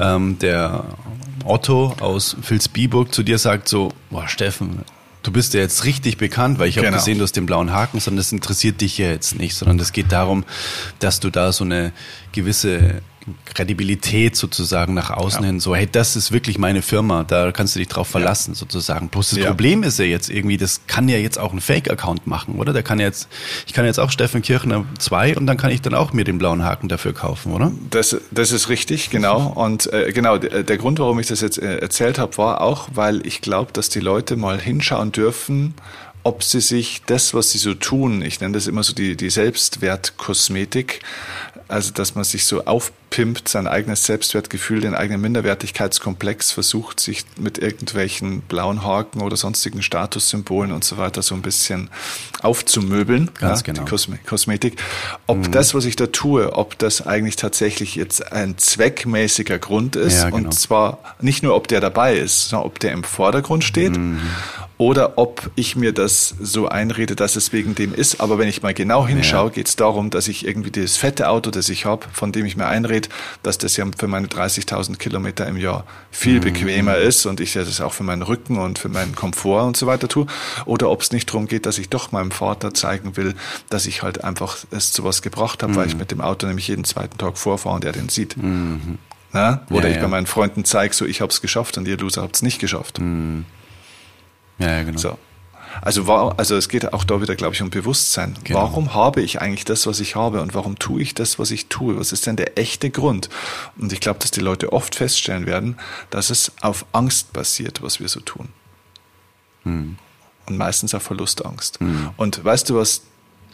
ähm, 0.00 0.38
der 0.38 0.84
Otto 1.44 1.94
aus 2.00 2.36
Vilsbiburg 2.40 3.14
zu 3.14 3.22
dir 3.22 3.38
sagt 3.38 3.68
so, 3.68 3.92
boah 4.10 4.28
Steffen, 4.28 4.84
du 5.22 5.32
bist 5.32 5.54
ja 5.54 5.60
jetzt 5.60 5.84
richtig 5.84 6.16
bekannt, 6.16 6.58
weil 6.58 6.68
ich 6.68 6.76
habe 6.76 6.86
genau. 6.86 6.98
gesehen, 6.98 7.18
du 7.18 7.24
hast 7.24 7.36
den 7.36 7.46
blauen 7.46 7.72
Haken, 7.72 8.00
sondern 8.00 8.18
das 8.18 8.32
interessiert 8.32 8.80
dich 8.80 8.98
ja 8.98 9.10
jetzt 9.10 9.38
nicht, 9.38 9.54
sondern 9.54 9.78
es 9.78 9.92
geht 9.92 10.12
darum, 10.12 10.44
dass 10.98 11.20
du 11.20 11.30
da 11.30 11.52
so 11.52 11.64
eine 11.64 11.92
gewisse 12.32 13.02
Kredibilität 13.44 14.36
sozusagen 14.36 14.94
nach 14.94 15.10
außen 15.10 15.42
ja. 15.42 15.46
hin, 15.46 15.60
so, 15.60 15.74
hey, 15.74 15.88
das 15.90 16.16
ist 16.16 16.32
wirklich 16.32 16.58
meine 16.58 16.82
Firma, 16.82 17.24
da 17.24 17.52
kannst 17.52 17.74
du 17.74 17.78
dich 17.78 17.88
drauf 17.88 18.08
verlassen, 18.08 18.52
ja. 18.52 18.58
sozusagen. 18.58 19.08
Bloß 19.08 19.30
das 19.30 19.38
ja. 19.38 19.46
Problem 19.46 19.82
ist 19.82 19.98
ja 19.98 20.04
jetzt 20.04 20.30
irgendwie, 20.30 20.56
das 20.56 20.82
kann 20.86 21.08
ja 21.08 21.18
jetzt 21.18 21.38
auch 21.38 21.52
ein 21.52 21.60
Fake-Account 21.60 22.26
machen, 22.26 22.56
oder? 22.56 22.72
Der 22.72 22.82
kann 22.82 23.00
jetzt, 23.00 23.28
ich 23.66 23.72
kann 23.72 23.84
jetzt 23.84 23.98
auch 23.98 24.10
Steffen 24.10 24.42
Kirchner 24.42 24.84
2 24.98 25.36
und 25.36 25.46
dann 25.46 25.56
kann 25.56 25.70
ich 25.70 25.82
dann 25.82 25.94
auch 25.94 26.12
mir 26.12 26.24
den 26.24 26.38
blauen 26.38 26.64
Haken 26.64 26.88
dafür 26.88 27.12
kaufen, 27.12 27.52
oder? 27.52 27.72
Das, 27.90 28.16
das 28.30 28.52
ist 28.52 28.68
richtig, 28.68 29.10
genau. 29.10 29.52
Und 29.54 29.92
äh, 29.92 30.12
genau, 30.12 30.38
der 30.38 30.78
Grund, 30.78 30.98
warum 30.98 31.18
ich 31.18 31.26
das 31.26 31.40
jetzt 31.40 31.58
äh, 31.58 31.78
erzählt 31.78 32.18
habe, 32.18 32.36
war 32.38 32.60
auch, 32.60 32.88
weil 32.94 33.26
ich 33.26 33.40
glaube, 33.40 33.72
dass 33.72 33.88
die 33.88 34.00
Leute 34.00 34.36
mal 34.36 34.60
hinschauen 34.60 35.12
dürfen, 35.12 35.74
ob 36.28 36.42
sie 36.42 36.60
sich 36.60 37.00
das, 37.06 37.32
was 37.32 37.52
sie 37.52 37.58
so 37.58 37.72
tun, 37.72 38.20
ich 38.20 38.40
nenne 38.40 38.52
das 38.52 38.66
immer 38.66 38.82
so 38.82 38.92
die, 38.92 39.16
die 39.16 39.30
Selbstwertkosmetik, 39.30 41.00
also 41.68 41.90
dass 41.90 42.14
man 42.14 42.24
sich 42.24 42.44
so 42.44 42.66
aufpimpt, 42.66 43.48
sein 43.48 43.66
eigenes 43.66 44.04
Selbstwertgefühl, 44.04 44.82
den 44.82 44.94
eigenen 44.94 45.22
Minderwertigkeitskomplex 45.22 46.52
versucht, 46.52 47.00
sich 47.00 47.24
mit 47.38 47.56
irgendwelchen 47.56 48.42
blauen 48.42 48.84
Haken 48.84 49.22
oder 49.22 49.38
sonstigen 49.38 49.82
Statussymbolen 49.82 50.70
und 50.70 50.84
so 50.84 50.98
weiter 50.98 51.22
so 51.22 51.34
ein 51.34 51.40
bisschen 51.40 51.88
aufzumöbeln. 52.42 53.30
Ganz 53.38 53.60
ja, 53.60 53.72
genau. 53.72 53.84
Die 53.86 54.18
Kosmetik. 54.26 54.78
Ob 55.26 55.38
mhm. 55.38 55.52
das, 55.52 55.72
was 55.72 55.86
ich 55.86 55.96
da 55.96 56.08
tue, 56.08 56.52
ob 56.52 56.76
das 56.78 57.06
eigentlich 57.06 57.36
tatsächlich 57.36 57.94
jetzt 57.94 58.32
ein 58.32 58.58
zweckmäßiger 58.58 59.58
Grund 59.58 59.96
ist 59.96 60.18
ja, 60.18 60.24
genau. 60.26 60.36
und 60.36 60.52
zwar 60.52 60.98
nicht 61.22 61.42
nur, 61.42 61.54
ob 61.54 61.68
der 61.68 61.80
dabei 61.80 62.18
ist, 62.18 62.50
sondern 62.50 62.66
ob 62.66 62.80
der 62.80 62.92
im 62.92 63.02
Vordergrund 63.02 63.64
steht 63.64 63.96
mhm 63.96 64.20
oder 64.78 65.18
ob 65.18 65.50
ich 65.56 65.74
mir 65.74 65.92
das 65.92 66.36
so 66.40 66.68
einrede, 66.68 67.16
dass 67.16 67.34
es 67.34 67.52
wegen 67.52 67.74
dem 67.74 67.92
ist. 67.92 68.20
Aber 68.20 68.38
wenn 68.38 68.48
ich 68.48 68.62
mal 68.62 68.72
genau 68.72 69.06
hinschaue, 69.06 69.48
ja. 69.48 69.54
geht 69.54 69.66
es 69.66 69.74
darum, 69.74 70.10
dass 70.10 70.28
ich 70.28 70.46
irgendwie 70.46 70.70
das 70.70 70.96
fette 70.96 71.28
Auto, 71.28 71.50
das 71.50 71.68
ich 71.68 71.84
habe, 71.84 72.06
von 72.12 72.30
dem 72.30 72.46
ich 72.46 72.56
mir 72.56 72.66
einrede, 72.66 73.08
dass 73.42 73.58
das 73.58 73.76
ja 73.76 73.84
für 73.98 74.06
meine 74.06 74.28
30.000 74.28 74.96
Kilometer 74.96 75.46
im 75.48 75.56
Jahr 75.56 75.84
viel 76.12 76.36
mhm. 76.36 76.44
bequemer 76.44 76.96
ist 76.96 77.26
und 77.26 77.40
ich 77.40 77.54
das 77.54 77.80
auch 77.80 77.92
für 77.92 78.04
meinen 78.04 78.22
Rücken 78.22 78.56
und 78.56 78.78
für 78.78 78.88
meinen 78.88 79.16
Komfort 79.16 79.66
und 79.66 79.76
so 79.76 79.88
weiter 79.88 80.06
tue. 80.06 80.26
Oder 80.64 80.90
ob 80.90 81.02
es 81.02 81.10
nicht 81.10 81.28
darum 81.28 81.48
geht, 81.48 81.66
dass 81.66 81.78
ich 81.78 81.88
doch 81.88 82.12
meinem 82.12 82.30
Vater 82.30 82.72
zeigen 82.72 83.16
will, 83.16 83.34
dass 83.70 83.86
ich 83.86 84.04
halt 84.04 84.22
einfach 84.22 84.58
es 84.70 84.92
zu 84.92 85.02
was 85.02 85.22
gebracht 85.22 85.64
habe, 85.64 85.72
mhm. 85.72 85.76
weil 85.76 85.86
ich 85.88 85.94
mhm. 85.94 86.00
mit 86.00 86.10
dem 86.12 86.20
Auto 86.20 86.46
nämlich 86.46 86.68
jeden 86.68 86.84
zweiten 86.84 87.18
Tag 87.18 87.36
vorfahre 87.36 87.74
und 87.74 87.84
er 87.84 87.92
den 87.92 88.08
sieht. 88.08 88.36
Mhm. 88.36 88.98
Na? 89.32 89.62
Oder 89.70 89.88
ja, 89.88 89.90
ich 89.90 89.96
ja. 89.96 90.02
bei 90.02 90.08
meinen 90.08 90.26
Freunden 90.26 90.64
zeige, 90.64 90.94
so 90.94 91.04
ich 91.04 91.20
habe 91.20 91.32
es 91.32 91.40
geschafft 91.40 91.76
und 91.78 91.88
ihr 91.88 91.96
Loser 91.98 92.22
habt 92.22 92.36
es 92.36 92.42
nicht 92.42 92.60
geschafft. 92.60 93.00
Mhm. 93.00 93.44
Ja, 94.58 94.78
ja 94.78 94.82
genau. 94.82 94.98
So. 94.98 95.18
Also, 95.80 96.06
war, 96.06 96.38
also 96.38 96.56
es 96.56 96.68
geht 96.68 96.92
auch 96.92 97.04
da 97.04 97.20
wieder, 97.20 97.36
glaube 97.36 97.54
ich, 97.54 97.62
um 97.62 97.70
Bewusstsein. 97.70 98.36
Genau. 98.44 98.60
Warum 98.60 98.94
habe 98.94 99.20
ich 99.20 99.40
eigentlich 99.40 99.64
das, 99.64 99.86
was 99.86 100.00
ich 100.00 100.16
habe 100.16 100.40
und 100.40 100.54
warum 100.54 100.78
tue 100.78 101.00
ich 101.02 101.14
das, 101.14 101.38
was 101.38 101.50
ich 101.50 101.66
tue? 101.68 101.98
Was 101.98 102.12
ist 102.12 102.26
denn 102.26 102.36
der 102.36 102.58
echte 102.58 102.90
Grund? 102.90 103.28
Und 103.76 103.92
ich 103.92 104.00
glaube, 104.00 104.18
dass 104.18 104.30
die 104.30 104.40
Leute 104.40 104.72
oft 104.72 104.94
feststellen 104.94 105.46
werden, 105.46 105.76
dass 106.10 106.30
es 106.30 106.52
auf 106.62 106.84
Angst 106.92 107.32
basiert, 107.32 107.82
was 107.82 108.00
wir 108.00 108.08
so 108.08 108.20
tun. 108.20 108.48
Hm. 109.64 109.96
Und 110.46 110.56
meistens 110.56 110.94
auf 110.94 111.02
Verlustangst. 111.02 111.78
Hm. 111.80 112.10
Und 112.16 112.44
weißt 112.44 112.70
du, 112.70 112.76
was 112.76 113.02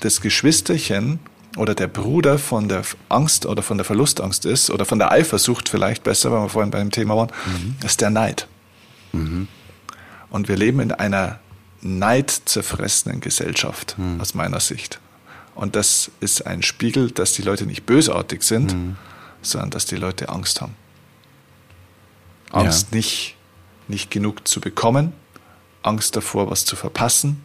das 0.00 0.20
Geschwisterchen 0.20 1.18
oder 1.56 1.74
der 1.74 1.86
Bruder 1.88 2.38
von 2.38 2.68
der 2.68 2.82
Angst 3.08 3.46
oder 3.46 3.62
von 3.62 3.78
der 3.78 3.84
Verlustangst 3.84 4.44
ist, 4.44 4.70
oder 4.70 4.84
von 4.84 4.98
der 4.98 5.12
Eifersucht 5.12 5.68
vielleicht 5.68 6.02
besser, 6.02 6.32
weil 6.32 6.42
wir 6.42 6.48
vorhin 6.48 6.70
bei 6.70 6.78
dem 6.78 6.90
Thema 6.90 7.16
waren, 7.16 7.30
mhm. 7.46 7.76
ist 7.84 8.00
der 8.00 8.10
Neid. 8.10 8.48
Mhm. 9.12 9.48
Und 10.35 10.49
wir 10.49 10.57
leben 10.57 10.81
in 10.81 10.90
einer 10.90 11.38
neidzerfressenen 11.81 13.20
Gesellschaft, 13.20 13.94
mhm. 13.97 14.20
aus 14.20 14.35
meiner 14.35 14.59
Sicht. 14.59 14.99
Und 15.55 15.77
das 15.77 16.11
ist 16.18 16.44
ein 16.44 16.64
Spiegel, 16.64 17.12
dass 17.12 17.35
die 17.35 17.42
Leute 17.42 17.66
nicht 17.66 17.87
bösartig 17.87 18.42
sind, 18.42 18.75
mhm. 18.75 18.97
sondern 19.42 19.70
dass 19.70 19.87
die 19.87 19.94
Leute 19.94 20.31
Angst 20.31 20.61
haben. 20.61 20.75
Angst 22.51 22.88
ja. 22.90 22.97
nicht, 22.97 23.37
nicht 23.87 24.11
genug 24.11 24.49
zu 24.49 24.61
bekommen, 24.61 25.12
Angst 25.85 26.16
davor, 26.16 26.51
was 26.51 26.64
zu 26.64 26.75
verpassen, 26.75 27.40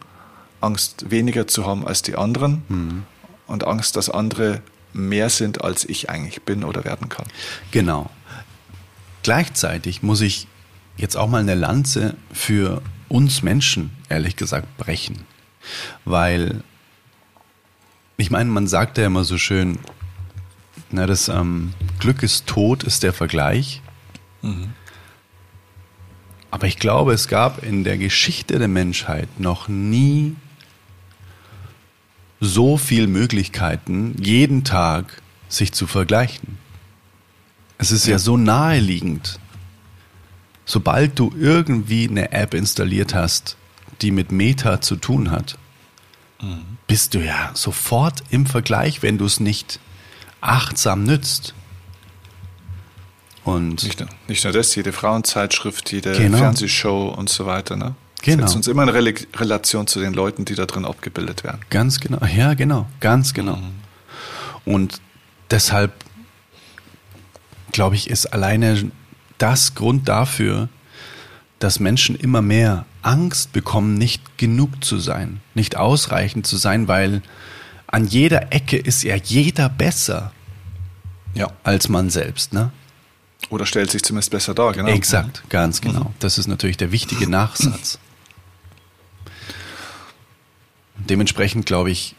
Angst 0.60 1.12
weniger 1.12 1.46
zu 1.46 1.66
haben 1.66 1.86
als 1.86 2.02
die 2.02 2.16
anderen 2.16 2.64
mhm. 2.68 3.04
und 3.46 3.68
Angst, 3.68 3.94
dass 3.94 4.10
andere 4.10 4.62
mehr 4.92 5.30
sind, 5.30 5.62
als 5.62 5.84
ich 5.84 6.10
eigentlich 6.10 6.42
bin 6.42 6.64
oder 6.64 6.84
werden 6.84 7.08
kann. 7.08 7.26
Genau. 7.70 8.10
Gleichzeitig 9.22 10.02
muss 10.02 10.22
ich 10.22 10.48
jetzt 11.00 11.16
auch 11.16 11.28
mal 11.28 11.40
eine 11.40 11.54
Lanze 11.54 12.16
für 12.32 12.82
uns 13.08 13.42
Menschen, 13.42 13.90
ehrlich 14.08 14.36
gesagt, 14.36 14.76
brechen. 14.76 15.24
Weil, 16.04 16.62
ich 18.16 18.30
meine, 18.30 18.50
man 18.50 18.66
sagt 18.66 18.98
ja 18.98 19.06
immer 19.06 19.24
so 19.24 19.38
schön, 19.38 19.78
na, 20.90 21.06
das 21.06 21.28
ähm, 21.28 21.72
Glück 21.98 22.22
ist 22.22 22.46
tot, 22.46 22.82
ist 22.84 23.02
der 23.02 23.12
Vergleich. 23.12 23.82
Mhm. 24.42 24.72
Aber 26.50 26.66
ich 26.66 26.78
glaube, 26.78 27.12
es 27.12 27.28
gab 27.28 27.62
in 27.62 27.84
der 27.84 27.96
Geschichte 27.96 28.58
der 28.58 28.68
Menschheit 28.68 29.28
noch 29.38 29.68
nie 29.68 30.34
so 32.40 32.76
viele 32.76 33.06
Möglichkeiten, 33.06 34.16
jeden 34.20 34.64
Tag 34.64 35.22
sich 35.48 35.72
zu 35.72 35.86
vergleichen. 35.86 36.58
Es 37.78 37.92
ist 37.92 38.06
ja, 38.06 38.12
ja 38.12 38.18
so 38.18 38.36
naheliegend. 38.36 39.38
Sobald 40.70 41.18
du 41.18 41.34
irgendwie 41.36 42.08
eine 42.08 42.30
App 42.30 42.54
installiert 42.54 43.12
hast, 43.12 43.56
die 44.02 44.12
mit 44.12 44.30
Meta 44.30 44.80
zu 44.80 44.94
tun 44.94 45.32
hat, 45.32 45.58
mhm. 46.40 46.78
bist 46.86 47.14
du 47.14 47.18
ja 47.18 47.50
sofort 47.54 48.22
im 48.30 48.46
Vergleich, 48.46 49.02
wenn 49.02 49.18
du 49.18 49.24
es 49.24 49.40
nicht 49.40 49.80
achtsam 50.40 51.02
nützt. 51.02 51.54
Und 53.42 53.82
nicht, 53.82 54.04
nicht, 54.28 54.44
nur 54.44 54.52
das, 54.52 54.72
jede 54.76 54.92
Frauenzeitschrift, 54.92 55.90
jede 55.90 56.16
genau. 56.16 56.38
Fernsehshow 56.38 57.08
und 57.18 57.28
so 57.28 57.46
weiter, 57.46 57.74
ne? 57.74 57.96
Genau. 58.22 58.42
Setzt 58.42 58.54
uns 58.54 58.68
immer 58.68 58.84
in 58.84 58.90
Rel 58.90 59.12
Relation 59.34 59.88
zu 59.88 59.98
den 59.98 60.14
Leuten, 60.14 60.44
die 60.44 60.54
da 60.54 60.66
drin 60.66 60.84
abgebildet 60.84 61.42
werden. 61.42 61.62
Ganz 61.70 61.98
genau, 61.98 62.24
ja, 62.24 62.54
genau, 62.54 62.86
ganz 63.00 63.34
genau. 63.34 63.56
Mhm. 63.56 63.72
Und 64.64 65.00
deshalb, 65.50 65.92
glaube 67.72 67.96
ich, 67.96 68.08
ist 68.08 68.26
alleine 68.26 68.92
das 69.40 69.74
Grund 69.74 70.08
dafür, 70.08 70.68
dass 71.58 71.80
Menschen 71.80 72.16
immer 72.16 72.42
mehr 72.42 72.86
Angst 73.02 73.52
bekommen, 73.52 73.94
nicht 73.94 74.38
genug 74.38 74.84
zu 74.84 74.98
sein, 74.98 75.40
nicht 75.54 75.76
ausreichend 75.76 76.46
zu 76.46 76.56
sein, 76.56 76.88
weil 76.88 77.22
an 77.86 78.06
jeder 78.06 78.52
Ecke 78.52 78.76
ist 78.76 79.02
ja 79.02 79.16
jeder 79.16 79.68
besser 79.68 80.32
ja. 81.34 81.50
als 81.62 81.88
man 81.88 82.10
selbst, 82.10 82.52
ne? 82.52 82.70
Oder 83.48 83.66
stellt 83.66 83.90
sich 83.90 84.02
zumindest 84.02 84.30
besser 84.30 84.54
dar, 84.54 84.72
genau. 84.72 84.90
Exakt, 84.90 85.42
ganz 85.48 85.80
genau. 85.80 86.04
Mhm. 86.04 86.14
Das 86.18 86.38
ist 86.38 86.46
natürlich 86.46 86.76
der 86.76 86.92
wichtige 86.92 87.28
Nachsatz. 87.28 87.98
Dementsprechend 90.96 91.66
glaube 91.66 91.90
ich, 91.90 92.14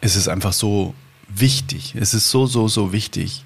ist 0.00 0.16
es 0.16 0.26
einfach 0.26 0.52
so 0.52 0.94
wichtig. 1.28 1.94
Es 1.94 2.14
ist 2.14 2.30
so, 2.30 2.46
so, 2.46 2.66
so 2.66 2.92
wichtig, 2.92 3.44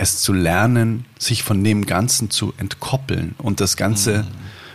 es 0.00 0.20
zu 0.20 0.32
lernen, 0.32 1.04
sich 1.18 1.42
von 1.42 1.62
dem 1.62 1.86
Ganzen 1.86 2.30
zu 2.30 2.54
entkoppeln 2.56 3.34
und 3.38 3.60
das 3.60 3.76
Ganze, 3.76 4.22
mhm. 4.22 4.26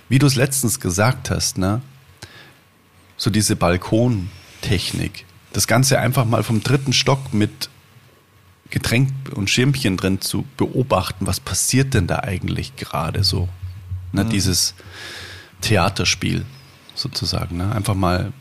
wie 0.09 0.19
du 0.19 0.27
es 0.27 0.35
letztens 0.35 0.79
gesagt 0.79 1.29
hast, 1.29 1.57
ne? 1.57 1.81
So 3.17 3.29
diese 3.29 3.55
Balkontechnik. 3.55 5.25
Das 5.53 5.67
Ganze 5.67 5.99
einfach 5.99 6.25
mal 6.25 6.43
vom 6.43 6.61
dritten 6.61 6.93
Stock 6.93 7.33
mit 7.33 7.69
Getränk 8.69 9.11
und 9.33 9.49
Schirmchen 9.49 9.95
drin 9.95 10.21
zu 10.21 10.45
beobachten, 10.57 11.27
was 11.27 11.39
passiert 11.39 11.93
denn 11.93 12.07
da 12.07 12.19
eigentlich 12.19 12.75
gerade 12.75 13.23
so? 13.23 13.47
Ne, 14.11 14.25
mhm. 14.25 14.29
Dieses 14.29 14.73
Theaterspiel 15.61 16.45
sozusagen. 16.93 17.57
Ne? 17.57 17.71
Einfach 17.73 17.95
mal 17.95 18.33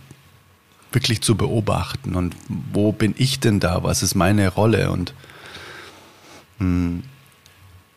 wirklich 0.92 1.23
zu 1.23 1.37
beobachten 1.37 2.14
und 2.14 2.37
wo 2.49 2.92
bin 2.92 3.14
ich 3.16 3.40
denn 3.40 3.61
da? 3.61 3.83
Was 3.83 4.03
ist 4.03 4.14
meine 4.14 4.49
Rolle? 4.49 4.90
Und 4.90 5.14
mh, 6.59 6.67
hm, 6.67 7.03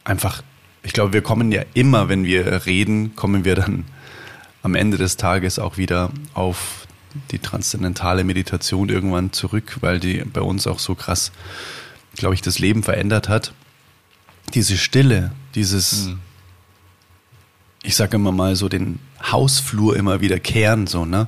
einfach, 0.03 0.43
ich 0.83 0.93
glaube, 0.93 1.13
wir 1.13 1.21
kommen 1.21 1.51
ja 1.51 1.63
immer, 1.73 2.09
wenn 2.09 2.23
wir 2.23 2.65
reden, 2.65 3.15
kommen 3.15 3.45
wir 3.45 3.55
dann 3.55 3.85
am 4.63 4.75
Ende 4.75 4.97
des 4.97 5.17
Tages 5.17 5.59
auch 5.59 5.77
wieder 5.77 6.11
auf 6.33 6.87
die 7.31 7.39
transzendentale 7.39 8.23
Meditation 8.23 8.89
irgendwann 8.89 9.33
zurück, 9.33 9.77
weil 9.81 9.99
die 9.99 10.23
bei 10.23 10.41
uns 10.41 10.67
auch 10.67 10.79
so 10.79 10.93
krass 10.93 11.31
glaube 12.17 12.35
ich, 12.35 12.41
das 12.41 12.59
Leben 12.59 12.83
verändert 12.83 13.29
hat. 13.29 13.53
Diese 14.53 14.77
Stille, 14.77 15.31
dieses, 15.55 16.07
mhm. 16.07 16.19
ich 17.83 17.95
sage 17.95 18.15
immer 18.15 18.31
mal 18.31 18.55
so, 18.55 18.67
den 18.67 18.99
Hausflur 19.23 19.95
immer 19.95 20.19
wieder 20.21 20.39
kehren, 20.39 20.87
so, 20.87 21.05
ne? 21.05 21.27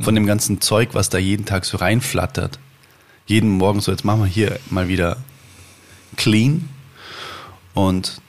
Von 0.00 0.14
mhm. 0.14 0.16
dem 0.16 0.26
ganzen 0.26 0.60
Zeug, 0.60 0.90
was 0.92 1.08
da 1.08 1.18
jeden 1.18 1.44
Tag 1.44 1.64
so 1.64 1.76
reinflattert. 1.76 2.60
Jeden 3.26 3.50
Morgen 3.50 3.80
so, 3.80 3.90
jetzt 3.90 4.04
machen 4.04 4.20
wir 4.20 4.26
hier 4.26 4.60
mal 4.70 4.88
wieder 4.88 5.16
clean 6.18 6.68
und 7.72 8.20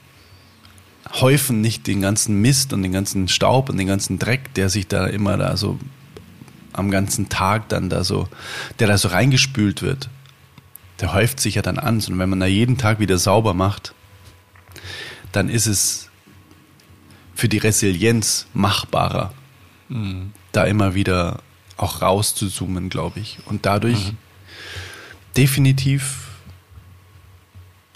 häufen 1.12 1.60
nicht 1.60 1.88
den 1.88 2.00
ganzen 2.00 2.40
Mist 2.40 2.72
und 2.72 2.84
den 2.84 2.94
ganzen 2.94 3.28
Staub 3.28 3.70
und 3.70 3.78
den 3.78 3.88
ganzen 3.88 4.20
Dreck, 4.20 4.54
der 4.54 4.70
sich 4.70 4.88
da 4.88 5.08
immer 5.08 5.36
da 5.36 5.58
so 5.58 5.78
am 6.72 6.90
ganzen 6.92 7.28
Tag 7.28 7.68
dann 7.68 7.90
da 7.90 8.06
so, 8.06 8.30
der 8.80 8.88
da 8.88 8.98
so 8.98 9.10
reingespült 9.10 9.82
wird 9.82 10.10
der 11.00 11.14
häuft 11.14 11.40
sich 11.40 11.56
ja 11.56 11.62
dann 11.62 11.80
an. 11.80 11.96
Und 11.96 12.20
wenn 12.20 12.30
man 12.30 12.40
da 12.40 12.46
jeden 12.46 12.78
Tag 12.78 13.00
wieder 13.00 13.18
sauber 13.18 13.54
macht, 13.54 13.94
dann 15.32 15.50
ist 15.50 15.68
es 15.68 16.10
für 17.36 17.48
die 17.48 17.58
Resilienz 17.58 18.48
machbarer, 18.54 19.34
mhm. 19.88 20.34
da 20.52 20.66
immer 20.66 20.96
wieder 20.96 21.42
auch 21.78 22.02
rauszuzoomen, 22.02 22.90
glaube 22.90 23.20
ich. 23.20 23.40
Und 23.46 23.66
dadurch 23.66 24.12
mhm. 24.12 24.18
definitiv 25.38 26.28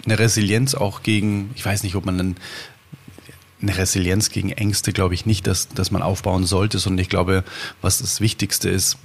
eine 0.06 0.18
Resilienz 0.18 0.74
auch 0.74 1.02
gegen, 1.02 1.50
ich 1.54 1.64
weiß 1.64 1.82
nicht, 1.82 1.94
ob 1.94 2.04
man 2.04 2.18
dann 2.18 2.36
eine 3.62 3.76
Resilienz 3.76 4.30
gegen 4.30 4.50
Ängste, 4.50 4.92
glaube 4.92 5.14
ich 5.14 5.26
nicht, 5.26 5.46
dass, 5.46 5.68
dass 5.68 5.90
man 5.90 6.02
aufbauen 6.02 6.44
sollte, 6.44 6.78
sondern 6.78 7.02
ich 7.02 7.08
glaube, 7.08 7.44
was 7.80 7.98
das 7.98 8.20
Wichtigste 8.20 8.68
ist, 8.68 8.98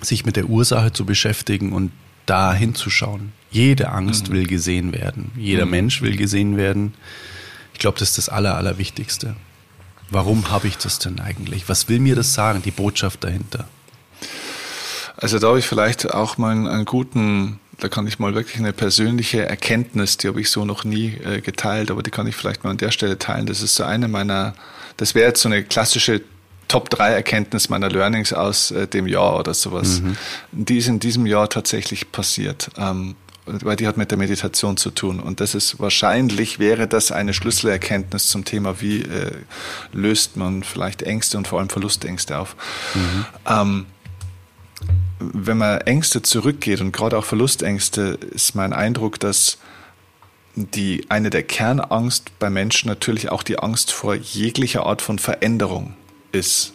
sich 0.00 0.24
mit 0.24 0.36
der 0.36 0.48
Ursache 0.48 0.92
zu 0.92 1.04
beschäftigen 1.04 1.72
und 1.72 1.92
da 2.26 2.52
hinzuschauen. 2.52 3.32
Jede 3.50 3.90
Angst 3.90 4.28
mhm. 4.28 4.34
will 4.34 4.46
gesehen 4.46 4.92
werden. 4.92 5.32
Jeder 5.36 5.64
mhm. 5.64 5.70
Mensch 5.70 6.02
will 6.02 6.16
gesehen 6.16 6.56
werden. 6.56 6.94
Ich 7.72 7.78
glaube, 7.78 7.98
das 7.98 8.10
ist 8.10 8.18
das 8.18 8.28
Aller, 8.28 8.56
Allerwichtigste. 8.56 9.36
Warum 10.10 10.50
habe 10.50 10.68
ich 10.68 10.78
das 10.78 10.98
denn 10.98 11.20
eigentlich? 11.20 11.68
Was 11.68 11.88
will 11.88 12.00
mir 12.00 12.16
das 12.16 12.34
sagen, 12.34 12.62
die 12.62 12.70
Botschaft 12.70 13.24
dahinter? 13.24 13.68
Also 15.16 15.38
da 15.38 15.48
habe 15.48 15.58
ich 15.58 15.66
vielleicht 15.66 16.12
auch 16.14 16.38
mal 16.38 16.52
einen, 16.52 16.66
einen, 16.66 16.84
guten, 16.84 17.58
da 17.78 17.88
kann 17.88 18.06
ich 18.06 18.18
mal 18.18 18.34
wirklich 18.34 18.58
eine 18.58 18.72
persönliche 18.72 19.46
Erkenntnis, 19.46 20.16
die 20.16 20.28
habe 20.28 20.40
ich 20.40 20.50
so 20.50 20.64
noch 20.64 20.84
nie 20.84 21.16
äh, 21.24 21.40
geteilt, 21.40 21.90
aber 21.90 22.02
die 22.02 22.10
kann 22.10 22.26
ich 22.26 22.34
vielleicht 22.34 22.64
mal 22.64 22.70
an 22.70 22.76
der 22.76 22.90
Stelle 22.90 23.18
teilen. 23.18 23.46
Das 23.46 23.62
ist 23.62 23.76
so 23.76 23.84
eine 23.84 24.08
meiner, 24.08 24.54
das 24.96 25.14
wäre 25.14 25.28
jetzt 25.28 25.42
so 25.42 25.48
eine 25.48 25.62
klassische 25.62 26.22
Top 26.66 26.90
3 26.90 27.10
Erkenntnis 27.12 27.68
meiner 27.68 27.88
Learnings 27.88 28.32
aus 28.32 28.72
äh, 28.72 28.86
dem 28.88 29.06
Jahr 29.06 29.38
oder 29.38 29.54
sowas. 29.54 30.02
Mhm. 30.02 30.16
Die 30.52 30.78
ist 30.78 30.88
in 30.88 31.00
diesem 31.00 31.24
Jahr 31.24 31.48
tatsächlich 31.48 32.12
passiert. 32.12 32.70
Ähm, 32.76 33.14
weil 33.48 33.76
die 33.76 33.86
hat 33.86 33.96
mit 33.96 34.10
der 34.10 34.18
Meditation 34.18 34.76
zu 34.76 34.90
tun. 34.90 35.20
Und 35.20 35.40
das 35.40 35.54
ist 35.54 35.80
wahrscheinlich, 35.80 36.58
wäre 36.58 36.86
das 36.86 37.12
eine 37.12 37.32
Schlüsselerkenntnis 37.32 38.26
zum 38.26 38.44
Thema, 38.44 38.80
wie 38.80 39.00
äh, 39.02 39.32
löst 39.92 40.36
man 40.36 40.62
vielleicht 40.62 41.02
Ängste 41.02 41.38
und 41.38 41.48
vor 41.48 41.58
allem 41.58 41.70
Verlustängste 41.70 42.38
auf. 42.38 42.56
Mhm. 42.94 43.26
Ähm, 43.48 43.86
wenn 45.18 45.58
man 45.58 45.80
Ängste 45.82 46.22
zurückgeht 46.22 46.80
und 46.80 46.92
gerade 46.92 47.18
auch 47.18 47.24
Verlustängste, 47.24 48.18
ist 48.30 48.54
mein 48.54 48.72
Eindruck, 48.72 49.18
dass 49.20 49.58
die 50.54 51.06
eine 51.08 51.30
der 51.30 51.42
Kernangst 51.42 52.38
bei 52.38 52.50
Menschen 52.50 52.88
natürlich 52.88 53.30
auch 53.30 53.42
die 53.42 53.58
Angst 53.58 53.92
vor 53.92 54.14
jeglicher 54.14 54.86
Art 54.86 55.02
von 55.02 55.18
Veränderung 55.18 55.94
ist. 56.32 56.72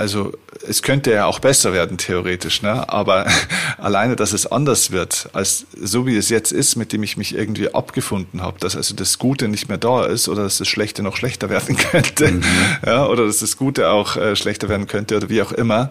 Also 0.00 0.32
es 0.66 0.80
könnte 0.80 1.12
ja 1.12 1.26
auch 1.26 1.40
besser 1.40 1.74
werden, 1.74 1.98
theoretisch, 1.98 2.62
ne? 2.62 2.88
aber 2.88 3.26
alleine, 3.78 4.16
dass 4.16 4.32
es 4.32 4.46
anders 4.46 4.92
wird, 4.92 5.28
als 5.34 5.66
so 5.78 6.06
wie 6.06 6.16
es 6.16 6.30
jetzt 6.30 6.52
ist, 6.52 6.76
mit 6.76 6.94
dem 6.94 7.02
ich 7.02 7.18
mich 7.18 7.34
irgendwie 7.34 7.74
abgefunden 7.74 8.40
habe, 8.40 8.58
dass 8.60 8.76
also 8.76 8.94
das 8.94 9.18
Gute 9.18 9.48
nicht 9.48 9.68
mehr 9.68 9.76
da 9.76 10.06
ist 10.06 10.28
oder 10.30 10.44
dass 10.44 10.56
das 10.56 10.68
Schlechte 10.68 11.02
noch 11.02 11.16
schlechter 11.16 11.50
werden 11.50 11.76
könnte 11.76 12.28
mhm. 12.32 12.44
ja? 12.86 13.06
oder 13.06 13.26
dass 13.26 13.40
das 13.40 13.58
Gute 13.58 13.90
auch 13.90 14.16
äh, 14.16 14.36
schlechter 14.36 14.70
werden 14.70 14.86
könnte 14.86 15.18
oder 15.18 15.28
wie 15.28 15.42
auch 15.42 15.52
immer. 15.52 15.90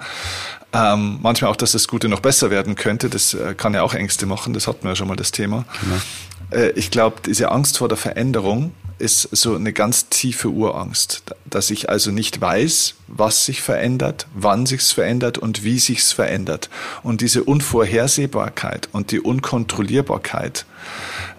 Ähm, 0.71 1.19
manchmal 1.21 1.51
auch, 1.51 1.55
dass 1.55 1.71
das 1.71 1.87
Gute 1.87 2.09
noch 2.09 2.19
besser 2.19 2.51
werden 2.51 2.75
könnte, 2.75 3.09
das 3.09 3.33
äh, 3.33 3.55
kann 3.55 3.73
ja 3.73 3.81
auch 3.81 3.93
Ängste 3.93 4.25
machen, 4.25 4.53
das 4.53 4.67
hatten 4.67 4.83
wir 4.83 4.89
ja 4.89 4.95
schon 4.95 5.07
mal 5.07 5.15
das 5.15 5.31
Thema. 5.31 5.65
Genau. 5.81 6.63
Äh, 6.63 6.71
ich 6.71 6.91
glaube, 6.91 7.17
diese 7.25 7.51
Angst 7.51 7.79
vor 7.79 7.87
der 7.87 7.97
Veränderung 7.97 8.71
ist 8.99 9.29
so 9.31 9.55
eine 9.55 9.73
ganz 9.73 10.09
tiefe 10.09 10.49
Urangst, 10.49 11.23
dass 11.45 11.71
ich 11.71 11.89
also 11.89 12.11
nicht 12.11 12.39
weiß, 12.39 12.95
was 13.07 13.45
sich 13.45 13.61
verändert, 13.61 14.27
wann 14.33 14.65
sich's 14.65 14.91
verändert 14.91 15.37
und 15.37 15.63
wie 15.63 15.79
sich's 15.79 16.11
verändert. 16.11 16.69
Und 17.01 17.21
diese 17.21 17.43
Unvorhersehbarkeit 17.43 18.89
und 18.91 19.11
die 19.11 19.21
Unkontrollierbarkeit 19.21 20.65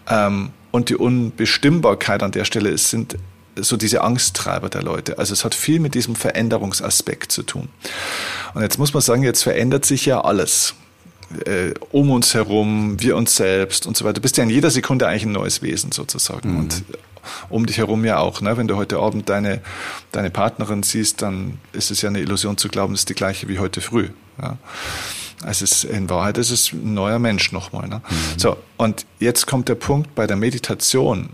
ähm, 0.09 0.51
und 0.71 0.89
die 0.89 0.97
Unbestimmbarkeit 0.97 2.23
an 2.23 2.33
der 2.33 2.45
Stelle 2.45 2.71
ist, 2.71 2.89
sind 2.89 3.17
so 3.57 3.77
diese 3.77 4.03
Angsttreiber 4.03 4.69
der 4.69 4.83
Leute. 4.83 5.19
Also 5.19 5.33
es 5.33 5.45
hat 5.45 5.55
viel 5.55 5.81
mit 5.81 5.95
diesem 5.95 6.17
Veränderungsaspekt 6.17 7.33
zu 7.33 7.43
tun. 7.43 7.69
Und 8.55 8.63
jetzt 8.63 8.79
muss 8.79 8.95
man 8.95 9.01
sagen, 9.01 9.23
jetzt 9.23 9.43
verändert 9.43 9.85
sich 9.85 10.07
ja 10.07 10.21
alles 10.21 10.75
äh, 11.47 11.75
um 11.91 12.11
uns 12.11 12.35
herum, 12.35 13.01
wir 13.01 13.17
uns 13.17 13.37
selbst 13.37 13.87
und 13.87 13.97
so 13.97 14.05
weiter. 14.05 14.15
Du 14.15 14.21
bist 14.21 14.37
ja 14.37 14.45
in 14.45 14.51
jeder 14.51 14.71
Sekunde 14.71 15.07
eigentlich 15.07 15.25
ein 15.25 15.33
neues 15.33 15.63
Wesen 15.63 15.93
sozusagen. 15.93 16.53
Mhm. 16.53 16.59
Und 16.59 16.85
um 17.49 17.67
dich 17.67 17.79
herum 17.79 18.05
ja 18.05 18.19
auch. 18.19 18.41
Ne? 18.41 18.57
Wenn 18.57 18.69
du 18.69 18.77
heute 18.77 18.99
Abend 18.99 19.29
deine, 19.29 19.61
deine 20.13 20.31
Partnerin 20.31 20.83
siehst, 20.83 21.23
dann 21.23 21.59
ist 21.73 21.91
es 21.91 22.03
ja 22.03 22.09
eine 22.09 22.21
Illusion 22.21 22.57
zu 22.57 22.69
glauben, 22.69 22.95
es 22.95 23.01
ist 23.01 23.09
die 23.11 23.15
gleiche 23.15 23.49
wie 23.49 23.59
heute 23.59 23.81
früh. 23.81 24.09
Ja? 24.41 24.57
Also 25.43 25.65
es 25.65 25.73
ist, 25.73 25.85
in 25.85 26.11
Wahrheit 26.11 26.39
ist 26.39 26.51
es 26.51 26.73
ein 26.73 26.95
neuer 26.95 27.19
Mensch 27.19 27.53
nochmal. 27.53 27.89
Ne? 27.89 28.03
Mhm. 28.09 28.39
So, 28.39 28.57
und 28.77 29.07
jetzt 29.21 29.47
kommt 29.47 29.69
der 29.69 29.75
Punkt 29.75 30.15
bei 30.15 30.27
der 30.27 30.37
Meditation, 30.37 31.31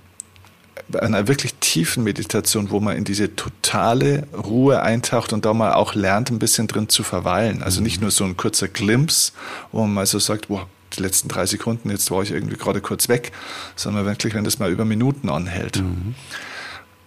einer 0.99 1.27
wirklich 1.27 1.55
tiefen 1.55 2.05
Meditation, 2.05 2.71
wo 2.71 2.81
man 2.81 2.97
in 2.97 3.05
diese 3.05 3.35
totale 3.35 4.27
Ruhe 4.33 4.83
eintaucht 4.83 5.33
und 5.33 5.45
da 5.45 5.55
mal 5.55 5.73
auch 5.73 5.95
lernt, 5.95 6.31
ein 6.31 6.39
bisschen 6.39 6.69
drin 6.69 6.89
zu 6.89 7.03
verweilen. 7.03 7.63
Also 7.63 7.81
nicht 7.81 7.97
mhm. 7.99 8.03
nur 8.03 8.11
so 8.11 8.25
ein 8.25 8.37
kurzer 8.37 8.69
Glimpse, 8.69 9.33
wo 9.73 9.81
man 9.81 9.95
mal 9.95 10.07
so 10.07 10.19
sagt, 10.19 10.49
wow, 10.49 10.67
die 10.97 11.03
letzten 11.03 11.29
drei 11.29 11.47
Sekunden, 11.47 11.91
jetzt 11.91 12.11
war 12.11 12.23
ich 12.23 12.31
irgendwie 12.31 12.57
gerade 12.57 12.81
kurz 12.81 13.09
weg, 13.09 13.33
sondern 13.75 14.07
wirklich, 14.07 14.35
wenn 14.35 14.45
das 14.45 14.59
mal 14.59 14.71
über 14.71 14.85
Minuten 14.85 15.29
anhält. 15.29 15.79
Mhm. 15.83 16.15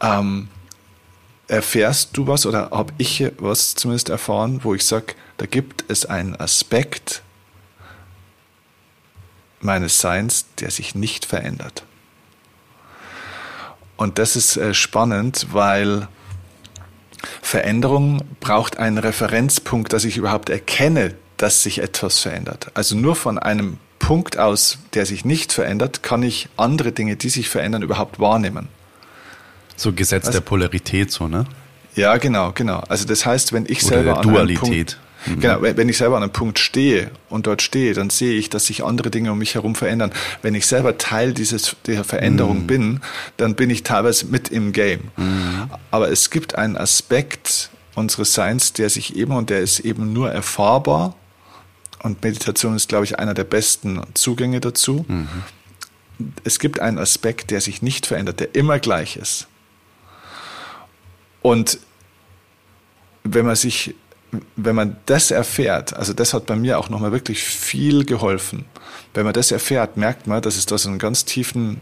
Ähm, 0.01 0.47
erfährst 1.47 2.15
du 2.15 2.27
was 2.27 2.45
oder 2.45 2.69
habe 2.71 2.93
ich 2.97 3.25
was 3.37 3.75
zumindest 3.75 4.09
erfahren, 4.09 4.59
wo 4.63 4.75
ich 4.75 4.85
sage, 4.85 5.15
da 5.37 5.45
gibt 5.45 5.85
es 5.87 6.05
einen 6.05 6.35
Aspekt 6.35 7.23
meines 9.61 9.99
Seins, 9.99 10.45
der 10.59 10.71
sich 10.71 10.95
nicht 10.95 11.25
verändert. 11.25 11.83
Und 13.99 14.17
das 14.17 14.37
ist 14.37 14.55
äh, 14.55 14.73
spannend, 14.73 15.47
weil 15.51 16.07
Veränderung 17.41 18.21
braucht 18.39 18.77
einen 18.79 18.97
Referenzpunkt, 18.97 19.91
dass 19.91 20.05
ich 20.05 20.15
überhaupt 20.15 20.49
erkenne, 20.49 21.15
dass 21.35 21.63
sich 21.63 21.79
etwas 21.79 22.19
verändert. 22.19 22.71
Also 22.75 22.95
nur 22.95 23.17
von 23.17 23.37
einem 23.37 23.77
Punkt 23.99 24.39
aus, 24.39 24.77
der 24.93 25.05
sich 25.05 25.25
nicht 25.25 25.51
verändert, 25.51 26.01
kann 26.01 26.23
ich 26.23 26.47
andere 26.55 26.93
Dinge, 26.93 27.17
die 27.17 27.27
sich 27.27 27.49
verändern, 27.49 27.81
überhaupt 27.81 28.21
wahrnehmen. 28.21 28.69
So 29.75 29.91
Gesetz 29.91 30.27
also, 30.27 30.39
der 30.39 30.45
Polarität, 30.45 31.11
so, 31.11 31.27
ne? 31.27 31.43
Ja, 31.95 32.15
genau, 32.15 32.53
genau. 32.53 32.81
Also 32.87 33.03
das 33.03 33.25
heißt, 33.25 33.51
wenn 33.51 33.65
ich 33.65 33.83
Oder 33.83 33.95
selber 33.95 34.17
an 34.19 34.23
Dualität. 34.23 34.63
Einem 34.63 34.75
Punkt, 34.77 34.97
Mhm. 35.25 35.39
Genau, 35.39 35.61
wenn 35.61 35.89
ich 35.89 35.97
selber 35.97 36.17
an 36.17 36.23
einem 36.23 36.31
Punkt 36.31 36.59
stehe 36.59 37.11
und 37.29 37.47
dort 37.47 37.61
stehe, 37.61 37.93
dann 37.93 38.09
sehe 38.09 38.37
ich, 38.37 38.49
dass 38.49 38.67
sich 38.67 38.83
andere 38.83 39.11
Dinge 39.11 39.31
um 39.31 39.37
mich 39.37 39.55
herum 39.55 39.75
verändern. 39.75 40.11
Wenn 40.41 40.55
ich 40.55 40.65
selber 40.65 40.97
Teil 40.97 41.33
dieses, 41.33 41.75
dieser 41.85 42.03
Veränderung 42.03 42.63
mhm. 42.63 42.67
bin, 42.67 43.01
dann 43.37 43.55
bin 43.55 43.69
ich 43.69 43.83
teilweise 43.83 44.27
mit 44.27 44.49
im 44.49 44.71
Game. 44.71 45.11
Mhm. 45.17 45.69
Aber 45.91 46.09
es 46.09 46.29
gibt 46.29 46.55
einen 46.55 46.77
Aspekt 46.77 47.69
unseres 47.95 48.33
Seins, 48.33 48.73
der 48.73 48.89
sich 48.89 49.15
eben, 49.15 49.33
und 49.33 49.49
der 49.49 49.59
ist 49.59 49.79
eben 49.79 50.13
nur 50.13 50.31
erfahrbar, 50.31 51.15
und 52.01 52.23
Meditation 52.23 52.75
ist, 52.75 52.87
glaube 52.87 53.05
ich, 53.05 53.19
einer 53.19 53.33
der 53.33 53.43
besten 53.43 54.01
Zugänge 54.13 54.61
dazu. 54.61 55.05
Mhm. 55.07 55.27
Es 56.43 56.59
gibt 56.59 56.79
einen 56.79 56.97
Aspekt, 56.97 57.51
der 57.51 57.61
sich 57.61 57.81
nicht 57.81 58.05
verändert, 58.05 58.39
der 58.39 58.55
immer 58.55 58.79
gleich 58.79 59.17
ist. 59.17 59.47
Und 61.41 61.79
wenn 63.23 63.45
man 63.45 63.55
sich, 63.55 63.95
wenn 64.55 64.75
man 64.75 64.97
das 65.05 65.31
erfährt, 65.31 65.93
also 65.93 66.13
das 66.13 66.33
hat 66.33 66.45
bei 66.45 66.55
mir 66.55 66.79
auch 66.79 66.89
nochmal 66.89 67.11
wirklich 67.11 67.43
viel 67.43 68.05
geholfen. 68.05 68.65
Wenn 69.13 69.23
man 69.23 69.33
das 69.33 69.51
erfährt, 69.51 69.97
merkt 69.97 70.27
man, 70.27 70.41
dass 70.41 70.55
es 70.55 70.65
da 70.65 70.77
so 70.77 70.89
einen 70.89 70.99
ganz 70.99 71.25
tiefen 71.25 71.81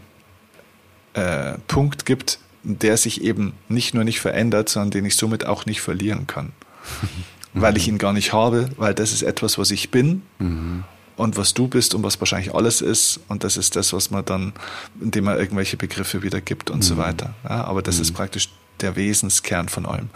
äh, 1.14 1.54
Punkt 1.66 2.06
gibt, 2.06 2.38
der 2.62 2.96
sich 2.96 3.22
eben 3.22 3.52
nicht 3.68 3.94
nur 3.94 4.04
nicht 4.04 4.20
verändert, 4.20 4.68
sondern 4.68 4.90
den 4.90 5.04
ich 5.04 5.16
somit 5.16 5.46
auch 5.46 5.66
nicht 5.66 5.80
verlieren 5.80 6.26
kann. 6.26 6.52
weil 7.54 7.76
ich 7.76 7.88
ihn 7.88 7.98
gar 7.98 8.12
nicht 8.12 8.32
habe, 8.32 8.68
weil 8.76 8.94
das 8.94 9.12
ist 9.12 9.22
etwas, 9.22 9.58
was 9.58 9.70
ich 9.70 9.90
bin 9.90 10.22
mhm. 10.38 10.84
und 11.16 11.36
was 11.36 11.54
du 11.54 11.68
bist 11.68 11.94
und 11.94 12.02
was 12.02 12.20
wahrscheinlich 12.20 12.54
alles 12.54 12.80
ist. 12.80 13.20
Und 13.28 13.44
das 13.44 13.56
ist 13.56 13.76
das, 13.76 13.92
was 13.92 14.10
man 14.10 14.24
dann, 14.24 14.52
indem 15.00 15.24
man 15.24 15.38
irgendwelche 15.38 15.76
Begriffe 15.76 16.22
wiedergibt 16.22 16.70
und 16.70 16.78
mhm. 16.78 16.82
so 16.82 16.96
weiter. 16.96 17.34
Ja, 17.44 17.64
aber 17.64 17.82
das 17.82 17.96
mhm. 17.96 18.02
ist 18.02 18.12
praktisch 18.12 18.48
der 18.82 18.96
Wesenskern 18.96 19.68
von 19.68 19.86
allem. 19.86 20.10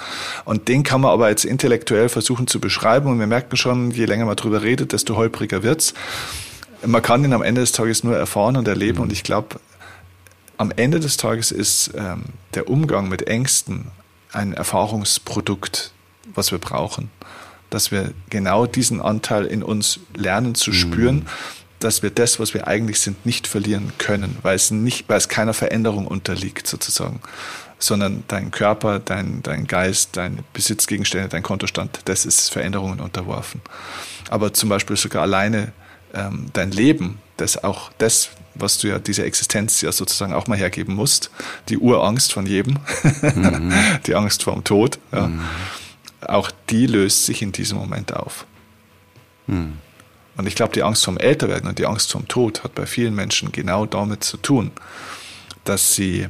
Und 0.45 0.69
den 0.69 0.83
kann 0.83 1.01
man 1.01 1.11
aber 1.11 1.29
jetzt 1.29 1.45
intellektuell 1.45 2.09
versuchen 2.09 2.47
zu 2.47 2.61
beschreiben. 2.61 3.11
Und 3.11 3.19
wir 3.19 3.27
merken 3.27 3.57
schon, 3.57 3.91
je 3.91 4.05
länger 4.05 4.25
man 4.25 4.37
drüber 4.37 4.63
redet, 4.63 4.93
desto 4.93 5.17
holpriger 5.17 5.63
wird's. 5.63 5.95
Man 6.85 7.03
kann 7.03 7.25
ihn 7.25 7.33
am 7.33 7.43
Ende 7.43 7.61
des 7.61 7.73
Tages 7.73 8.03
nur 8.05 8.17
erfahren 8.17 8.57
und 8.57 8.67
erleben. 8.67 8.99
Mhm. 8.99 9.05
Und 9.05 9.13
ich 9.13 9.23
glaube, 9.23 9.61
am 10.57 10.73
Ende 10.75 11.01
des 11.01 11.17
Tages 11.17 11.53
ist 11.53 11.93
ähm, 11.97 12.25
der 12.55 12.69
Umgang 12.69 13.09
mit 13.09 13.27
Ängsten 13.27 13.87
ein 14.33 14.53
Erfahrungsprodukt, 14.53 15.93
was 16.35 16.51
wir 16.53 16.59
brauchen 16.59 17.11
dass 17.73 17.91
wir 17.91 18.13
genau 18.29 18.67
diesen 18.67 19.01
Anteil 19.01 19.47
in 19.47 19.63
uns 19.63 20.01
lernen 20.15 20.55
zu 20.55 20.73
spüren, 20.73 21.17
mhm. 21.17 21.27
dass 21.79 22.03
wir 22.03 22.11
das, 22.11 22.39
was 22.39 22.55
wir 22.55 22.69
eigentlich 22.69 23.01
sind, 23.01 23.25
nicht 23.25 23.47
verlieren 23.47 23.93
können, 23.99 24.37
weil 24.43 24.57
es 24.57 24.71
nicht, 24.71 25.09
weil 25.09 25.19
es 25.19 25.29
keiner 25.29 25.55
Veränderung 25.55 26.07
unterliegt 26.07 26.67
sozusagen, 26.67 27.21
sondern 27.83 28.25
dein 28.29 28.51
Körper, 28.51 28.99
dein, 28.99 29.43
dein 29.43 29.67
Geist, 29.67 30.17
deine 30.17 30.45
Besitzgegenstände, 30.53 31.29
dein 31.29 31.43
Kontostand, 31.43 32.01
das 32.05 32.25
ist 32.25 32.51
Veränderungen 32.51 33.01
unterworfen. 33.01 33.61
Aber 34.31 34.53
zum 34.53 34.69
Beispiel 34.69 34.97
sogar 34.97 35.23
alleine 35.23 35.73
ähm, 36.15 36.47
dein 36.53 36.71
Leben, 36.71 37.19
das 37.37 37.63
auch 37.63 37.91
das, 37.99 38.31
was 38.55 38.79
du 38.79 38.89
ja 38.89 38.99
diese 38.99 39.25
Existenz 39.25 39.81
ja 39.81 39.93
sozusagen 39.93 40.33
auch 40.33 40.47
mal 40.47 40.59
hergeben 40.59 40.95
musst, 40.95 41.31
die 41.69 41.79
Urangst 41.79 42.33
von 42.33 42.47
jedem, 42.47 42.79
mhm. 43.23 43.73
die 44.07 44.15
Angst 44.15 44.45
vorm 44.45 44.65
Tod, 44.65 44.99
ja. 45.13 45.29
Mhm 45.29 45.41
auch 46.29 46.51
die 46.71 46.87
löst 46.87 47.27
sich 47.27 47.43
in 47.43 47.53
diesem 47.53 47.79
Moment 47.79 48.15
auf. 48.15 48.47
Hm. 49.47 49.79
Und 50.37 50.47
ich 50.47 50.55
glaube, 50.55 50.73
die 50.73 50.83
Angst 50.83 51.05
vom 51.05 51.19
Älterwerden 51.19 51.69
und 51.69 51.79
die 51.79 51.87
Angst 51.87 52.11
vom 52.11 52.27
Tod 52.27 52.65
hat 52.65 52.75
bei 52.75 52.87
vielen 52.87 53.15
Menschen 53.15 53.53
genau 53.53 53.87
damit 53.87 54.25
zu 54.25 54.39
tun, 54.39 54.71
dass 55.65 55.95
sie 55.95 56.29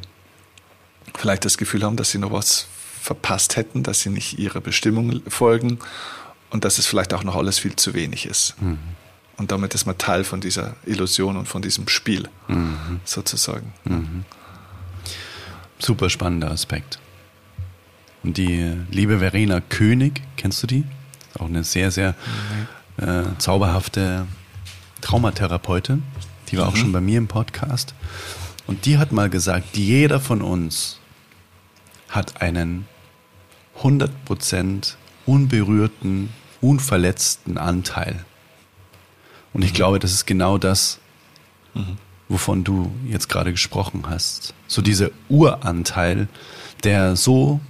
vielleicht 1.16 1.44
das 1.44 1.58
Gefühl 1.58 1.82
haben, 1.82 1.96
dass 1.96 2.10
sie 2.10 2.18
noch 2.18 2.32
was 2.32 2.66
verpasst 3.00 3.56
hätten, 3.56 3.82
dass 3.82 4.00
sie 4.00 4.10
nicht 4.10 4.38
ihrer 4.38 4.60
Bestimmung 4.60 5.22
folgen 5.28 5.78
und 6.50 6.64
dass 6.64 6.78
es 6.78 6.86
vielleicht 6.86 7.14
auch 7.14 7.24
noch 7.24 7.34
alles 7.34 7.58
viel 7.58 7.74
zu 7.76 7.94
wenig 7.94 8.26
ist. 8.26 8.54
Mhm. 8.60 8.78
Und 9.38 9.50
damit 9.50 9.74
ist 9.74 9.86
man 9.86 9.98
Teil 9.98 10.24
von 10.24 10.40
dieser 10.40 10.76
Illusion 10.86 11.36
und 11.36 11.46
von 11.46 11.62
diesem 11.62 11.88
Spiel, 11.88 12.28
mhm. 12.48 13.00
sozusagen. 13.04 13.72
Mhm. 13.84 14.24
Super 15.78 16.10
spannender 16.10 16.50
Aspekt. 16.50 17.00
Und 18.22 18.36
die 18.36 18.72
liebe 18.90 19.18
Verena 19.18 19.60
König, 19.60 20.22
kennst 20.36 20.62
du 20.62 20.68
die? 20.68 20.84
Auch 21.38 21.46
eine 21.46 21.64
sehr, 21.64 21.90
sehr 21.90 22.14
äh, 22.98 23.22
zauberhafte 23.38 24.26
Traumatherapeutin. 25.00 26.04
Die 26.50 26.58
war 26.58 26.66
mhm. 26.66 26.70
auch 26.70 26.76
schon 26.76 26.92
bei 26.92 27.00
mir 27.00 27.18
im 27.18 27.26
Podcast. 27.26 27.94
Und 28.68 28.86
die 28.86 28.98
hat 28.98 29.10
mal 29.10 29.28
gesagt, 29.28 29.76
jeder 29.76 30.20
von 30.20 30.40
uns 30.40 31.00
hat 32.12 32.42
einen 32.42 32.86
100% 33.80 34.94
unberührten, 35.26 36.28
unverletzten 36.60 37.58
Anteil. 37.58 38.24
Und 39.52 39.62
ich 39.62 39.72
mhm. 39.72 39.76
glaube, 39.76 39.98
das 39.98 40.12
ist 40.12 40.26
genau 40.26 40.58
das, 40.58 41.00
mhm. 41.74 41.96
wovon 42.28 42.64
du 42.64 42.92
jetzt 43.08 43.28
gerade 43.28 43.50
gesprochen 43.50 44.04
hast. 44.08 44.54
So 44.68 44.82
dieser 44.82 45.10
Uranteil, 45.28 46.28
der 46.84 47.16
so 47.16 47.60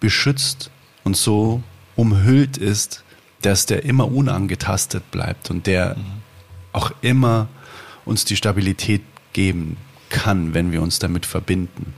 beschützt 0.00 0.70
und 1.04 1.16
so 1.16 1.62
umhüllt 1.96 2.56
ist, 2.56 3.04
dass 3.42 3.66
der 3.66 3.84
immer 3.84 4.10
unangetastet 4.10 5.10
bleibt 5.10 5.50
und 5.50 5.66
der 5.66 5.96
mhm. 5.96 6.22
auch 6.72 6.92
immer 7.02 7.48
uns 8.06 8.24
die 8.24 8.36
Stabilität 8.36 9.02
geben 9.34 9.76
kann, 10.10 10.54
wenn 10.54 10.72
wir 10.72 10.82
uns 10.82 10.98
damit 10.98 11.24
verbinden. 11.24 11.94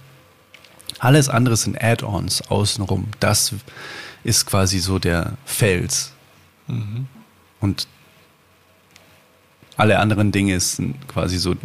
Alles 0.99 1.29
andere 1.29 1.57
sind 1.57 1.83
Add-ons 1.83 2.43
außenrum. 2.43 3.09
Das 3.19 3.53
ist 4.23 4.47
quasi 4.47 4.79
so 4.79 5.01
der 5.01 5.33
Fels. 5.45 6.13
Mhm. 6.69 7.09
Und 7.61 7.89
alle 9.77 9.99
anderen 9.99 10.31
Dinge 10.31 10.61
sind 10.61 11.09
quasi 11.09 11.39
so, 11.39 11.57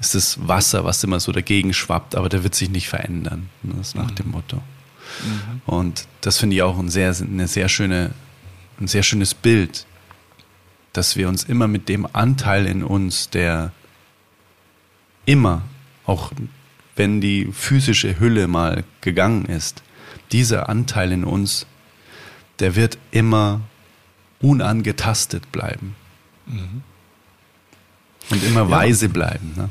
ist 0.00 0.14
das 0.14 0.48
Wasser, 0.48 0.84
was 0.84 1.04
immer 1.04 1.20
so 1.20 1.32
dagegen 1.32 1.74
schwappt, 1.74 2.14
aber 2.14 2.28
der 2.28 2.42
wird 2.42 2.54
sich 2.54 2.70
nicht 2.70 2.88
verändern. 2.88 3.50
Das 3.62 3.88
ist 3.88 3.94
nach 3.96 4.10
mhm. 4.10 4.14
dem 4.14 4.30
Motto. 4.30 4.56
Mhm. 4.56 5.60
Und 5.66 6.06
das 6.20 6.38
finde 6.38 6.56
ich 6.56 6.62
auch 6.62 6.78
ein 6.78 6.88
sehr, 6.88 7.14
eine 7.20 7.48
sehr 7.48 7.68
schöne, 7.68 8.12
ein 8.80 8.88
sehr 8.88 9.02
schönes 9.02 9.34
Bild, 9.34 9.86
dass 10.92 11.16
wir 11.16 11.28
uns 11.28 11.44
immer 11.44 11.68
mit 11.68 11.88
dem 11.88 12.06
Anteil 12.12 12.66
in 12.66 12.82
uns, 12.82 13.28
der 13.30 13.72
immer 15.24 15.62
auch 16.04 16.32
wenn 16.96 17.20
die 17.20 17.48
physische 17.52 18.18
Hülle 18.20 18.48
mal 18.48 18.84
gegangen 19.00 19.46
ist, 19.46 19.82
dieser 20.30 20.68
Anteil 20.68 21.12
in 21.12 21.24
uns, 21.24 21.66
der 22.58 22.76
wird 22.76 22.98
immer 23.10 23.60
unangetastet 24.40 25.50
bleiben. 25.52 25.94
Mhm. 26.46 26.82
Und 28.30 28.44
immer 28.44 28.62
ja. 28.62 28.70
weise 28.70 29.08
bleiben. 29.08 29.54
Ne? 29.56 29.68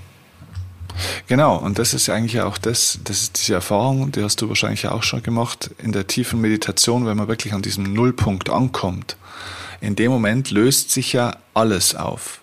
Genau, 1.28 1.56
und 1.56 1.80
das 1.80 1.94
ist 1.94 2.08
ja 2.08 2.16
eigentlich 2.16 2.42
auch 2.42 2.58
das, 2.58 3.00
das 3.04 3.22
ist 3.22 3.40
diese 3.40 3.54
Erfahrung, 3.54 4.12
die 4.12 4.24
hast 4.24 4.42
du 4.42 4.50
wahrscheinlich 4.50 4.88
auch 4.88 5.04
schon 5.04 5.24
gemacht, 5.24 5.72
in 5.78 5.92
der 5.92 6.08
tiefen 6.08 6.42
Meditation, 6.42 7.06
wenn 7.06 7.18
man 7.18 7.28
wirklich 7.28 7.54
an 7.54 7.62
diesem 7.62 7.94
Nullpunkt 7.94 8.50
ankommt. 8.50 9.16
In 9.80 9.96
dem 9.96 10.12
Moment 10.12 10.52
löst 10.52 10.92
sich 10.92 11.14
ja 11.14 11.38
alles 11.54 11.96
auf 11.96 12.41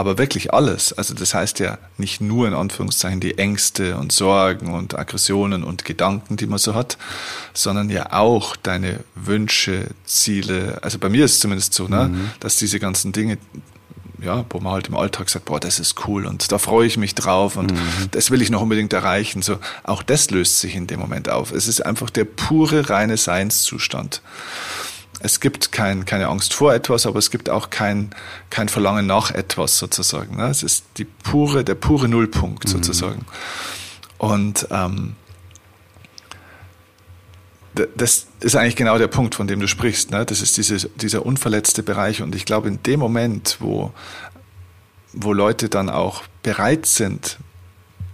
aber 0.00 0.16
wirklich 0.16 0.54
alles. 0.54 0.94
Also 0.94 1.12
das 1.12 1.34
heißt 1.34 1.58
ja 1.58 1.76
nicht 1.98 2.22
nur 2.22 2.48
in 2.48 2.54
Anführungszeichen 2.54 3.20
die 3.20 3.36
Ängste 3.36 3.98
und 3.98 4.12
Sorgen 4.12 4.72
und 4.72 4.98
Aggressionen 4.98 5.62
und 5.62 5.84
Gedanken, 5.84 6.38
die 6.38 6.46
man 6.46 6.58
so 6.58 6.74
hat, 6.74 6.96
sondern 7.52 7.90
ja 7.90 8.10
auch 8.14 8.56
deine 8.56 9.00
Wünsche, 9.14 9.88
Ziele. 10.06 10.78
Also 10.80 10.98
bei 10.98 11.10
mir 11.10 11.26
ist 11.26 11.34
es 11.34 11.40
zumindest 11.40 11.74
so, 11.74 11.86
ne, 11.86 12.08
mhm. 12.08 12.30
dass 12.40 12.56
diese 12.56 12.80
ganzen 12.80 13.12
Dinge, 13.12 13.36
ja, 14.22 14.46
wo 14.48 14.58
man 14.60 14.72
halt 14.72 14.88
im 14.88 14.96
Alltag 14.96 15.28
sagt, 15.28 15.44
boah, 15.44 15.60
das 15.60 15.78
ist 15.78 16.08
cool 16.08 16.24
und 16.24 16.50
da 16.50 16.56
freue 16.56 16.86
ich 16.86 16.96
mich 16.96 17.14
drauf 17.14 17.56
und 17.56 17.70
mhm. 17.70 18.08
das 18.12 18.30
will 18.30 18.40
ich 18.40 18.48
noch 18.48 18.62
unbedingt 18.62 18.94
erreichen. 18.94 19.42
So, 19.42 19.58
auch 19.82 20.02
das 20.02 20.30
löst 20.30 20.60
sich 20.60 20.76
in 20.76 20.86
dem 20.86 20.98
Moment 20.98 21.28
auf. 21.28 21.52
Es 21.52 21.68
ist 21.68 21.84
einfach 21.84 22.08
der 22.08 22.24
pure, 22.24 22.88
reine 22.88 23.18
Seinszustand 23.18 24.22
es 25.20 25.40
gibt 25.40 25.70
kein, 25.70 26.06
keine 26.06 26.28
Angst 26.28 26.54
vor 26.54 26.74
etwas, 26.74 27.06
aber 27.06 27.18
es 27.18 27.30
gibt 27.30 27.50
auch 27.50 27.70
kein, 27.70 28.10
kein 28.48 28.68
Verlangen 28.68 29.06
nach 29.06 29.30
etwas 29.30 29.78
sozusagen. 29.78 30.36
Ne? 30.36 30.48
Es 30.48 30.62
ist 30.62 30.84
die 30.96 31.04
pure, 31.04 31.62
der 31.62 31.74
pure 31.74 32.08
Nullpunkt 32.08 32.64
mhm. 32.64 32.68
sozusagen. 32.68 33.26
Und 34.18 34.66
ähm, 34.70 35.14
das 37.74 38.26
ist 38.40 38.56
eigentlich 38.56 38.76
genau 38.76 38.98
der 38.98 39.06
Punkt, 39.06 39.34
von 39.34 39.46
dem 39.46 39.60
du 39.60 39.68
sprichst. 39.68 40.10
Ne? 40.10 40.24
Das 40.24 40.40
ist 40.40 40.56
diese, 40.56 40.88
dieser 40.88 41.24
unverletzte 41.24 41.82
Bereich. 41.82 42.22
Und 42.22 42.34
ich 42.34 42.44
glaube, 42.44 42.68
in 42.68 42.82
dem 42.82 43.00
Moment, 43.00 43.58
wo, 43.60 43.92
wo 45.12 45.32
Leute 45.32 45.68
dann 45.68 45.88
auch 45.88 46.22
bereit 46.42 46.86
sind, 46.86 47.38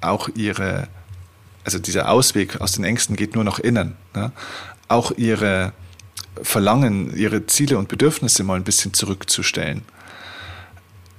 auch 0.01 0.29
ihre, 0.35 0.89
also 1.65 1.79
dieser 1.79 2.11
Ausweg 2.11 2.61
aus 2.61 2.73
den 2.73 2.85
Ängsten 2.85 3.17
geht 3.17 3.35
nur 3.35 3.45
nach 3.45 3.59
innen, 3.59 3.97
ne? 4.15 4.33
auch 4.89 5.13
ihre, 5.13 5.73
verlangen, 6.43 7.17
ihre 7.17 7.47
Ziele 7.47 7.79
und 7.79 7.89
Bedürfnisse 7.89 8.45
mal 8.45 8.55
ein 8.55 8.65
bisschen 8.65 8.95
zurückzustellen. 8.95 9.83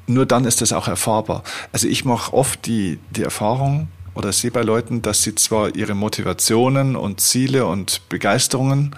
Nur 0.08 0.26
dann 0.26 0.46
ist 0.46 0.62
das 0.62 0.72
auch 0.72 0.88
erfahrbar. 0.88 1.44
Also 1.74 1.88
ich 1.88 2.06
mache 2.06 2.34
oft 2.34 2.66
die, 2.66 3.00
die 3.12 3.24
Erfahrung 3.24 3.90
oder 4.14 4.32
sehe 4.32 4.52
bei 4.52 4.62
Leuten, 4.62 5.02
dass 5.02 5.22
sie 5.22 5.36
zwar 5.36 5.76
ihre 5.76 5.96
Motivationen 5.96 6.96
und 6.96 7.20
Ziele 7.20 7.66
und 7.66 8.08
Begeisterungen, 8.10 8.96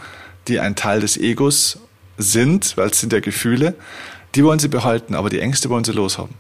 die 0.48 0.60
ein 0.60 0.76
Teil 0.76 1.02
des 1.02 1.18
Egos 1.18 1.80
sind, 2.18 2.78
weil 2.78 2.90
es 2.90 3.00
sind 3.00 3.12
ja 3.12 3.20
Gefühle, 3.20 3.76
die 4.36 4.44
wollen 4.44 4.60
sie 4.60 4.68
behalten, 4.68 5.16
aber 5.16 5.30
die 5.30 5.40
Ängste 5.40 5.70
wollen 5.70 5.84
sie 5.84 5.94
loshaben. 5.94 6.36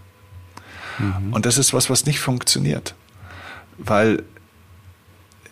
Mhm. 0.99 1.33
Und 1.33 1.45
das 1.45 1.57
ist 1.57 1.73
was, 1.73 1.89
was 1.89 2.05
nicht 2.05 2.19
funktioniert. 2.19 2.93
Weil 3.77 4.23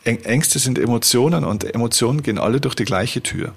Ängste 0.03 0.59
sind 0.59 0.77
Emotionen 0.77 1.43
und 1.43 1.63
Emotionen 1.63 2.21
gehen 2.21 2.37
alle 2.37 2.61
durch 2.61 2.75
die 2.75 2.85
gleiche 2.85 3.21
Tür 3.23 3.53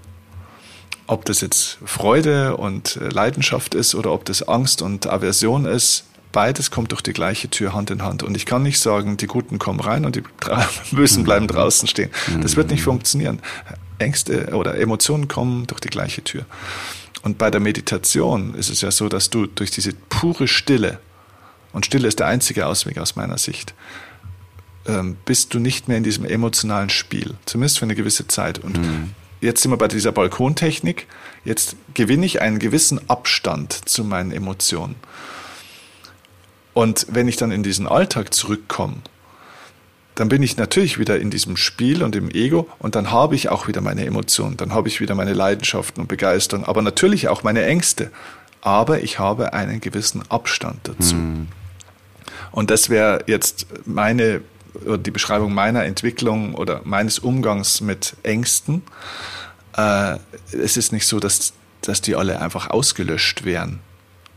ob 1.11 1.25
das 1.25 1.41
jetzt 1.41 1.79
Freude 1.85 2.57
und 2.57 2.97
äh, 2.97 3.09
Leidenschaft 3.09 3.75
ist 3.75 3.97
oder 3.97 4.13
ob 4.13 4.25
das 4.25 4.47
Angst 4.47 4.81
und 4.81 5.09
Aversion 5.09 5.65
ist, 5.65 6.05
beides 6.31 6.71
kommt 6.71 6.93
durch 6.93 7.03
die 7.03 7.13
gleiche 7.13 7.51
Tür 7.51 7.75
Hand 7.75 7.91
in 7.91 8.03
Hand. 8.03 8.23
Und 8.23 8.37
ich 8.37 8.47
kann 8.47 8.63
nicht 8.63 8.79
sagen, 8.79 9.17
die 9.17 9.27
Guten 9.27 9.59
kommen 9.59 9.81
rein 9.81 10.05
und 10.05 10.15
die 10.15 10.23
Bösen 10.93 11.25
bleiben 11.25 11.47
mhm. 11.47 11.49
draußen 11.49 11.89
stehen. 11.89 12.11
Das 12.41 12.55
wird 12.55 12.71
nicht 12.71 12.81
mhm. 12.81 12.85
funktionieren. 12.85 13.43
Ängste 13.99 14.55
oder 14.55 14.77
Emotionen 14.77 15.27
kommen 15.27 15.67
durch 15.67 15.81
die 15.81 15.89
gleiche 15.89 16.23
Tür. 16.23 16.47
Und 17.23 17.39
bei 17.39 17.51
der 17.51 17.61
Meditation 17.61 18.55
ist 18.55 18.71
es 18.71 18.81
ja 18.81 18.93
so, 18.93 19.09
dass 19.09 19.31
du 19.31 19.47
durch 19.47 19.73
diese 19.73 19.93
pure 19.93 20.47
Stille, 20.47 21.01
und 21.73 21.87
Stille 21.87 22.07
ist 22.07 22.21
der 22.21 22.29
einzige 22.29 22.67
Ausweg 22.67 22.99
aus 22.99 23.17
meiner 23.17 23.37
Sicht, 23.37 23.75
ähm, 24.87 25.17
bist 25.25 25.53
du 25.55 25.59
nicht 25.59 25.89
mehr 25.89 25.99
in 25.99 26.05
diesem 26.05 26.25
emotionalen 26.25 26.89
Spiel, 26.89 27.35
zumindest 27.47 27.81
für 27.81 27.85
eine 27.85 27.97
gewisse 27.97 28.29
Zeit. 28.29 28.61
Und 28.61 28.79
mhm 28.79 29.15
jetzt 29.41 29.63
sind 29.63 29.71
wir 29.71 29.77
bei 29.77 29.89
dieser 29.89 30.13
Balkontechnik, 30.13 31.07
jetzt 31.45 31.77
gewinne 31.95 32.27
ich 32.27 32.41
einen 32.41 32.59
gewissen 32.59 33.09
Abstand 33.09 33.89
zu 33.89 34.05
meinen 34.05 34.33
Emotionen. 34.33 34.97
Und 36.75 37.07
wenn 37.11 37.29
ich 37.29 37.37
dann 37.37 37.51
in 37.51 37.63
diesen 37.63 37.87
Alltag 37.87 38.33
zurückkomme, 38.33 38.97
dann 40.15 40.29
bin 40.29 40.43
ich 40.43 40.57
natürlich 40.57 40.99
wieder 40.99 41.19
in 41.19 41.31
diesem 41.31 41.57
Spiel 41.57 42.03
und 42.03 42.15
im 42.15 42.31
Ego 42.31 42.69
und 42.79 42.95
dann 42.95 43.11
habe 43.11 43.35
ich 43.35 43.49
auch 43.49 43.69
wieder 43.69 43.81
meine 43.81 44.05
Emotionen, 44.05 44.57
dann 44.57 44.75
habe 44.75 44.89
ich 44.89 45.01
wieder 45.01 45.15
meine 45.15 45.33
Leidenschaften 45.33 46.01
und 46.01 46.09
Begeisterung, 46.09 46.65
aber 46.65 46.83
natürlich 46.83 47.29
auch 47.29 47.43
meine 47.43 47.65
Ängste. 47.65 48.11
Aber 48.61 49.03
ich 49.03 49.19
habe 49.19 49.55
einen 49.55 49.81
gewissen 49.81 50.23
Abstand 50.29 50.81
dazu. 50.85 51.15
Mhm. 51.15 51.49
Und 52.53 52.71
das 52.71 52.91
wäre 52.91 53.25
jetzt 53.27 53.67
meine 53.87 54.43
die 54.75 55.11
Beschreibung 55.11 55.55
meiner 55.55 55.85
Entwicklung 55.85 56.55
oder 56.55 56.83
meines 56.85 57.19
Umgangs 57.19 57.81
mit 57.81 58.17
Ängsten. 58.23 58.83
Äh, 59.77 60.17
es 60.53 60.77
ist 60.77 60.93
nicht 60.93 61.07
so, 61.07 61.21
dass, 61.21 61.53
dass 61.83 62.01
die 62.01 62.17
alle 62.17 62.41
einfach 62.41 62.71
ausgelöscht 62.71 63.45
wären. 63.45 63.81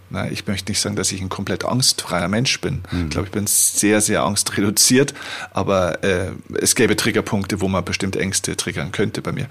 Na, 0.10 0.30
ich 0.30 0.46
möchte 0.46 0.72
nicht 0.72 0.80
sagen, 0.80 0.96
dass 0.96 1.12
ich 1.12 1.22
ein 1.22 1.30
komplett 1.30 1.66
angstfreier 1.66 2.28
Mensch 2.28 2.62
bin. 2.62 2.84
Mhm. 2.92 3.06
Ich 3.06 3.10
glaube, 3.10 3.28
ich 3.28 3.32
bin 3.32 3.48
sehr, 3.48 4.00
sehr 4.00 4.22
angstreduziert, 4.22 5.16
aber 5.52 6.04
äh, 6.04 6.32
es 6.62 6.76
gäbe 6.76 6.96
Triggerpunkte, 6.96 7.62
wo 7.62 7.68
man 7.68 7.84
bestimmt 7.84 8.16
Ängste 8.16 8.56
triggern 8.56 8.92
könnte 8.92 9.24
bei 9.24 9.32
mir. 9.32 9.48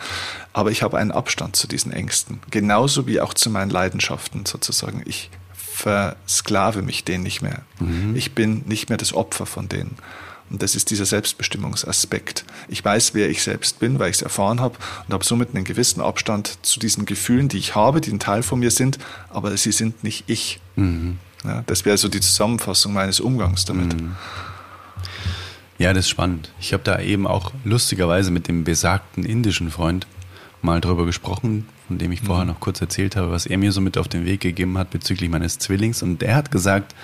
Aber 0.53 0.70
ich 0.70 0.85
habe 0.85 0.99
einen 0.99 1.11
Abstand 1.11 1.57
zu 1.57 1.66
diesen 1.66 1.91
Ängsten, 1.93 2.39
genauso 2.53 3.09
wie 3.09 3.20
auch 3.20 3.35
zu 3.35 3.51
meinen 3.51 3.70
Leidenschaften 3.70 4.47
sozusagen. 4.47 5.03
Ich 5.05 5.30
versklave 5.53 6.83
mich 6.83 7.03
denen 7.03 7.24
nicht 7.24 7.43
mehr. 7.43 7.62
Mhm. 7.80 8.14
Ich 8.14 8.37
bin 8.37 8.62
nicht 8.66 8.89
mehr 8.89 8.99
das 8.99 9.14
Opfer 9.14 9.47
von 9.47 9.68
denen. 9.68 9.97
Und 10.53 10.62
das 10.62 10.74
ist 10.74 10.90
dieser 10.90 11.07
Selbstbestimmungsaspekt. 11.07 12.44
Ich 12.68 12.84
weiß, 12.84 13.14
wer 13.14 13.30
ich 13.30 13.42
selbst 13.42 13.78
bin, 13.78 13.98
weil 13.98 14.11
ich 14.11 14.16
es 14.16 14.22
erfahren 14.22 14.61
habe 14.61 14.76
und 15.09 15.14
habe 15.14 15.24
somit 15.24 15.55
einen 15.55 15.64
gewissen 15.64 16.03
Abstand 16.03 16.59
zu 16.61 16.78
diesen 16.78 17.07
Gefühlen, 17.07 17.48
die 17.48 17.57
ich 17.57 17.74
habe, 17.74 18.03
die 18.03 18.12
ein 18.12 18.18
Teil 18.18 18.42
von 18.42 18.61
mir 18.61 18.70
sind, 18.70 18.98
aber 19.30 19.57
sie 19.57 19.72
sind 19.72 20.05
nicht 20.05 20.24
ich. 20.26 20.61
Mhm. 20.76 21.16
Ja, 21.42 21.64
das 21.66 21.86
wäre 21.86 21.96
so 21.96 22.09
die 22.09 22.20
Zusammenfassung 22.20 22.92
meines 22.92 23.18
Umgangs 23.18 23.64
damit. 23.64 23.98
Mhm. 23.98 24.14
Ja, 25.78 25.94
das 25.94 26.05
ist 26.05 26.11
spannend. 26.11 26.53
Ich 26.61 26.74
habe 26.74 26.84
da 26.84 27.00
eben 27.00 27.26
auch 27.26 27.53
lustigerweise 27.64 28.30
mit 28.30 28.46
dem 28.46 28.62
besagten 28.62 29.24
indischen 29.24 29.70
Freund 29.70 30.07
mal 30.61 30.82
drüber 30.82 31.07
gesprochen, 31.07 31.66
von 31.88 31.96
dem 31.96 32.12
ich 32.12 32.20
vorher 32.20 32.44
mhm. 32.44 32.50
noch 32.50 32.61
kurz 32.61 32.78
erzählt 32.82 33.16
habe, 33.16 33.30
was 33.30 33.46
er 33.46 33.57
mir 33.57 33.72
so 33.72 33.80
mit 33.80 33.96
auf 33.96 34.07
den 34.07 34.26
Weg 34.26 34.42
gegeben 34.42 34.76
hat 34.76 34.90
bezüglich 34.90 35.30
meines 35.30 35.59
Zwillings. 35.59 36.03
Und 36.03 36.20
der 36.20 36.36
hat 36.36 36.50
gesagt, 36.50 36.94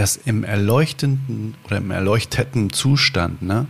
dass 0.00 0.16
im 0.16 0.44
erleuchtenden 0.44 1.54
oder 1.64 1.76
im 1.76 1.90
erleuchteten 1.90 2.72
Zustand, 2.72 3.42
ne, 3.42 3.66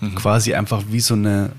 mhm. 0.00 0.16
quasi 0.16 0.52
einfach 0.54 0.82
wie 0.90 0.98
so 0.98 1.14
eine 1.14 1.52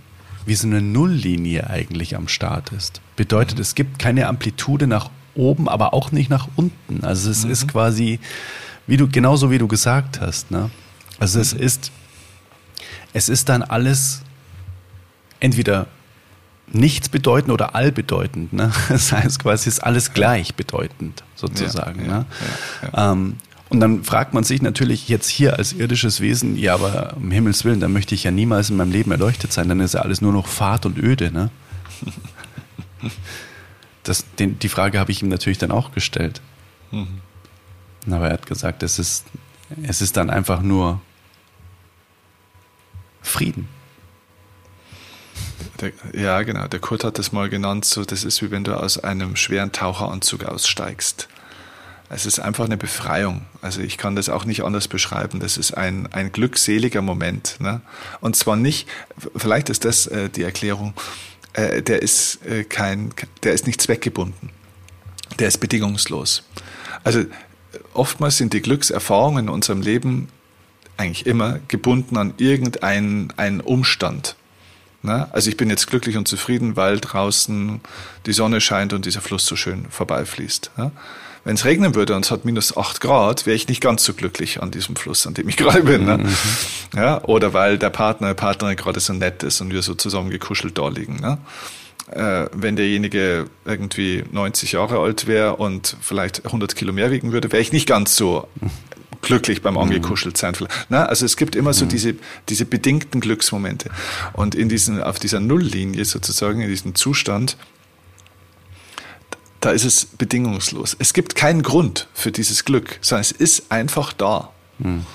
wie 0.45 0.53
so 0.53 0.67
eine 0.67 0.81
Nulllinie 0.81 1.69
eigentlich 1.69 2.15
am 2.15 2.27
Start 2.27 2.71
ist. 2.73 3.01
Bedeutet, 3.15 3.55
mhm. 3.55 3.61
es 3.61 3.73
gibt 3.73 3.97
keine 3.97 4.27
Amplitude 4.27 4.85
nach 4.85 5.09
oben, 5.33 5.69
aber 5.69 5.93
auch 5.93 6.11
nicht 6.11 6.29
nach 6.29 6.49
unten. 6.57 7.03
Also 7.03 7.31
es 7.31 7.45
mhm. 7.45 7.51
ist 7.51 7.67
quasi, 7.69 8.19
wie 8.85 8.97
du, 8.97 9.07
genauso 9.07 9.49
wie 9.49 9.57
du 9.57 9.67
gesagt 9.67 10.19
hast, 10.19 10.51
ne? 10.51 10.69
Also 11.17 11.39
es 11.39 11.53
mhm. 11.53 11.61
ist, 11.61 11.91
es 13.13 13.29
ist 13.29 13.47
dann 13.47 13.63
alles 13.63 14.21
entweder 15.39 15.87
nichts 16.67 17.07
bedeutend 17.07 17.53
oder 17.53 17.75
allbedeutend. 17.75 18.51
Ne? 18.51 18.71
Das 18.89 19.13
heißt 19.13 19.39
quasi, 19.39 19.69
es 19.69 19.77
ist 19.77 19.83
alles 19.83 20.13
gleichbedeutend 20.13 21.23
sozusagen. 21.35 22.01
Ja, 22.01 22.07
ne? 22.07 22.25
Ja, 22.81 22.87
ja, 22.93 23.11
ähm, 23.13 23.37
und 23.75 23.81
dann 23.81 24.03
fragt 24.05 24.33
man 24.33 24.45
sich 24.45 24.61
natürlich 24.61 25.09
jetzt 25.09 25.27
hier 25.27 25.57
als 25.57 25.73
irdisches 25.73 26.21
Wesen, 26.21 26.57
ja, 26.57 26.75
aber 26.75 27.17
um 27.17 27.29
Himmels 27.29 27.65
Willen, 27.65 27.81
dann 27.81 27.91
möchte 27.91 28.15
ich 28.15 28.23
ja 28.23 28.31
niemals 28.31 28.69
in 28.69 28.77
meinem 28.77 28.91
Leben 28.91 29.11
erleuchtet 29.11 29.51
sein, 29.51 29.67
dann 29.67 29.81
ist 29.81 29.95
ja 29.95 30.01
alles 30.01 30.21
nur 30.21 30.31
noch 30.31 30.47
Fahrt 30.47 30.85
und 30.85 30.97
Öde, 30.97 31.29
ne? 31.31 31.49
Das, 34.03 34.23
den, 34.35 34.59
die 34.59 34.69
Frage 34.69 34.99
habe 34.99 35.11
ich 35.11 35.23
ihm 35.23 35.29
natürlich 35.29 35.57
dann 35.57 35.71
auch 35.71 35.91
gestellt. 35.91 36.39
Mhm. 36.91 37.21
Aber 38.09 38.27
er 38.27 38.33
hat 38.33 38.45
gesagt, 38.45 38.83
es 38.83 38.99
ist, 38.99 39.25
es 39.81 39.99
ist 39.99 40.15
dann 40.15 40.29
einfach 40.29 40.61
nur 40.61 41.01
Frieden. 43.23 43.67
Der, 45.81 45.91
ja, 46.13 46.43
genau. 46.43 46.67
Der 46.67 46.79
Kurt 46.79 47.03
hat 47.03 47.17
das 47.17 47.31
mal 47.31 47.49
genannt, 47.49 47.83
so, 47.83 48.05
das 48.05 48.23
ist 48.23 48.43
wie 48.43 48.51
wenn 48.51 48.63
du 48.63 48.79
aus 48.79 48.99
einem 48.99 49.35
schweren 49.35 49.71
Taucheranzug 49.71 50.45
aussteigst. 50.45 51.27
Es 52.09 52.25
ist 52.25 52.39
einfach 52.39 52.65
eine 52.65 52.77
Befreiung. 52.77 53.41
Also 53.61 53.81
ich 53.81 53.97
kann 53.97 54.15
das 54.15 54.29
auch 54.29 54.45
nicht 54.45 54.63
anders 54.63 54.87
beschreiben. 54.87 55.39
Das 55.39 55.57
ist 55.57 55.73
ein, 55.73 56.07
ein 56.13 56.31
glückseliger 56.31 57.01
Moment. 57.01 57.57
Ne? 57.59 57.81
Und 58.21 58.35
zwar 58.35 58.55
nicht, 58.55 58.87
vielleicht 59.35 59.69
ist 59.69 59.85
das 59.85 60.05
äh, 60.07 60.29
die 60.29 60.43
Erklärung, 60.43 60.93
äh, 61.53 61.81
der 61.81 62.01
ist 62.01 62.45
äh, 62.45 62.63
kein, 62.63 63.11
der 63.43 63.53
ist 63.53 63.65
nicht 63.65 63.81
zweckgebunden. 63.81 64.49
Der 65.39 65.47
ist 65.47 65.57
bedingungslos. 65.57 66.43
Also 67.03 67.25
oftmals 67.93 68.37
sind 68.37 68.53
die 68.53 68.61
Glückserfahrungen 68.61 69.45
in 69.45 69.49
unserem 69.49 69.81
Leben 69.81 70.27
eigentlich 70.97 71.25
immer 71.25 71.59
gebunden 71.67 72.17
an 72.17 72.35
irgendeinen 72.37 73.33
einen 73.35 73.61
Umstand. 73.61 74.35
Ne? 75.01 75.27
Also 75.33 75.49
ich 75.49 75.57
bin 75.57 75.69
jetzt 75.69 75.87
glücklich 75.87 76.17
und 76.17 76.27
zufrieden, 76.27 76.75
weil 76.75 76.99
draußen 76.99 77.81
die 78.25 78.33
Sonne 78.33 78.61
scheint 78.61 78.93
und 78.93 79.05
dieser 79.05 79.21
Fluss 79.21 79.45
so 79.45 79.55
schön 79.55 79.87
vorbeifließt. 79.89 80.71
Ja? 80.77 80.91
Wenn 81.45 81.55
es 81.55 81.63
regnen 81.63 81.93
würde 81.93 82.15
und 82.15 82.25
es 82.25 82.31
hat 82.31 82.43
minus 82.43 82.75
acht 82.75 82.99
Grad, 82.99 83.45
wäre 83.45 83.55
ich 83.55 83.67
nicht 83.67 83.79
ganz 83.79 84.03
so 84.03 84.15
glücklich 84.15 84.61
an 84.63 84.71
diesem 84.71 84.95
Fluss, 84.95 85.25
an 85.27 85.35
dem 85.35 85.47
ich 85.47 85.57
gerade 85.57 85.83
bin. 85.83 86.03
Ne? 86.03 86.17
Mhm. 86.17 86.35
Ja? 86.95 87.23
Oder 87.23 87.53
weil 87.53 87.77
der 87.77 87.91
Partner, 87.91 88.33
Partnerin 88.33 88.75
gerade 88.75 88.99
so 88.99 89.13
nett 89.13 89.43
ist 89.43 89.61
und 89.61 89.71
wir 89.71 89.83
so 89.83 89.93
zusammen 89.93 90.31
gekuschelt 90.31 90.77
da 90.77 90.89
liegen. 90.89 91.17
Ne? 91.17 91.37
Äh, 92.11 92.49
wenn 92.51 92.75
derjenige 92.75 93.45
irgendwie 93.63 94.23
90 94.31 94.71
Jahre 94.71 94.99
alt 94.99 95.27
wäre 95.27 95.55
und 95.55 95.95
vielleicht 96.01 96.45
100 96.45 96.75
Kilo 96.75 96.91
mehr 96.91 97.11
wiegen 97.11 97.31
würde, 97.31 97.51
wäre 97.51 97.61
ich 97.61 97.71
nicht 97.71 97.87
ganz 97.87 98.15
so 98.15 98.47
glücklich 99.21 99.61
beim 99.61 99.77
angekuschelt 99.77 100.37
sein. 100.37 100.55
Na, 100.89 101.05
also 101.05 101.25
es 101.25 101.37
gibt 101.37 101.55
immer 101.55 101.73
so 101.73 101.85
mhm. 101.85 101.89
diese, 101.89 102.15
diese 102.49 102.65
bedingten 102.65 103.21
Glücksmomente. 103.21 103.89
Und 104.33 104.55
in 104.55 104.67
diesen, 104.67 105.01
auf 105.01 105.19
dieser 105.19 105.39
Nulllinie 105.39 106.05
sozusagen, 106.05 106.61
in 106.61 106.69
diesem 106.69 106.95
Zustand, 106.95 107.57
da 109.65 109.71
ist 109.71 109.83
es 109.83 110.05
bedingungslos. 110.05 110.95
Es 110.99 111.11
gibt 111.13 111.35
keinen 111.35 111.63
Grund 111.63 112.07
für 112.13 112.31
dieses 112.31 112.65
Glück, 112.65 112.99
sondern 113.01 113.21
es 113.21 113.31
ist 113.31 113.71
einfach 113.71 114.13
da. 114.13 114.51
Mhm. 114.77 115.07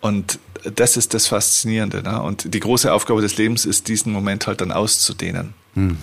Und 0.00 0.38
das 0.62 0.96
ist 0.96 1.12
das 1.12 1.26
Faszinierende. 1.26 2.04
Ne? 2.04 2.22
Und 2.22 2.54
die 2.54 2.60
große 2.60 2.92
Aufgabe 2.92 3.22
des 3.22 3.36
Lebens 3.36 3.64
ist, 3.64 3.88
diesen 3.88 4.12
Moment 4.12 4.46
halt 4.46 4.60
dann 4.60 4.70
auszudehnen. 4.70 5.54
Mhm. 5.74 5.98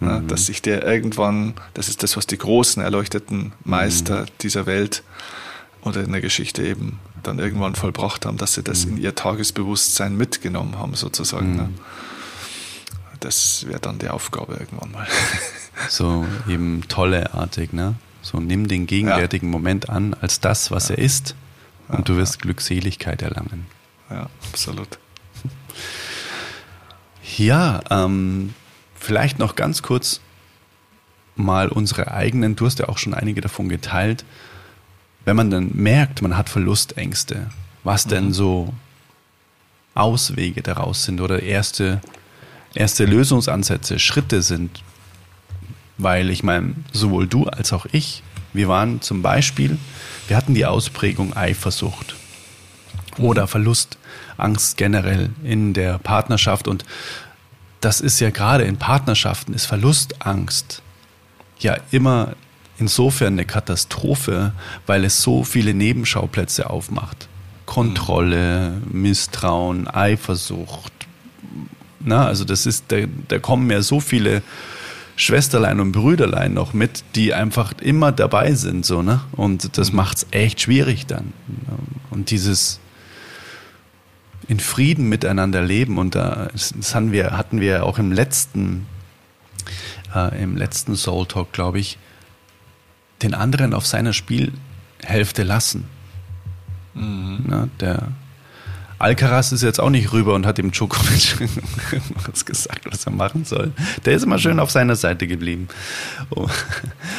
Ne? 0.00 0.24
Dass 0.26 0.46
sich 0.46 0.62
der 0.62 0.86
irgendwann, 0.86 1.52
das 1.74 1.90
ist 1.90 2.02
das, 2.02 2.16
was 2.16 2.26
die 2.26 2.38
großen 2.38 2.82
erleuchteten 2.82 3.52
Meister 3.64 4.22
mhm. 4.22 4.26
dieser 4.40 4.64
Welt 4.64 5.02
oder 5.82 6.02
in 6.02 6.12
der 6.12 6.22
Geschichte 6.22 6.62
eben 6.62 6.98
dann 7.22 7.38
irgendwann 7.38 7.74
vollbracht 7.74 8.24
haben, 8.24 8.38
dass 8.38 8.54
sie 8.54 8.62
das 8.62 8.86
mhm. 8.86 8.92
in 8.96 9.02
ihr 9.02 9.14
Tagesbewusstsein 9.14 10.16
mitgenommen 10.16 10.78
haben, 10.78 10.94
sozusagen. 10.94 11.56
Ne? 11.56 11.68
Das 13.20 13.66
wäre 13.66 13.80
dann 13.80 13.98
die 13.98 14.08
Aufgabe 14.08 14.54
irgendwann 14.54 14.92
mal. 14.92 15.06
So 15.88 16.26
eben 16.48 16.82
tolleartig, 16.88 17.72
ne? 17.72 17.94
So 18.20 18.40
nimm 18.40 18.66
den 18.66 18.88
gegenwärtigen 18.88 19.46
ja. 19.46 19.52
Moment 19.52 19.88
an 19.88 20.12
als 20.14 20.40
das, 20.40 20.72
was 20.72 20.88
ja. 20.88 20.96
er 20.96 21.04
ist, 21.04 21.36
und 21.86 21.98
ja, 21.98 22.04
du 22.04 22.16
wirst 22.16 22.42
Glückseligkeit 22.42 23.22
erlangen. 23.22 23.66
Ja, 24.10 24.28
absolut. 24.50 24.98
Ja, 27.36 27.80
ähm, 27.90 28.54
vielleicht 28.94 29.38
noch 29.38 29.54
ganz 29.54 29.82
kurz 29.82 30.20
mal 31.36 31.68
unsere 31.68 32.10
eigenen, 32.10 32.56
du 32.56 32.66
hast 32.66 32.80
ja 32.80 32.88
auch 32.88 32.98
schon 32.98 33.14
einige 33.14 33.40
davon 33.40 33.68
geteilt, 33.68 34.24
wenn 35.24 35.36
man 35.36 35.50
dann 35.50 35.70
merkt, 35.74 36.22
man 36.22 36.36
hat 36.36 36.48
Verlustängste, 36.48 37.50
was 37.84 38.06
mhm. 38.06 38.10
denn 38.10 38.32
so 38.32 38.74
Auswege 39.94 40.62
daraus 40.62 41.04
sind 41.04 41.20
oder 41.20 41.42
erste, 41.42 42.00
erste 42.78 43.04
Lösungsansätze, 43.04 43.98
Schritte 43.98 44.42
sind. 44.42 44.82
Weil 45.98 46.30
ich 46.30 46.42
meine, 46.42 46.74
sowohl 46.92 47.26
du 47.26 47.46
als 47.46 47.72
auch 47.72 47.86
ich, 47.90 48.22
wir 48.52 48.68
waren 48.68 49.00
zum 49.00 49.20
Beispiel, 49.20 49.78
wir 50.28 50.36
hatten 50.36 50.54
die 50.54 50.64
Ausprägung 50.64 51.36
Eifersucht 51.36 52.14
oder 53.18 53.48
Verlustangst 53.48 54.76
generell 54.76 55.30
in 55.42 55.74
der 55.74 55.98
Partnerschaft 55.98 56.68
und 56.68 56.84
das 57.80 58.00
ist 58.00 58.20
ja 58.20 58.30
gerade 58.30 58.64
in 58.64 58.76
Partnerschaften, 58.76 59.54
ist 59.54 59.66
Verlustangst 59.66 60.82
ja 61.58 61.76
immer 61.90 62.34
insofern 62.78 63.34
eine 63.34 63.44
Katastrophe, 63.44 64.52
weil 64.86 65.04
es 65.04 65.22
so 65.22 65.42
viele 65.42 65.74
Nebenschauplätze 65.74 66.70
aufmacht. 66.70 67.28
Kontrolle, 67.66 68.80
Misstrauen, 68.90 69.88
Eifersucht. 69.88 70.97
Na, 72.00 72.26
also 72.26 72.44
das 72.44 72.66
ist, 72.66 72.84
da, 72.88 72.98
da 73.28 73.38
kommen 73.38 73.70
ja 73.70 73.82
so 73.82 74.00
viele 74.00 74.42
Schwesterlein 75.16 75.80
und 75.80 75.92
Brüderlein 75.92 76.54
noch 76.54 76.72
mit, 76.72 77.02
die 77.16 77.34
einfach 77.34 77.72
immer 77.80 78.12
dabei 78.12 78.54
sind, 78.54 78.86
so, 78.86 79.02
ne? 79.02 79.20
Und 79.32 79.76
das 79.76 79.90
mhm. 79.90 79.96
macht's 79.96 80.26
echt 80.30 80.60
schwierig 80.60 81.06
dann. 81.06 81.32
Und 82.10 82.30
dieses 82.30 82.78
in 84.46 84.60
Frieden 84.60 85.08
miteinander 85.08 85.60
leben, 85.60 85.98
und 85.98 86.14
da, 86.14 86.48
das 86.52 86.94
hatten 86.94 87.12
wir, 87.12 87.36
hatten 87.36 87.60
wir 87.60 87.84
auch 87.84 87.98
im 87.98 88.12
letzten, 88.12 88.86
äh, 90.14 90.42
im 90.42 90.56
letzten 90.56 90.96
Soul 90.96 91.26
Talk, 91.26 91.52
glaube 91.52 91.80
ich, 91.80 91.98
den 93.22 93.34
anderen 93.34 93.74
auf 93.74 93.86
seiner 93.86 94.12
Spielhälfte 94.12 95.42
lassen. 95.42 95.84
Mhm. 96.94 97.44
Na, 97.46 97.68
der 97.80 98.08
Alcaraz 98.98 99.52
ist 99.52 99.62
jetzt 99.62 99.78
auch 99.78 99.90
nicht 99.90 100.12
rüber 100.12 100.34
und 100.34 100.44
hat 100.44 100.58
dem 100.58 100.72
Djokovic 100.72 101.36
was 102.30 102.44
gesagt, 102.44 102.90
was 102.90 103.06
er 103.06 103.12
machen 103.12 103.44
soll. 103.44 103.72
Der 104.04 104.14
ist 104.14 104.24
immer 104.24 104.38
schön 104.38 104.58
auf 104.58 104.70
seiner 104.70 104.96
Seite 104.96 105.28
geblieben. 105.28 105.68
Oh. 106.30 106.48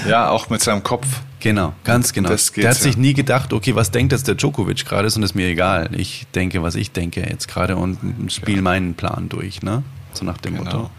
Ja, 0.08 0.30
auch 0.30 0.50
mit 0.50 0.62
seinem 0.62 0.84
Kopf. 0.84 1.08
Genau, 1.40 1.74
ganz 1.86 2.12
genau. 2.12 2.30
der 2.30 2.70
hat 2.70 2.78
sich 2.78 2.98
nie 2.98 3.14
gedacht, 3.14 3.54
okay, 3.54 3.76
was 3.76 3.92
denkt 3.92 4.12
jetzt 4.12 4.28
der 4.28 4.36
Djokovic 4.36 4.86
gerade, 4.86 5.08
und 5.08 5.24
ist 5.24 5.36
mir 5.36 5.48
egal. 5.48 5.90
Ich 5.96 6.28
denke, 6.36 6.62
was 6.64 6.76
ich 6.76 6.92
denke 6.92 7.22
jetzt 7.22 7.48
gerade 7.48 7.78
und 7.78 7.98
spiele 8.30 8.58
ja. 8.58 8.64
meinen 8.64 8.96
Plan 8.96 9.30
durch, 9.30 9.62
ne? 9.62 9.84
So 10.12 10.26
nach 10.26 10.38
dem 10.38 10.56
genau. 10.56 10.66
Motto. 10.66 10.78
Genau. 10.78 10.90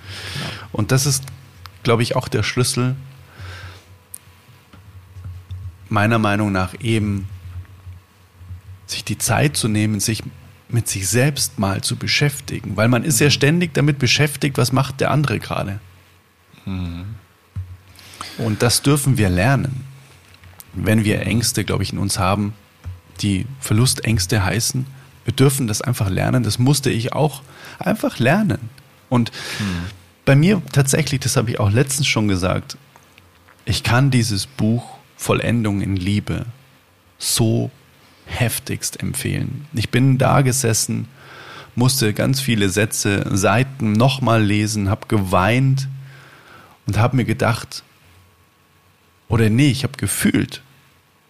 Und 0.72 0.93
das 0.93 1.05
ist, 1.05 1.24
glaube 1.83 2.03
ich, 2.03 2.16
auch 2.16 2.28
der 2.28 2.43
Schlüssel 2.43 2.97
meiner 5.91 6.18
Meinung 6.18 6.53
nach 6.53 6.74
eben 6.81 7.28
sich 8.87 9.05
die 9.05 9.18
Zeit 9.18 9.57
zu 9.57 9.68
nehmen, 9.68 10.01
sich 10.01 10.22
mit 10.73 10.89
sich 10.89 11.09
selbst 11.09 11.59
mal 11.59 11.81
zu 11.83 11.97
beschäftigen, 11.97 12.77
weil 12.77 12.89
man 12.89 13.05
ist 13.05 13.21
ja 13.21 13.27
mhm. 13.27 13.33
ständig 13.33 13.75
damit 13.75 13.99
beschäftigt, 13.99 14.59
was 14.59 14.73
macht 14.73 15.01
der 15.01 15.11
andere 15.11 15.39
gerade. 15.39 15.81
Mhm. 16.64 17.05
Und 18.39 18.62
das 18.62 18.83
dürfen 18.83 19.18
wir 19.18 19.29
lernen, 19.29 19.85
wenn 20.73 21.05
wir 21.05 21.23
Ängste, 21.23 21.64
glaube 21.64 21.83
ich, 21.83 21.93
in 21.93 21.99
uns 21.99 22.18
haben, 22.18 22.55
die 23.21 23.47
Verlustängste 23.61 24.45
heißen. 24.45 24.87
Wir 25.25 25.35
dürfen 25.35 25.66
das 25.66 25.83
einfach 25.83 26.09
lernen. 26.09 26.43
Das 26.43 26.59
musste 26.59 26.91
ich 26.91 27.12
auch 27.12 27.43
einfach 27.79 28.18
lernen. 28.18 28.71
Und 29.09 29.31
mhm. 29.59 29.87
bei 30.25 30.37
mir 30.37 30.62
tatsächlich, 30.73 31.21
das 31.21 31.37
habe 31.37 31.51
ich 31.51 31.61
auch 31.61 31.71
letztens 31.71 32.07
schon 32.07 32.29
gesagt, 32.29 32.77
ich 33.64 33.83
kann 33.83 34.11
dieses 34.11 34.47
Buch 34.47 34.97
Vollendung 35.16 35.83
in 35.83 35.97
Liebe 35.97 36.47
so 37.18 37.71
heftigst 38.31 39.03
empfehlen. 39.03 39.66
Ich 39.72 39.91
bin 39.91 40.18
da 40.18 40.41
gesessen, 40.41 41.09
musste 41.74 42.14
ganz 42.14 42.41
viele 42.41 42.68
Sätze, 42.68 43.24
Seiten 43.37 43.93
nochmal 43.93 44.43
lesen, 44.43 44.89
habe 44.89 45.07
geweint 45.09 45.89
und 46.87 46.99
habe 46.99 47.16
mir 47.16 47.24
gedacht, 47.24 47.83
oder 49.28 49.51
nee, 49.51 49.70
ich 49.70 49.85
habe 49.85 49.97
gefühlt, 49.97 50.62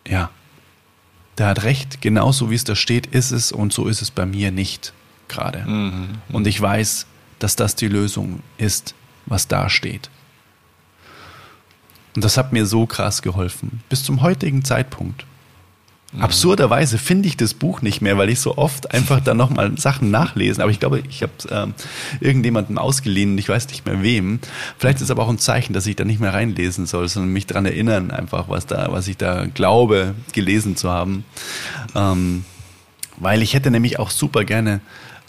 ja, 0.06 0.30
der 1.38 1.48
hat 1.48 1.62
recht, 1.64 2.00
genauso 2.00 2.50
wie 2.50 2.54
es 2.54 2.64
da 2.64 2.76
steht, 2.76 3.06
ist 3.06 3.30
es 3.30 3.52
und 3.52 3.72
so 3.72 3.86
ist 3.86 4.02
es 4.02 4.10
bei 4.10 4.26
mir 4.26 4.50
nicht 4.50 4.92
gerade. 5.28 5.60
Mhm. 5.66 6.08
Und 6.30 6.46
ich 6.46 6.60
weiß, 6.60 7.06
dass 7.38 7.56
das 7.56 7.76
die 7.76 7.88
Lösung 7.88 8.40
ist, 8.58 8.94
was 9.26 9.48
da 9.48 9.70
steht. 9.70 10.10
Und 12.14 12.24
das 12.24 12.36
hat 12.36 12.52
mir 12.52 12.66
so 12.66 12.86
krass 12.86 13.22
geholfen. 13.22 13.82
Bis 13.88 14.02
zum 14.02 14.20
heutigen 14.20 14.64
Zeitpunkt. 14.64 15.24
Mhm. 16.12 16.22
Absurderweise 16.22 16.98
finde 16.98 17.28
ich 17.28 17.36
das 17.36 17.54
Buch 17.54 17.82
nicht 17.82 18.00
mehr, 18.00 18.18
weil 18.18 18.30
ich 18.30 18.40
so 18.40 18.58
oft 18.58 18.92
einfach 18.92 19.20
dann 19.20 19.36
nochmal 19.36 19.78
Sachen 19.78 20.10
nachlesen. 20.10 20.60
Aber 20.60 20.72
ich 20.72 20.80
glaube, 20.80 21.02
ich 21.08 21.22
habe 21.22 21.32
ähm, 21.50 21.74
irgendjemandem 22.20 22.78
ausgeliehen, 22.78 23.38
ich 23.38 23.48
weiß 23.48 23.68
nicht 23.68 23.86
mehr 23.86 24.02
wem. 24.02 24.40
Vielleicht 24.78 24.96
ist 24.96 25.04
es 25.04 25.10
aber 25.12 25.22
auch 25.22 25.28
ein 25.28 25.38
Zeichen, 25.38 25.72
dass 25.72 25.86
ich 25.86 25.94
da 25.94 26.04
nicht 26.04 26.20
mehr 26.20 26.34
reinlesen 26.34 26.86
soll, 26.86 27.08
sondern 27.08 27.32
mich 27.32 27.46
daran 27.46 27.64
erinnern, 27.64 28.10
einfach, 28.10 28.48
was 28.48 28.66
da, 28.66 28.88
was 28.90 29.06
ich 29.06 29.18
da 29.18 29.46
glaube, 29.46 30.14
gelesen 30.32 30.76
zu 30.76 30.90
haben. 30.90 31.24
Ähm, 31.94 32.44
weil 33.16 33.42
ich 33.42 33.54
hätte 33.54 33.70
nämlich 33.70 33.98
auch 34.00 34.10
super 34.10 34.44
gerne 34.44 34.80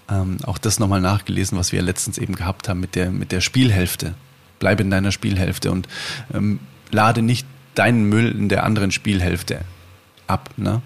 ähm, 0.09 0.37
auch 0.43 0.57
das 0.57 0.79
nochmal 0.79 1.01
nachgelesen, 1.01 1.59
was 1.59 1.71
wir 1.71 1.81
letztens 1.83 2.17
eben 2.17 2.35
gehabt 2.35 2.67
haben 2.67 2.79
mit 2.79 2.95
der, 2.95 3.11
mit 3.11 3.31
der 3.31 3.41
Spielhälfte. 3.41 4.15
Bleib 4.57 4.79
in 4.79 4.89
deiner 4.89 5.11
Spielhälfte 5.11 5.71
und 5.71 5.87
ähm, 6.33 6.59
lade 6.89 7.21
nicht 7.21 7.45
deinen 7.75 8.05
Müll 8.05 8.31
in 8.31 8.49
der 8.49 8.63
anderen 8.63 8.91
Spielhälfte 8.91 9.61
ab. 10.27 10.49
Ne? 10.57 10.81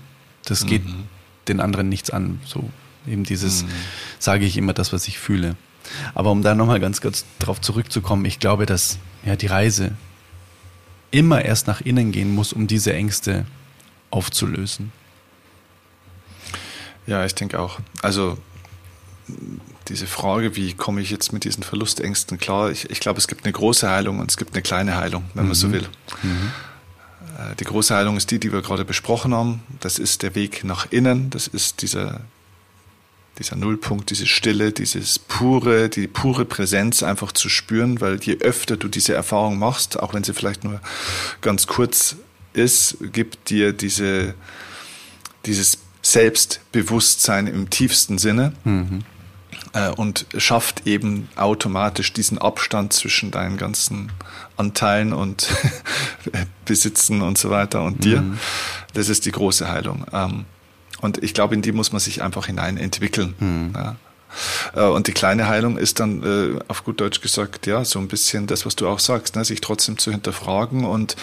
Das 0.46 0.66
geht 0.66 0.86
mhm. 0.86 1.06
den 1.48 1.60
anderen 1.60 1.90
nichts 1.90 2.10
an. 2.10 2.40
So 2.46 2.70
eben 3.08 3.24
dieses, 3.24 3.64
mhm. 3.64 3.70
sage 4.20 4.46
ich 4.46 4.58
immer 4.58 4.74
das, 4.74 4.94
was 4.94 5.08
ich 5.08 5.20
fühle. 5.20 5.56
Aber 6.14 6.32
um 6.32 6.42
da 6.42 6.56
nochmal 6.56 6.80
ganz 6.80 7.02
kurz 7.02 7.26
drauf 7.40 7.62
zurückzukommen, 7.62 8.26
ich 8.26 8.40
glaube, 8.40 8.66
dass 8.66 8.98
ja 9.24 9.36
die 9.36 9.48
Reise 9.48 9.92
immer 11.12 11.44
erst 11.46 11.68
nach 11.68 11.82
innen 11.82 12.12
gehen 12.12 12.34
muss, 12.34 12.54
um 12.54 12.68
diese 12.68 12.94
Ängste 12.94 13.46
aufzulösen. 14.12 14.92
Ja, 17.08 17.26
ich 17.26 17.36
denke 17.36 17.60
auch. 17.60 17.80
Also 18.02 18.38
diese 19.88 20.08
Frage, 20.08 20.56
wie 20.56 20.74
komme 20.74 21.02
ich 21.02 21.12
jetzt 21.12 21.32
mit 21.32 21.44
diesen 21.44 21.64
Verlustängsten 21.64 22.38
klar? 22.38 22.72
Ich, 22.72 22.90
ich 22.90 23.00
glaube, 23.00 23.20
es 23.20 23.28
gibt 23.28 23.46
eine 23.46 23.54
große 23.54 23.90
Heilung 23.90 24.20
und 24.20 24.32
es 24.32 24.38
gibt 24.38 24.54
eine 24.54 24.62
kleine 24.62 24.96
Heilung, 24.98 25.26
wenn 25.34 25.44
mhm. 25.44 25.50
man 25.50 25.56
so 25.56 25.68
mhm. 25.68 25.74
will. 25.74 25.88
Mhm. 26.24 26.52
Äh, 27.38 27.56
die 27.60 27.64
große 27.64 27.96
Heilung 27.96 28.18
ist 28.18 28.32
die, 28.32 28.40
die 28.40 28.52
wir 28.52 28.62
gerade 28.62 28.86
besprochen 28.86 29.34
haben. 29.34 29.64
Das 29.80 30.00
ist 30.00 30.24
der 30.24 30.36
Weg 30.36 30.64
nach 30.64 30.92
innen. 30.92 31.30
Das 31.30 31.48
ist 31.48 31.82
dieser, 31.82 32.22
dieser 33.40 33.56
Nullpunkt, 33.56 34.10
diese 34.10 34.28
Stille, 34.28 34.72
dieses 34.72 35.20
pure, 35.20 35.90
die 35.90 36.08
pure 36.08 36.46
Präsenz 36.46 37.04
einfach 37.04 37.32
zu 37.32 37.50
spüren, 37.50 38.02
weil 38.02 38.20
je 38.22 38.38
öfter 38.40 38.78
du 38.78 38.88
diese 38.88 39.14
Erfahrung 39.14 39.60
machst, 39.60 40.00
auch 40.00 40.14
wenn 40.14 40.24
sie 40.24 40.34
vielleicht 40.34 40.64
nur 40.64 40.82
ganz 41.42 41.68
kurz 41.68 42.16
ist, 42.54 42.98
gibt 43.12 43.50
dir 43.50 43.74
diese, 43.74 44.34
dieses 45.46 45.80
Selbstbewusstsein 46.02 47.48
im 47.48 47.70
tiefsten 47.70 48.18
Sinne. 48.18 48.54
Mhm 48.64 49.04
äh, 49.74 49.90
und 49.90 50.26
schafft 50.38 50.88
eben 50.88 51.28
automatisch 51.36 52.14
diesen 52.14 52.38
Abstand 52.38 52.94
zwischen 52.94 53.32
deinen 53.32 53.58
ganzen 53.58 54.12
Anteilen 54.58 55.14
und 55.14 55.48
Besitzen 56.66 57.22
und 57.22 57.38
so 57.38 57.50
weiter 57.50 57.84
und 57.84 58.04
dir. 58.04 58.22
Mhm. 58.22 58.40
Das 58.94 59.10
ist 59.10 59.26
die 59.26 59.32
große 59.32 59.68
Heilung. 59.70 60.06
Ähm, 60.14 60.46
und 61.02 61.22
ich 61.24 61.34
glaube, 61.34 61.56
in 61.56 61.62
die 61.62 61.72
muss 61.72 61.92
man 61.92 62.00
sich 62.00 62.22
einfach 62.24 62.48
hinein 62.48 62.78
entwickeln. 62.78 63.36
Mhm. 63.40 63.74
Ja. 63.76 63.96
Äh, 64.76 64.88
und 64.88 65.08
die 65.08 65.14
kleine 65.14 65.48
Heilung 65.48 65.78
ist 65.78 66.00
dann 66.00 66.24
äh, 66.24 66.60
auf 66.68 66.84
gut 66.84 67.00
Deutsch 67.00 67.22
gesagt, 67.22 67.68
ja, 67.68 67.86
so 67.86 68.00
ein 68.00 68.08
bisschen 68.08 68.48
das, 68.48 68.66
was 68.66 68.76
du 68.76 68.88
auch 68.88 69.00
sagst, 69.00 69.36
ne, 69.36 69.46
sich 69.46 69.62
trotzdem 69.62 69.98
zu 69.98 70.12
hinterfragen 70.12 70.86
und 70.86 71.16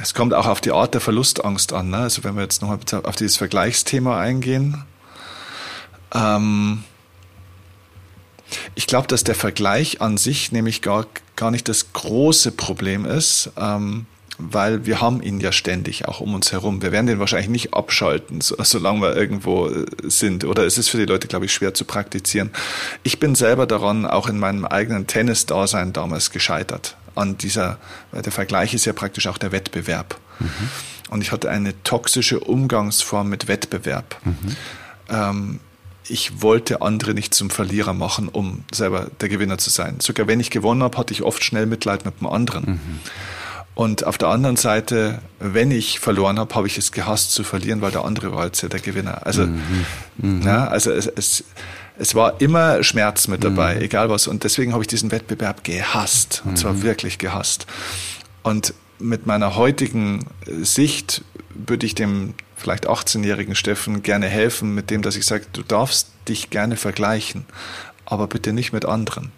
es 0.00 0.14
kommt 0.14 0.34
auch 0.34 0.46
auf 0.46 0.60
die 0.60 0.72
Art 0.72 0.94
der 0.94 1.00
Verlustangst 1.00 1.72
an. 1.72 1.90
Ne? 1.90 1.98
Also 1.98 2.24
wenn 2.24 2.34
wir 2.34 2.42
jetzt 2.42 2.62
nochmal 2.62 2.78
auf 3.02 3.16
dieses 3.16 3.36
Vergleichsthema 3.36 4.18
eingehen, 4.18 4.84
ähm, 6.14 6.84
ich 8.74 8.86
glaube, 8.86 9.06
dass 9.08 9.24
der 9.24 9.34
Vergleich 9.34 10.00
an 10.00 10.16
sich 10.16 10.52
nämlich 10.52 10.82
gar, 10.82 11.06
gar 11.36 11.50
nicht 11.50 11.68
das 11.68 11.92
große 11.92 12.52
Problem 12.52 13.04
ist, 13.04 13.50
ähm, 13.56 14.06
weil 14.38 14.86
wir 14.86 15.00
haben 15.00 15.22
ihn 15.22 15.40
ja 15.40 15.52
ständig 15.52 16.08
auch 16.08 16.20
um 16.20 16.34
uns 16.34 16.52
herum. 16.52 16.82
Wir 16.82 16.92
werden 16.92 17.06
den 17.06 17.18
wahrscheinlich 17.18 17.50
nicht 17.50 17.74
abschalten, 17.74 18.40
so, 18.40 18.56
solange 18.62 19.02
wir 19.02 19.16
irgendwo 19.16 19.68
äh, 19.68 19.86
sind. 20.04 20.44
Oder 20.44 20.64
es 20.64 20.78
ist 20.78 20.88
für 20.88 20.98
die 20.98 21.04
Leute, 21.04 21.28
glaube 21.28 21.44
ich, 21.44 21.52
schwer 21.52 21.74
zu 21.74 21.84
praktizieren. 21.84 22.50
Ich 23.02 23.18
bin 23.18 23.34
selber 23.34 23.66
daran, 23.66 24.06
auch 24.06 24.28
in 24.28 24.38
meinem 24.38 24.64
eigenen 24.64 25.06
Tennis-Dasein 25.06 25.92
damals 25.92 26.30
gescheitert. 26.30 26.96
An 27.14 27.36
dieser, 27.36 27.78
der 28.12 28.32
Vergleich 28.32 28.72
ist 28.72 28.86
ja 28.86 28.92
praktisch 28.92 29.26
auch 29.26 29.38
der 29.38 29.52
Wettbewerb. 29.52 30.18
Mhm. 30.38 30.48
Und 31.10 31.22
ich 31.22 31.32
hatte 31.32 31.50
eine 31.50 31.82
toxische 31.82 32.40
Umgangsform 32.40 33.28
mit 33.28 33.48
Wettbewerb. 33.48 34.16
Mhm. 34.24 34.56
Ähm, 35.10 35.60
ich 36.10 36.42
wollte 36.42 36.82
andere 36.82 37.14
nicht 37.14 37.34
zum 37.34 37.50
Verlierer 37.50 37.94
machen, 37.94 38.28
um 38.28 38.64
selber 38.72 39.06
der 39.20 39.28
Gewinner 39.28 39.58
zu 39.58 39.70
sein. 39.70 40.00
Sogar 40.00 40.26
wenn 40.26 40.40
ich 40.40 40.50
gewonnen 40.50 40.82
habe, 40.82 40.98
hatte 40.98 41.14
ich 41.14 41.22
oft 41.22 41.44
schnell 41.44 41.66
Mitleid 41.66 42.04
mit 42.04 42.20
dem 42.20 42.26
anderen. 42.26 42.64
Mhm. 42.64 43.00
Und 43.74 44.04
auf 44.04 44.18
der 44.18 44.28
anderen 44.28 44.56
Seite, 44.56 45.20
wenn 45.38 45.70
ich 45.70 46.00
verloren 46.00 46.38
habe, 46.38 46.54
habe 46.54 46.66
ich 46.66 46.76
es 46.76 46.92
gehasst 46.92 47.32
zu 47.32 47.44
verlieren, 47.44 47.80
weil 47.80 47.92
der 47.92 48.04
andere 48.04 48.34
war 48.34 48.46
jetzt 48.46 48.60
ja 48.60 48.68
der 48.68 48.80
Gewinner. 48.80 49.26
Also, 49.26 49.46
mhm. 49.46 49.86
Mhm. 50.18 50.42
Ja, 50.42 50.66
also 50.66 50.90
es, 50.90 51.06
es, 51.06 51.44
es 51.98 52.14
war 52.14 52.40
immer 52.40 52.82
Schmerz 52.82 53.28
mit 53.28 53.44
dabei, 53.44 53.76
mhm. 53.76 53.82
egal 53.82 54.10
was. 54.10 54.26
Und 54.26 54.44
deswegen 54.44 54.72
habe 54.72 54.82
ich 54.82 54.88
diesen 54.88 55.12
Wettbewerb 55.12 55.64
gehasst. 55.64 56.42
Und 56.44 56.58
zwar 56.58 56.74
mhm. 56.74 56.82
wirklich 56.82 57.18
gehasst. 57.18 57.66
Und 58.42 58.74
mit 58.98 59.26
meiner 59.26 59.56
heutigen 59.56 60.26
Sicht 60.60 61.24
würde 61.54 61.86
ich 61.86 61.94
dem 61.94 62.34
vielleicht 62.60 62.88
18-jährigen 62.88 63.54
Steffen 63.54 64.02
gerne 64.02 64.28
helfen, 64.28 64.74
mit 64.74 64.90
dem, 64.90 65.02
dass 65.02 65.16
ich 65.16 65.24
sage, 65.24 65.46
du 65.52 65.62
darfst 65.62 66.10
dich 66.28 66.50
gerne 66.50 66.76
vergleichen, 66.76 67.46
aber 68.04 68.26
bitte 68.26 68.52
nicht 68.52 68.72
mit 68.72 68.84
anderen, 68.84 69.32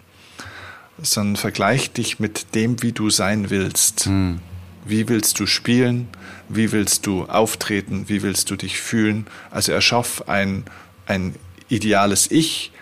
sondern 1.01 1.37
vergleich 1.37 1.91
dich 1.93 2.19
mit 2.19 2.53
dem, 2.53 2.81
wie 2.83 2.91
du 2.91 3.09
sein 3.09 3.49
willst. 3.49 4.07
Mhm. 4.07 4.39
Wie 4.85 5.07
willst 5.07 5.39
du 5.39 5.45
spielen? 5.45 6.09
Wie 6.49 6.73
willst 6.73 7.05
du 7.07 7.23
auftreten? 7.25 8.09
Wie 8.09 8.21
willst 8.21 8.51
du 8.51 8.57
dich 8.57 8.81
fühlen? 8.81 9.27
Also 9.49 9.71
erschaff 9.71 10.27
ein, 10.27 10.65
ein 11.05 11.35
ideales 11.69 12.29
Ich 12.29 12.73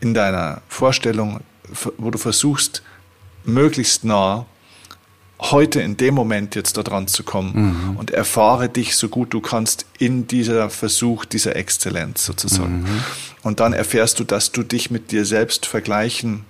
in 0.00 0.12
deiner 0.12 0.62
Vorstellung, 0.68 1.40
wo 1.98 2.10
du 2.10 2.18
versuchst, 2.18 2.82
möglichst 3.44 4.04
nah 4.04 4.46
heute 5.40 5.80
in 5.80 5.96
dem 5.96 6.14
Moment 6.14 6.54
jetzt 6.54 6.76
da 6.76 6.82
dran 6.82 7.06
zu 7.06 7.22
kommen 7.22 7.90
mhm. 7.90 7.96
und 7.96 8.10
erfahre 8.10 8.68
dich 8.68 8.96
so 8.96 9.08
gut 9.08 9.32
du 9.32 9.40
kannst 9.40 9.86
in 9.98 10.26
dieser 10.26 10.68
Versuch 10.68 11.24
dieser 11.24 11.56
Exzellenz 11.56 12.24
sozusagen. 12.24 12.82
Mhm. 12.82 13.04
Und 13.42 13.60
dann 13.60 13.72
erfährst 13.72 14.18
du, 14.18 14.24
dass 14.24 14.50
du 14.50 14.62
dich 14.62 14.90
mit 14.90 15.12
dir 15.12 15.24
selbst 15.24 15.66
vergleichen 15.66 16.44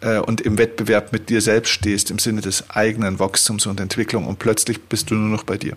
äh, 0.00 0.18
und 0.18 0.42
im 0.42 0.58
Wettbewerb 0.58 1.12
mit 1.12 1.30
dir 1.30 1.40
selbst 1.40 1.70
stehst 1.70 2.10
im 2.10 2.18
Sinne 2.18 2.42
des 2.42 2.70
eigenen 2.70 3.18
Wachstums 3.18 3.66
und 3.66 3.80
Entwicklung 3.80 4.26
und 4.26 4.38
plötzlich 4.38 4.82
bist 4.82 5.10
du 5.10 5.14
nur 5.14 5.30
noch 5.30 5.44
bei 5.44 5.56
dir. 5.56 5.76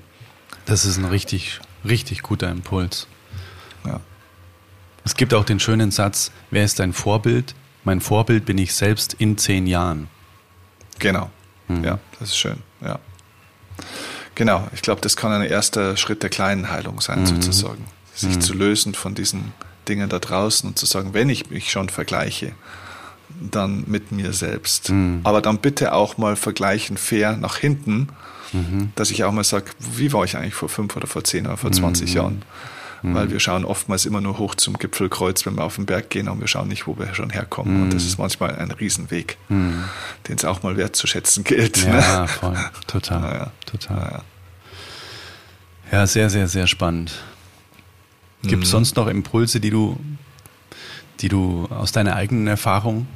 Das 0.66 0.86
ist 0.86 0.98
ein 0.98 1.06
richtig, 1.06 1.62
richtig 1.86 2.24
guter 2.24 2.52
Impuls. 2.52 3.08
Ja. 3.86 4.02
Es 5.06 5.16
gibt 5.16 5.34
auch 5.34 5.46
den 5.46 5.60
schönen 5.62 5.92
Satz, 5.92 6.32
wer 6.52 6.66
ist 6.66 6.80
dein 6.80 6.92
Vorbild? 6.92 7.56
Mein 7.86 8.02
Vorbild 8.02 8.46
bin 8.46 8.58
ich 8.58 8.74
selbst 8.74 9.14
in 9.14 9.38
zehn 9.38 9.66
Jahren. 9.66 10.10
Genau. 11.00 11.32
Mhm. 11.70 11.84
Ja, 11.84 12.00
das 12.20 12.30
ist 12.30 12.38
schön. 12.38 12.58
Ja. 12.82 13.00
Genau, 14.36 14.68
ich 14.74 14.82
glaube, 14.82 15.02
das 15.02 15.16
kann 15.16 15.32
ein 15.32 15.42
erster 15.42 15.96
Schritt 15.98 16.24
der 16.24 16.30
kleinen 16.30 16.70
Heilung 16.70 17.02
sein, 17.02 17.22
mhm. 17.22 17.28
sozusagen. 17.28 17.86
Sich 18.14 18.36
mhm. 18.36 18.42
zu 18.42 18.54
lösen 18.54 18.94
von 18.94 19.16
diesen 19.16 19.54
Dingen 19.88 20.10
da 20.10 20.20
draußen 20.20 20.70
und 20.70 20.78
zu 20.78 20.86
sagen, 20.86 21.14
wenn 21.14 21.30
ich 21.30 21.50
mich 21.50 21.72
schon 21.72 21.90
vergleiche, 21.90 22.52
dann 23.40 23.84
mit 23.88 24.12
mir 24.12 24.34
selbst. 24.34 24.90
Mhm. 24.90 25.22
Aber 25.24 25.42
dann 25.42 25.60
bitte 25.60 25.94
auch 25.94 26.18
mal 26.18 26.36
vergleichen 26.36 26.98
fair 26.98 27.38
nach 27.38 27.58
hinten, 27.58 28.10
mhm. 28.52 28.92
dass 28.96 29.12
ich 29.12 29.24
auch 29.24 29.32
mal 29.32 29.44
sage, 29.44 29.72
wie 29.80 30.12
war 30.12 30.24
ich 30.26 30.36
eigentlich 30.36 30.56
vor 30.56 30.70
fünf 30.70 30.96
oder 30.96 31.08
vor 31.08 31.24
zehn 31.24 31.46
oder 31.46 31.58
vor 31.58 31.72
20 31.72 32.10
mhm. 32.10 32.16
Jahren? 32.16 32.42
Mhm. 33.02 33.14
weil 33.16 33.32
wir 33.32 33.40
schauen 33.40 33.66
oftmals 33.66 34.06
immer 34.06 34.22
nur 34.22 34.38
hoch 34.38 34.56
zum 34.56 34.78
Gipfelkreuz, 34.78 35.46
wenn 35.46 35.56
wir 35.56 35.64
auf 35.64 35.76
den 35.76 35.86
Berg 35.86 36.10
gehen 36.10 36.28
und 36.28 36.40
wir 36.40 36.48
schauen 36.48 36.68
nicht, 36.68 36.88
wo 36.88 36.98
wir 36.98 37.14
schon 37.14 37.30
herkommen. 37.30 37.78
Mhm. 37.78 37.84
Und 37.84 37.94
das 37.94 38.06
ist 38.06 38.18
manchmal 38.18 38.56
ein 38.56 38.72
Riesenweg, 38.72 39.38
mhm. 39.50 39.84
den 40.28 40.36
es 40.38 40.46
auch 40.46 40.64
mal 40.64 40.78
wertzuschätzen 40.78 41.44
gilt. 41.44 41.86
Ja, 41.86 42.22
ne? 42.22 42.28
voll. 42.28 42.58
Total. 42.88 43.20
Naja. 43.20 43.52
Total. 43.66 43.98
Naja. 43.98 44.24
Ja, 45.92 46.08
sehr, 46.08 46.30
sehr, 46.30 46.48
sehr 46.48 46.68
spannend. 46.68 47.14
Gibt 48.44 48.64
es 48.64 48.70
mhm. 48.70 48.74
sonst 48.74 48.96
noch 48.96 49.08
Impulse, 49.08 49.60
die 49.60 49.70
du, 49.70 49.98
die 51.20 51.30
du 51.30 51.68
aus 51.70 51.92
deiner 51.92 52.16
eigenen 52.16 52.48
Erfahrung 52.48 53.08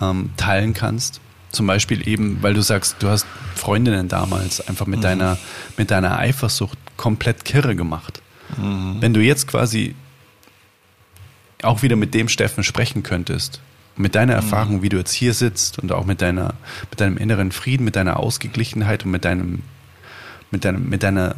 ähm, 0.00 0.30
teilen 0.36 0.74
kannst? 0.74 1.20
Zum 1.50 1.66
Beispiel 1.66 2.06
eben, 2.08 2.42
weil 2.42 2.54
du 2.54 2.62
sagst, 2.62 2.96
du 3.00 3.08
hast 3.08 3.26
Freundinnen 3.54 4.08
damals 4.08 4.66
einfach 4.66 4.86
mit 4.86 5.00
mhm. 5.00 5.02
deiner, 5.02 5.38
mit 5.76 5.90
deiner 5.90 6.18
Eifersucht 6.18 6.78
komplett 6.96 7.44
kirre 7.44 7.76
gemacht. 7.76 8.21
Mhm. 8.56 8.96
Wenn 9.00 9.14
du 9.14 9.20
jetzt 9.20 9.46
quasi 9.46 9.94
auch 11.62 11.82
wieder 11.82 11.96
mit 11.96 12.14
dem 12.14 12.28
Steffen 12.28 12.64
sprechen 12.64 13.02
könntest, 13.02 13.60
mit 13.96 14.14
deiner 14.14 14.34
mhm. 14.34 14.42
Erfahrung, 14.42 14.82
wie 14.82 14.88
du 14.88 14.96
jetzt 14.98 15.12
hier 15.12 15.34
sitzt 15.34 15.78
und 15.78 15.92
auch 15.92 16.06
mit 16.06 16.22
deiner, 16.22 16.54
mit 16.90 17.00
deinem 17.00 17.16
inneren 17.16 17.52
Frieden, 17.52 17.84
mit 17.84 17.96
deiner 17.96 18.18
Ausgeglichenheit 18.18 19.04
und 19.04 19.10
mit 19.10 19.24
deinem, 19.24 19.62
mit 20.50 20.64
deinem, 20.64 20.88
mit 20.88 21.02
deiner 21.02 21.36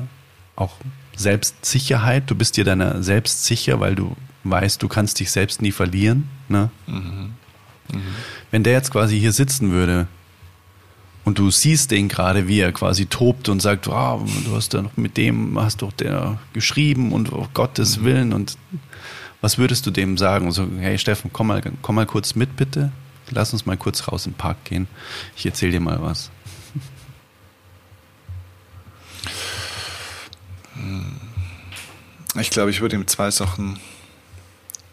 auch 0.56 0.76
Selbstsicherheit. 1.16 2.30
Du 2.30 2.34
bist 2.34 2.56
dir 2.56 2.64
deiner 2.64 3.02
selbst 3.02 3.44
sicher, 3.44 3.80
weil 3.80 3.94
du 3.94 4.16
weißt, 4.44 4.82
du 4.82 4.88
kannst 4.88 5.20
dich 5.20 5.30
selbst 5.30 5.62
nie 5.62 5.72
verlieren. 5.72 6.28
Ne? 6.48 6.70
Mhm. 6.86 7.34
Mhm. 7.92 8.02
Wenn 8.50 8.62
der 8.62 8.72
jetzt 8.72 8.90
quasi 8.90 9.18
hier 9.18 9.32
sitzen 9.32 9.72
würde 9.72 10.06
und 11.24 11.38
du 11.38 11.50
siehst 11.50 11.90
den 11.90 12.08
gerade, 12.08 12.48
wie 12.48 12.60
er 12.60 12.72
quasi 12.72 13.06
tobt 13.06 13.48
und 13.48 13.60
sagt, 13.60 13.88
oh, 13.88 14.26
du 14.44 14.54
hast 14.54 14.74
da 14.74 14.82
noch 14.82 14.96
mit 14.96 15.16
dem, 15.16 15.58
hast 15.58 15.82
doch 15.82 15.92
der 15.92 16.38
geschrieben 16.52 17.12
und 17.12 17.32
oh 17.32 17.48
Gottes 17.54 17.98
mhm. 17.98 18.04
Willen 18.04 18.32
und 18.32 18.58
was 19.40 19.58
würdest 19.58 19.86
du 19.86 19.90
dem 19.90 20.16
sagen? 20.16 20.52
So, 20.52 20.66
hey 20.78 20.98
Steffen, 20.98 21.30
komm 21.32 21.48
mal, 21.48 21.62
komm 21.82 21.96
mal 21.96 22.06
kurz 22.06 22.34
mit 22.34 22.56
bitte. 22.56 22.92
Lass 23.30 23.52
uns 23.52 23.66
mal 23.66 23.76
kurz 23.76 24.08
raus 24.08 24.26
in 24.26 24.32
den 24.32 24.38
Park 24.38 24.64
gehen. 24.64 24.86
Ich 25.36 25.46
erzähle 25.46 25.72
dir 25.72 25.80
mal 25.80 26.00
was. 26.00 26.30
Ich 32.40 32.50
glaube, 32.50 32.70
ich 32.70 32.80
würde 32.80 32.96
ihm 32.96 33.06
zwei 33.06 33.30
Sachen 33.30 33.78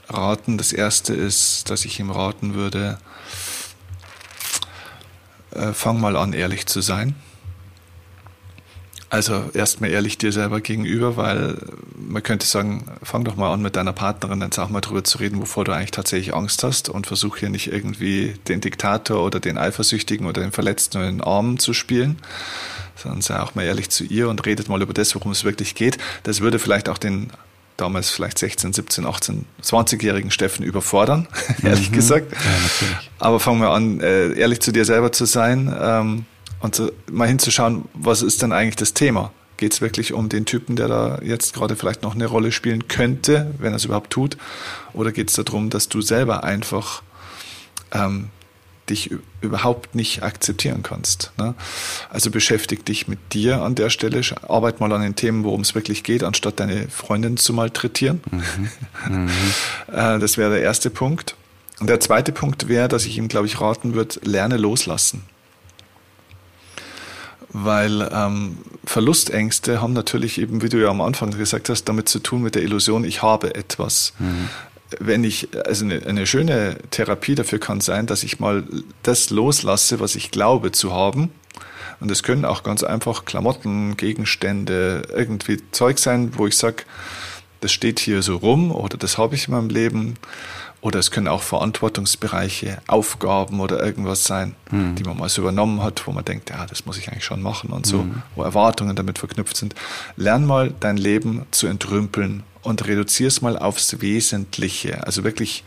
raten. 0.09 0.57
Das 0.57 0.73
erste 0.73 1.13
ist, 1.13 1.69
dass 1.69 1.85
ich 1.85 1.99
ihm 1.99 2.11
raten 2.11 2.53
würde, 2.53 2.99
äh, 5.51 5.73
fang 5.73 5.99
mal 5.99 6.15
an, 6.15 6.33
ehrlich 6.33 6.65
zu 6.65 6.81
sein. 6.81 7.15
Also 9.11 9.51
erstmal 9.53 9.89
ehrlich 9.89 10.17
dir 10.17 10.31
selber 10.31 10.61
gegenüber, 10.61 11.17
weil 11.17 11.57
man 11.97 12.23
könnte 12.23 12.45
sagen, 12.45 12.85
fang 13.03 13.25
doch 13.25 13.35
mal 13.35 13.51
an 13.51 13.61
mit 13.61 13.75
deiner 13.75 13.91
Partnerin, 13.91 14.39
dann 14.39 14.53
sag 14.53 14.69
mal 14.69 14.79
drüber 14.79 15.03
zu 15.03 15.17
reden, 15.17 15.41
wovor 15.41 15.65
du 15.65 15.73
eigentlich 15.73 15.91
tatsächlich 15.91 16.33
Angst 16.33 16.63
hast 16.63 16.87
und 16.87 17.07
versuch 17.07 17.35
hier 17.35 17.49
nicht 17.49 17.67
irgendwie 17.67 18.35
den 18.47 18.61
Diktator 18.61 19.21
oder 19.21 19.41
den 19.41 19.57
Eifersüchtigen 19.57 20.27
oder 20.27 20.39
den 20.41 20.53
Verletzten 20.53 20.99
in 20.99 21.17
den 21.17 21.21
Armen 21.21 21.59
zu 21.59 21.73
spielen, 21.73 22.19
sondern 22.95 23.19
sei 23.19 23.41
auch 23.41 23.53
mal 23.53 23.65
ehrlich 23.65 23.89
zu 23.89 24.05
ihr 24.05 24.29
und 24.29 24.45
redet 24.45 24.69
mal 24.69 24.81
über 24.81 24.93
das, 24.93 25.13
worum 25.13 25.33
es 25.33 25.43
wirklich 25.43 25.75
geht. 25.75 25.97
Das 26.23 26.39
würde 26.39 26.57
vielleicht 26.57 26.87
auch 26.87 26.97
den 26.97 27.31
damals 27.77 28.09
vielleicht 28.09 28.37
16, 28.37 28.73
17, 28.73 29.05
18, 29.05 29.45
20-jährigen 29.63 30.31
Steffen 30.31 30.63
überfordern, 30.63 31.27
ehrlich 31.63 31.91
mhm. 31.91 31.95
gesagt. 31.95 32.31
Ja, 32.31 32.37
Aber 33.19 33.39
fangen 33.39 33.61
wir 33.61 33.71
an, 33.71 33.99
äh, 33.99 34.33
ehrlich 34.33 34.61
zu 34.61 34.71
dir 34.71 34.85
selber 34.85 35.11
zu 35.11 35.25
sein. 35.25 35.73
Ähm, 35.79 36.25
und 36.59 36.81
mal 37.11 37.27
hinzuschauen, 37.27 37.85
was 37.93 38.21
ist 38.21 38.41
denn 38.41 38.51
eigentlich 38.51 38.75
das 38.75 38.93
Thema? 38.93 39.31
Geht 39.57 39.73
es 39.73 39.81
wirklich 39.81 40.13
um 40.13 40.29
den 40.29 40.45
Typen, 40.45 40.75
der 40.75 40.87
da 40.87 41.19
jetzt 41.23 41.53
gerade 41.53 41.75
vielleicht 41.75 42.03
noch 42.03 42.13
eine 42.13 42.27
Rolle 42.27 42.51
spielen 42.51 42.87
könnte, 42.87 43.53
wenn 43.57 43.73
er 43.73 43.77
es 43.77 43.85
überhaupt 43.85 44.11
tut? 44.11 44.37
Oder 44.93 45.11
geht 45.11 45.29
es 45.29 45.35
darum, 45.35 45.69
dass 45.69 45.89
du 45.89 46.01
selber 46.01 46.43
einfach 46.43 47.01
ähm, 47.91 48.29
dich 48.91 49.09
überhaupt 49.41 49.95
nicht 49.95 50.21
akzeptieren 50.21 50.83
kannst? 50.83 51.31
Ne? 51.37 51.55
Also 52.09 52.29
beschäftig 52.29 52.85
dich 52.85 53.07
mit 53.07 53.33
dir 53.33 53.61
an 53.61 53.73
der 53.73 53.89
Stelle, 53.89 54.21
arbeit 54.47 54.79
mal 54.79 54.91
an 54.91 55.01
den 55.01 55.15
Themen, 55.15 55.43
worum 55.43 55.61
es 55.61 55.73
wirklich 55.73 56.03
geht, 56.03 56.23
anstatt 56.23 56.59
deine 56.59 56.87
Freundin 56.89 57.37
zu 57.37 57.53
malträtieren. 57.53 58.21
Mhm. 58.29 58.69
Mhm. 59.09 59.29
Äh, 59.91 60.19
das 60.19 60.37
wäre 60.37 60.51
der 60.51 60.61
erste 60.61 60.89
Punkt. 60.89 61.35
Und 61.79 61.89
der 61.89 61.99
zweite 61.99 62.31
Punkt 62.31 62.67
wäre, 62.67 62.87
dass 62.87 63.05
ich 63.05 63.17
ihm, 63.17 63.27
glaube 63.27 63.47
ich, 63.47 63.59
raten 63.59 63.93
würde, 63.93 64.19
lerne 64.23 64.57
loslassen 64.57 65.23
weil 67.53 68.09
ähm, 68.13 68.57
Verlustängste 68.85 69.81
haben 69.81 69.93
natürlich 69.93 70.39
eben, 70.39 70.61
wie 70.61 70.69
du 70.69 70.77
ja 70.77 70.89
am 70.89 71.01
Anfang 71.01 71.31
gesagt 71.31 71.69
hast, 71.69 71.85
damit 71.85 72.07
zu 72.09 72.19
tun 72.19 72.41
mit 72.41 72.55
der 72.55 72.63
Illusion, 72.63 73.03
ich 73.03 73.21
habe 73.21 73.55
etwas. 73.55 74.13
Mhm. 74.19 74.49
Wenn 74.99 75.23
ich, 75.23 75.49
also 75.65 75.85
eine, 75.85 76.05
eine 76.05 76.27
schöne 76.27 76.77
Therapie 76.91 77.35
dafür 77.35 77.59
kann 77.59 77.81
sein, 77.81 78.07
dass 78.07 78.23
ich 78.23 78.39
mal 78.39 78.63
das 79.03 79.29
loslasse, 79.29 79.99
was 79.99 80.15
ich 80.15 80.31
glaube 80.31 80.71
zu 80.71 80.93
haben. 80.93 81.31
Und 81.99 82.09
es 82.09 82.23
können 82.23 82.45
auch 82.45 82.63
ganz 82.63 82.83
einfach 82.83 83.25
Klamotten, 83.25 83.95
Gegenstände, 83.95 85.03
irgendwie 85.15 85.59
Zeug 85.71 85.99
sein, 85.99 86.31
wo 86.35 86.47
ich 86.47 86.57
sage, 86.57 86.83
das 87.61 87.71
steht 87.71 87.99
hier 87.99 88.23
so 88.23 88.37
rum 88.37 88.71
oder 88.71 88.97
das 88.97 89.17
habe 89.17 89.35
ich 89.35 89.47
in 89.47 89.53
meinem 89.53 89.69
Leben 89.69 90.15
oder 90.81 90.99
es 90.99 91.11
können 91.11 91.27
auch 91.27 91.43
Verantwortungsbereiche, 91.43 92.81
Aufgaben 92.87 93.59
oder 93.59 93.83
irgendwas 93.83 94.23
sein, 94.23 94.55
mhm. 94.71 94.95
die 94.95 95.03
man 95.03 95.17
mal 95.17 95.29
so 95.29 95.41
übernommen 95.41 95.83
hat, 95.83 96.05
wo 96.07 96.11
man 96.11 96.25
denkt, 96.25 96.49
ja, 96.49 96.65
das 96.65 96.85
muss 96.85 96.97
ich 96.97 97.09
eigentlich 97.09 97.23
schon 97.23 97.41
machen 97.41 97.69
und 97.69 97.85
so, 97.85 97.99
mhm. 97.99 98.23
wo 98.35 98.43
Erwartungen 98.43 98.95
damit 98.95 99.19
verknüpft 99.19 99.55
sind. 99.55 99.75
Lern 100.15 100.45
mal 100.45 100.73
dein 100.79 100.97
Leben 100.97 101.45
zu 101.51 101.67
entrümpeln 101.67 102.43
und 102.63 102.87
reduzier 102.87 103.27
es 103.27 103.41
mal 103.41 103.57
aufs 103.57 104.01
Wesentliche. 104.01 105.05
Also 105.05 105.23
wirklich 105.23 105.63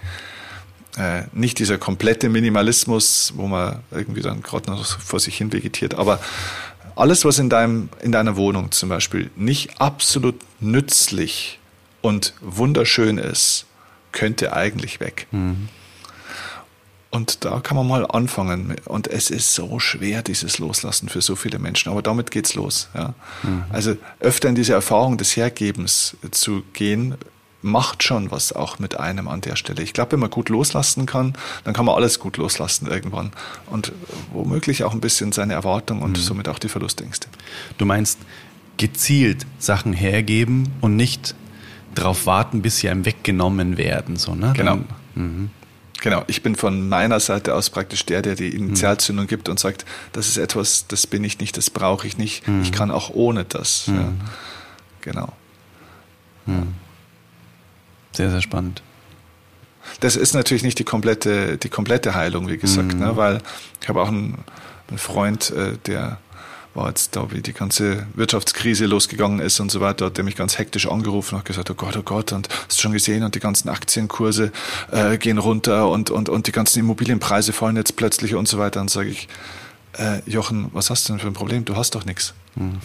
äh, 0.97 1.23
nicht 1.33 1.61
dieser 1.61 1.79
komplette 1.79 2.29
Minimalismus, 2.29 3.33
wo 3.37 3.47
man 3.47 3.81
irgendwie 3.93 4.21
dann 4.21 4.43
gerade 4.43 4.71
noch 4.71 4.85
vor 4.85 5.21
sich 5.21 5.37
hin 5.37 5.53
vegetiert, 5.53 5.95
aber 5.95 6.19
alles, 6.97 7.25
was 7.25 7.39
in, 7.41 7.49
deinem, 7.49 7.89
in 8.03 8.12
deiner 8.12 8.37
Wohnung 8.37 8.71
zum 8.71 8.89
Beispiel 8.89 9.31
nicht 9.35 9.81
absolut 9.81 10.37
nützlich 10.61 11.59
und 12.03 12.35
wunderschön 12.41 13.19
ist, 13.19 13.67
könnte 14.15 14.55
eigentlich 14.55 15.01
weg. 15.01 15.27
Mhm. 15.33 15.69
Und 17.11 17.45
da 17.45 17.61
kann 17.61 17.77
man 17.77 17.87
mal 17.87 18.07
anfangen. 18.07 18.75
Und 18.87 19.07
es 19.07 19.31
ist 19.31 19.55
so 19.55 19.79
schwer, 19.79 20.23
dieses 20.23 20.59
Loslassen 20.59 21.09
für 21.09 21.21
so 21.21 21.37
viele 21.37 21.61
Menschen. 21.61 21.93
Aber 21.93 22.03
damit 22.03 22.33
geht's 22.33 22.55
los. 22.55 22.89
Ja. 22.95 23.15
Mhm. 23.43 23.65
Also 23.71 23.97
öfter 24.19 24.49
in 24.49 24.57
diese 24.57 24.73
Erfahrung 24.73 25.17
des 25.17 25.37
Hergebens 25.37 26.17
zu 26.33 26.65
gehen, 26.73 27.15
macht 27.62 28.03
schon 28.03 28.31
was 28.31 28.53
auch 28.53 28.79
mit 28.79 28.99
einem 28.99 29.29
an 29.29 29.41
der 29.41 29.57
Stelle. 29.57 29.83
Ich 29.83 29.93
glaube, 29.93 30.12
wenn 30.12 30.21
man 30.21 30.31
gut 30.31 30.49
loslassen 30.49 31.07
kann, 31.07 31.35
dann 31.62 31.73
kann 31.73 31.87
man 31.87 31.95
alles 31.95 32.19
gut 32.19 32.37
loslassen 32.37 32.89
irgendwann. 32.89 33.33
Und 33.67 33.93
womöglich 34.33 34.83
auch 34.83 34.93
ein 34.93 35.01
bisschen 35.01 35.31
seine 35.31 35.55
Erwartung 35.55 36.03
und 36.03 36.17
mhm. 36.17 36.23
somit 36.23 36.49
auch 36.49 36.59
die 36.59 36.69
Verlustängste. 36.69 37.29
Du 37.79 37.87
meinst 37.87 38.19
gezielt 38.77 39.47
Sachen 39.59 39.93
hergeben 39.93 40.69
und 40.81 40.97
nicht 40.97 41.37
drauf 41.95 42.26
warten, 42.26 42.62
bis 42.62 42.78
sie 42.78 42.88
einem 42.88 43.05
weggenommen 43.05 43.76
werden. 43.76 44.16
So, 44.16 44.34
ne? 44.34 44.53
Genau. 44.57 44.76
Dann, 44.76 44.86
mhm. 45.14 45.51
Genau, 46.01 46.22
ich 46.26 46.42
bin 46.42 46.55
von 46.55 46.88
meiner 46.88 47.18
Seite 47.18 47.55
aus 47.55 47.70
praktisch 47.70 48.05
der, 48.05 48.20
der 48.20 48.34
die 48.34 48.51
Initialzündung 48.51 49.26
gibt 49.26 49.49
und 49.49 49.59
sagt, 49.59 49.86
das 50.12 50.28
ist 50.28 50.36
etwas, 50.36 50.86
das 50.86 51.07
bin 51.07 51.24
ich 51.24 51.38
nicht, 51.38 51.57
das 51.57 51.70
brauche 51.70 52.07
ich 52.07 52.18
nicht, 52.18 52.47
mhm. 52.47 52.61
ich 52.62 52.72
kann 52.72 52.90
auch 52.90 53.09
ohne 53.11 53.45
das. 53.45 53.86
Mhm. 53.86 53.95
Ja. 53.95 54.12
Genau. 55.01 55.32
Mhm. 56.45 56.74
Sehr, 58.12 58.30
sehr 58.30 58.42
spannend. 58.42 58.82
Das 60.01 60.16
ist 60.16 60.34
natürlich 60.34 60.62
nicht 60.62 60.78
die 60.78 60.84
komplette, 60.84 61.57
die 61.57 61.68
komplette 61.68 62.14
Heilung, 62.14 62.49
wie 62.49 62.59
gesagt, 62.59 62.95
ne? 62.95 63.12
Mhm. 63.12 63.16
weil 63.16 63.40
ich 63.80 63.88
habe 63.88 64.03
auch 64.03 64.09
einen, 64.09 64.45
einen 64.88 64.99
Freund, 64.99 65.51
äh, 65.51 65.78
der 65.86 66.18
war 66.75 66.89
jetzt 66.89 67.14
da, 67.16 67.31
wie 67.31 67.41
die 67.41 67.53
ganze 67.53 68.07
Wirtschaftskrise 68.14 68.87
losgegangen 68.87 69.41
ist 69.41 69.61
und 69.61 69.70
so 69.70 69.81
weiter, 69.81 70.07
hat 70.07 70.18
er 70.18 70.25
mich 70.25 70.37
ganz 70.37 70.59
hektisch 70.59 70.89
angerufen 70.89 71.35
und 71.35 71.41
hat 71.41 71.47
gesagt, 71.47 71.70
oh 71.70 71.75
Gott, 71.75 71.97
oh 71.97 72.03
Gott, 72.03 72.33
und 72.33 72.49
hast 72.49 72.79
du 72.79 72.83
schon 72.83 72.93
gesehen, 72.93 73.22
und 73.22 73.35
die 73.35 73.41
ganzen 73.41 73.68
Aktienkurse 73.68 74.53
äh, 74.91 75.16
gehen 75.18 75.39
runter 75.39 75.89
und, 75.89 76.11
und, 76.11 76.29
und 76.29 76.47
die 76.47 76.53
ganzen 76.53 76.81
Immobilienpreise 76.81 77.53
fallen 77.53 77.77
jetzt 77.77 77.97
plötzlich 77.97 78.35
und 78.35 78.49
so 78.49 78.59
weiter. 78.59 78.81
Und 78.81 78.91
sage 78.91 79.11
ich, 79.11 79.29
äh, 79.99 80.20
Jochen, 80.27 80.70
was 80.72 80.91
hast 80.91 81.09
du 81.09 81.12
denn 81.12 81.20
für 81.20 81.29
ein 81.29 81.35
Problem? 81.35 81.64
Du 81.64 81.77
hast 81.77 81.95
doch 81.95 82.05
nichts. 82.05 82.35
Mhm. 82.57 82.81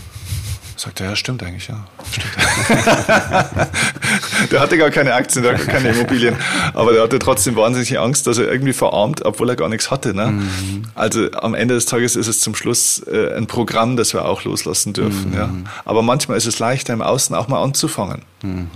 Sagt 0.79 1.01
er, 1.01 1.09
ja, 1.09 1.15
stimmt 1.17 1.43
eigentlich, 1.43 1.67
ja. 1.67 1.85
Stimmt. 2.09 2.37
der 4.49 4.61
hatte 4.61 4.77
gar 4.77 4.91
keine 4.91 5.13
Aktien, 5.13 5.43
der 5.43 5.55
hatte 5.55 5.65
keine 5.65 5.89
Immobilien, 5.89 6.37
aber 6.73 6.93
der 6.93 7.03
hatte 7.03 7.19
trotzdem 7.19 7.57
wahnsinnige 7.57 7.99
Angst, 7.99 8.27
dass 8.27 8.37
er 8.37 8.49
irgendwie 8.49 8.71
verarmt, 8.71 9.25
obwohl 9.25 9.49
er 9.49 9.57
gar 9.57 9.67
nichts 9.67 9.91
hatte. 9.91 10.13
Ne? 10.13 10.27
Mhm. 10.27 10.83
Also 10.95 11.29
am 11.33 11.53
Ende 11.53 11.73
des 11.73 11.85
Tages 11.85 12.15
ist 12.15 12.27
es 12.27 12.39
zum 12.39 12.55
Schluss 12.55 13.03
äh, 13.11 13.35
ein 13.35 13.45
Programm, 13.45 13.97
das 13.97 14.13
wir 14.13 14.23
auch 14.23 14.45
loslassen 14.45 14.93
dürfen. 14.93 15.31
Mhm. 15.31 15.37
Ja? 15.37 15.49
Aber 15.83 16.01
manchmal 16.01 16.37
ist 16.37 16.45
es 16.45 16.59
leichter, 16.59 16.93
im 16.93 17.01
Außen 17.01 17.35
auch 17.35 17.49
mal 17.49 17.61
anzufangen. 17.61 18.21
Mhm. 18.41 18.69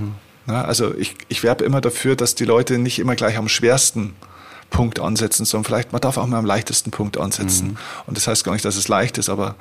Ja, 0.45 0.66
also 0.66 0.93
ich, 0.97 1.16
ich 1.30 1.41
werbe 1.41 1.64
immer 1.64 1.80
dafür, 1.80 2.18
dass 2.18 2.36
die 2.36 2.43
Leute 2.43 2.80
nicht 2.80 2.99
immer 2.99 3.16
gleich 3.16 3.38
am 3.38 3.47
schwersten 3.47 4.14
Punkt 4.70 4.99
ansetzen, 4.99 5.45
sondern 5.45 5.64
vielleicht 5.64 5.93
man 5.93 6.01
darf 6.01 6.18
auch 6.18 6.28
mal 6.28 6.39
am 6.39 6.45
leichtesten 6.45 6.91
Punkt 6.91 7.18
ansetzen. 7.18 7.70
Mhm. 7.70 7.78
Und 8.08 8.18
das 8.18 8.28
heißt 8.28 8.43
gar 8.43 8.51
nicht, 8.51 8.66
dass 8.66 8.76
es 8.76 8.89
leicht 8.89 9.18
ist, 9.18 9.30
aber 9.30 9.56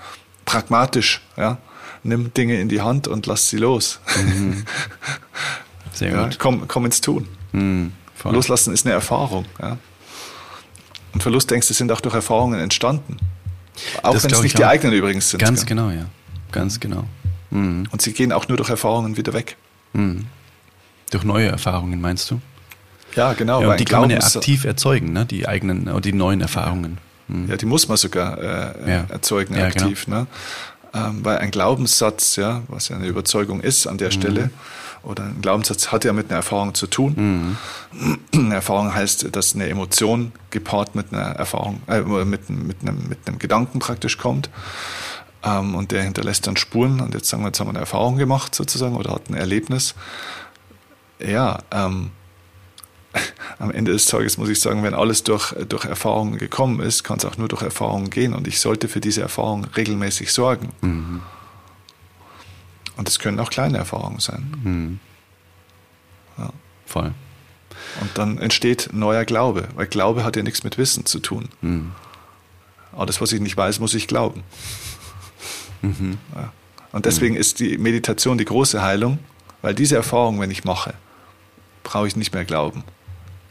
pragmatisch, 0.44 1.22
ja 1.36 1.58
nimm 2.02 2.32
Dinge 2.34 2.60
in 2.60 2.68
die 2.68 2.80
Hand 2.80 3.08
und 3.08 3.26
lass 3.26 3.48
sie 3.48 3.58
los. 3.58 4.00
Mhm. 4.16 4.64
Sehr 5.92 6.12
ja, 6.12 6.24
gut. 6.24 6.38
Komm, 6.38 6.68
komm 6.68 6.86
ins 6.86 7.00
Tun. 7.00 7.28
Mhm, 7.52 7.92
Loslassen 8.24 8.72
ist 8.72 8.86
eine 8.86 8.94
Erfahrung. 8.94 9.44
Ja. 9.60 9.78
Und 11.12 11.22
Verlustängste 11.22 11.74
sind 11.74 11.92
auch 11.92 12.00
durch 12.00 12.14
Erfahrungen 12.14 12.60
entstanden. 12.60 13.18
Auch 14.02 14.22
wenn 14.22 14.30
es 14.30 14.42
nicht 14.42 14.58
die 14.58 14.64
eigenen 14.64 14.94
übrigens 14.94 15.30
sind. 15.30 15.40
Ganz 15.40 15.66
genau, 15.66 15.90
ja. 15.90 16.06
Ganz 16.50 16.80
genau. 16.80 17.04
Mhm. 17.50 17.88
Und 17.90 18.02
sie 18.02 18.12
gehen 18.12 18.32
auch 18.32 18.48
nur 18.48 18.56
durch 18.56 18.70
Erfahrungen 18.70 19.16
wieder 19.16 19.32
weg. 19.32 19.56
Mhm. 19.92 20.26
Durch 21.10 21.24
neue 21.24 21.48
Erfahrungen, 21.48 22.00
meinst 22.00 22.30
du? 22.30 22.40
Ja, 23.14 23.34
genau. 23.34 23.60
Ja, 23.60 23.70
und 23.72 23.80
die 23.80 23.84
kann 23.84 24.00
man 24.00 24.10
ja 24.10 24.18
aktiv 24.18 24.64
erzeugen, 24.64 25.12
ne? 25.12 25.26
die 25.26 25.46
eigenen 25.46 25.88
oder 25.88 26.00
die 26.00 26.14
neuen 26.14 26.40
Erfahrungen. 26.40 26.98
Mhm. 27.28 27.48
Ja, 27.48 27.56
die 27.56 27.66
muss 27.66 27.88
man 27.88 27.98
sogar 27.98 28.38
äh, 28.38 28.90
ja. 28.90 29.04
erzeugen, 29.08 29.54
aktiv. 29.56 30.06
Genau. 30.06 30.20
Ne? 30.20 30.26
Ähm, 30.94 31.24
weil 31.24 31.38
ein 31.38 31.50
Glaubenssatz, 31.50 32.36
ja, 32.36 32.62
was 32.68 32.88
ja 32.88 32.96
eine 32.96 33.06
Überzeugung 33.06 33.60
ist 33.60 33.86
an 33.86 33.98
der 33.98 34.08
mhm. 34.08 34.12
Stelle, 34.12 34.50
oder 35.02 35.24
ein 35.24 35.40
Glaubenssatz 35.42 35.90
hat 35.90 36.04
ja 36.04 36.12
mit 36.12 36.30
einer 36.30 36.36
Erfahrung 36.36 36.74
zu 36.74 36.86
tun. 36.86 37.56
Mhm. 37.92 38.18
Eine 38.32 38.54
Erfahrung 38.54 38.94
heißt, 38.94 39.34
dass 39.34 39.54
eine 39.54 39.68
Emotion 39.68 40.32
gepaart 40.50 40.94
mit 40.94 41.12
einer 41.12 41.22
Erfahrung, 41.22 41.82
äh, 41.88 42.00
mit, 42.00 42.48
mit, 42.50 42.82
einem, 42.82 43.08
mit 43.08 43.18
einem 43.26 43.38
Gedanken 43.38 43.80
praktisch 43.80 44.18
kommt. 44.18 44.48
Ähm, 45.44 45.74
und 45.74 45.90
der 45.90 46.04
hinterlässt 46.04 46.46
dann 46.46 46.56
Spuren. 46.56 47.00
Und 47.00 47.14
jetzt 47.14 47.28
sagen 47.28 47.42
wir, 47.42 47.48
jetzt 47.48 47.58
haben 47.58 47.66
wir 47.66 47.72
eine 47.72 47.80
Erfahrung 47.80 48.16
gemacht 48.16 48.54
sozusagen 48.54 48.94
oder 48.94 49.12
hat 49.12 49.28
ein 49.28 49.34
Erlebnis. 49.34 49.94
Ja, 51.18 51.58
ähm, 51.72 52.10
am 53.58 53.70
Ende 53.70 53.92
des 53.92 54.06
Tages 54.06 54.38
muss 54.38 54.48
ich 54.48 54.60
sagen, 54.60 54.82
wenn 54.82 54.94
alles 54.94 55.22
durch, 55.22 55.54
durch 55.68 55.84
Erfahrungen 55.84 56.38
gekommen 56.38 56.80
ist, 56.80 57.04
kann 57.04 57.18
es 57.18 57.24
auch 57.24 57.36
nur 57.36 57.48
durch 57.48 57.62
Erfahrungen 57.62 58.10
gehen. 58.10 58.34
Und 58.34 58.46
ich 58.46 58.60
sollte 58.60 58.88
für 58.88 59.00
diese 59.00 59.22
Erfahrung 59.22 59.64
regelmäßig 59.76 60.32
sorgen. 60.32 60.70
Mhm. 60.80 61.22
Und 62.96 63.08
es 63.08 63.18
können 63.18 63.38
auch 63.40 63.50
kleine 63.50 63.78
Erfahrungen 63.78 64.20
sein. 64.20 64.52
Mhm. 64.62 65.00
Ja. 66.38 66.50
Voll. 66.86 67.12
Und 68.00 68.10
dann 68.14 68.38
entsteht 68.38 68.90
neuer 68.92 69.24
Glaube, 69.24 69.68
weil 69.74 69.86
Glaube 69.86 70.24
hat 70.24 70.36
ja 70.36 70.42
nichts 70.42 70.64
mit 70.64 70.78
Wissen 70.78 71.06
zu 71.06 71.20
tun. 71.20 71.48
Mhm. 71.60 71.92
Alles, 72.96 73.20
was 73.20 73.32
ich 73.32 73.40
nicht 73.40 73.56
weiß, 73.56 73.80
muss 73.80 73.94
ich 73.94 74.08
glauben. 74.08 74.42
Mhm. 75.82 76.18
Ja. 76.34 76.52
Und 76.92 77.06
deswegen 77.06 77.34
mhm. 77.34 77.40
ist 77.40 77.60
die 77.60 77.78
Meditation 77.78 78.38
die 78.38 78.44
große 78.44 78.82
Heilung, 78.82 79.18
weil 79.62 79.74
diese 79.74 79.96
Erfahrung, 79.96 80.40
wenn 80.40 80.50
ich 80.50 80.64
mache, 80.64 80.94
brauche 81.82 82.06
ich 82.06 82.16
nicht 82.16 82.34
mehr 82.34 82.44
glauben 82.44 82.84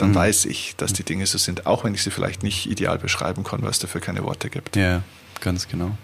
dann 0.02 0.12
mhm. 0.12 0.16
weiß 0.16 0.46
ich, 0.46 0.76
dass 0.78 0.94
die 0.94 1.04
Dinge 1.04 1.26
so 1.28 1.38
sind, 1.38 1.68
auch 1.68 1.84
wenn 1.84 1.94
ich 1.94 2.02
sie 2.02 2.10
vielleicht 2.10 2.42
nicht 2.42 2.70
ideal 2.70 2.98
beschreiben 2.98 3.44
kann, 3.44 3.62
weil 3.62 3.70
es 3.70 3.80
dafür 3.80 4.02
keine 4.02 4.24
Worte 4.24 4.50
gibt. 4.50 4.76
Ja, 4.76 5.04
ganz 5.42 5.68
genau. 5.68 5.96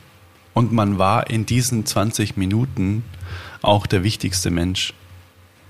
Und 0.53 0.71
man 0.71 0.99
war 0.99 1.29
in 1.29 1.45
diesen 1.45 1.85
20 1.85 2.37
Minuten 2.37 3.03
auch 3.61 3.87
der 3.87 4.03
wichtigste 4.03 4.51
Mensch 4.51 4.93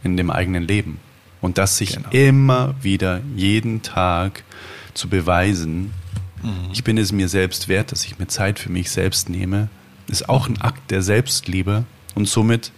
in 0.03 0.17
dem 0.17 0.30
eigenen 0.30 0.63
Leben. 0.63 0.99
Und 1.39 1.57
das 1.57 1.78
sich 1.78 1.95
genau. 1.95 2.09
immer 2.09 2.75
wieder, 2.82 3.21
jeden 3.36 3.82
Tag 3.82 4.43
zu 4.93 5.07
beweisen, 5.07 5.93
mhm. 6.43 6.69
ich 6.73 6.84
bin 6.84 6.97
es 6.97 7.13
mir 7.13 7.30
selbst 7.30 7.69
wert, 7.69 7.93
dass 7.93 8.03
ich 8.03 8.19
mir 8.19 8.28
Zeit 8.28 8.59
für 8.59 8.71
mich 8.71 8.91
selbst 8.91 9.30
nehme, 9.30 9.69
ist 10.09 10.28
auch 10.28 10.49
ein 10.49 10.59
Akt 10.59 10.91
der 10.91 11.01
Selbstliebe 11.01 11.86
und 12.15 12.28
somit 12.28 12.71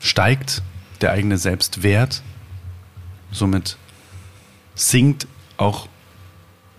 steigt 0.00 0.62
der 1.02 1.12
eigene 1.12 1.36
Selbstwert 1.36 2.22
Somit 3.36 3.76
sinkt 4.74 5.26
auch 5.58 5.88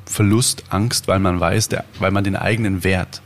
Verlustangst, 0.06 1.08
weil 1.08 1.20
man 1.20 1.40
weiß, 1.40 1.70
der, 1.70 1.86
weil 2.00 2.12
man 2.12 2.24
den 2.24 2.36
eigenen 2.36 2.84
Wert 2.84 3.22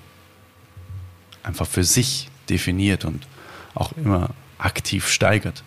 einfach 1.41 1.65
für 1.65 1.85
sich 1.85 2.29
definiert 2.49 3.05
und 3.05 3.25
auch 3.73 3.93
immer 3.93 4.31
aktiv 4.57 5.07
steigert. 5.07 5.63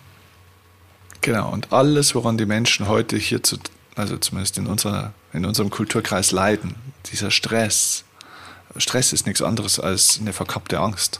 Genau, 1.21 1.51
und 1.51 1.73
alles, 1.73 2.13
woran 2.13 2.37
die 2.37 2.45
Menschen 2.45 2.87
heute 2.87 3.17
hier 3.17 3.41
zu, 3.41 3.57
also 3.95 4.17
zumindest 4.17 4.59
in, 4.59 4.67
unserer, 4.67 5.13
in 5.33 5.43
unserem 5.43 5.71
Kulturkreis 5.71 6.31
leiden, 6.31 6.75
dieser 7.11 7.31
Stress. 7.31 8.03
Stress 8.77 9.11
ist 9.11 9.25
nichts 9.25 9.41
anderes 9.41 9.79
als 9.79 10.19
eine 10.19 10.33
verkappte 10.33 10.79
Angst. 10.79 11.19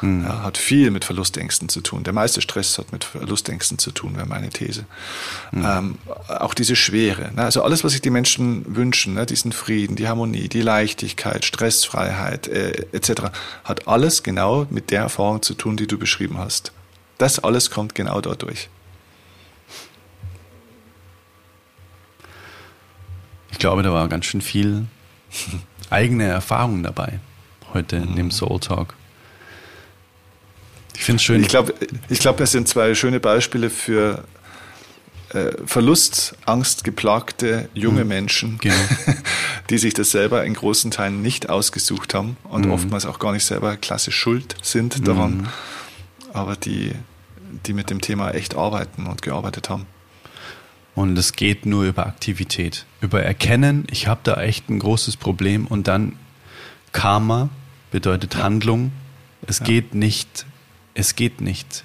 Hm. 0.00 0.24
Ja, 0.24 0.42
hat 0.42 0.58
viel 0.58 0.90
mit 0.90 1.04
Verlustängsten 1.04 1.68
zu 1.68 1.80
tun. 1.80 2.04
Der 2.04 2.12
meiste 2.12 2.40
Stress 2.40 2.78
hat 2.78 2.92
mit 2.92 3.04
Verlustängsten 3.04 3.78
zu 3.78 3.90
tun, 3.90 4.16
wäre 4.16 4.26
meine 4.26 4.50
These. 4.50 4.84
Hm. 5.50 5.64
Ähm, 5.64 5.98
auch 6.28 6.54
diese 6.54 6.76
Schwere. 6.76 7.32
Ne? 7.34 7.44
Also 7.44 7.62
alles, 7.62 7.82
was 7.82 7.92
sich 7.92 8.02
die 8.02 8.10
Menschen 8.10 8.76
wünschen, 8.76 9.14
ne? 9.14 9.26
diesen 9.26 9.52
Frieden, 9.52 9.96
die 9.96 10.08
Harmonie, 10.08 10.48
die 10.48 10.60
Leichtigkeit, 10.60 11.44
Stressfreiheit 11.44 12.48
äh, 12.48 12.86
etc., 12.92 13.30
hat 13.64 13.88
alles 13.88 14.22
genau 14.22 14.66
mit 14.70 14.90
der 14.90 15.02
Erfahrung 15.02 15.42
zu 15.42 15.54
tun, 15.54 15.76
die 15.76 15.86
du 15.86 15.98
beschrieben 15.98 16.38
hast. 16.38 16.72
Das 17.18 17.38
alles 17.38 17.70
kommt 17.70 17.94
genau 17.94 18.20
dadurch. 18.20 18.68
Ich 23.50 23.58
glaube, 23.58 23.82
da 23.82 23.92
war 23.92 24.06
ganz 24.08 24.26
schön 24.26 24.42
viel 24.42 24.84
eigene 25.90 26.24
Erfahrung 26.24 26.82
dabei 26.82 27.20
heute 27.72 27.96
in 27.96 28.16
dem 28.16 28.30
Soul 28.30 28.60
Talk. 28.60 28.94
Ich 30.96 31.04
finde 31.04 31.16
es 31.16 31.22
schön. 31.22 31.42
Ich 31.42 31.48
glaube, 31.48 31.74
ich 32.08 32.18
glaub, 32.18 32.40
es 32.40 32.52
sind 32.52 32.68
zwei 32.68 32.94
schöne 32.94 33.20
Beispiele 33.20 33.70
für 33.70 34.24
äh, 35.30 35.50
Verlustangst 35.66 36.84
geplagte 36.84 37.68
junge 37.74 38.02
mhm. 38.02 38.08
Menschen, 38.08 38.58
genau. 38.58 38.74
die 39.70 39.78
sich 39.78 39.94
das 39.94 40.10
selber 40.10 40.44
in 40.44 40.54
großen 40.54 40.90
Teilen 40.90 41.20
nicht 41.20 41.48
ausgesucht 41.50 42.14
haben 42.14 42.36
und 42.44 42.66
mhm. 42.66 42.72
oftmals 42.72 43.06
auch 43.06 43.18
gar 43.18 43.32
nicht 43.32 43.44
selber 43.44 43.76
klassisch 43.76 44.16
schuld 44.16 44.56
sind 44.62 45.06
daran, 45.06 45.38
mhm. 45.38 45.48
aber 46.32 46.56
die, 46.56 46.92
die 47.66 47.72
mit 47.72 47.90
dem 47.90 48.00
Thema 48.00 48.30
echt 48.30 48.56
arbeiten 48.56 49.06
und 49.06 49.22
gearbeitet 49.22 49.68
haben. 49.68 49.86
Und 50.94 51.18
es 51.18 51.32
geht 51.34 51.66
nur 51.66 51.84
über 51.84 52.06
Aktivität, 52.06 52.86
über 53.02 53.22
Erkennen, 53.22 53.86
ich 53.90 54.06
habe 54.06 54.20
da 54.22 54.40
echt 54.40 54.70
ein 54.70 54.78
großes 54.78 55.18
Problem 55.18 55.66
und 55.66 55.88
dann 55.88 56.16
Karma 56.92 57.50
bedeutet 57.90 58.36
Handlung. 58.36 58.92
Es 59.46 59.58
ja. 59.58 59.66
geht 59.66 59.94
nicht, 59.94 60.46
es 60.96 61.14
geht 61.14 61.40
nicht 61.40 61.84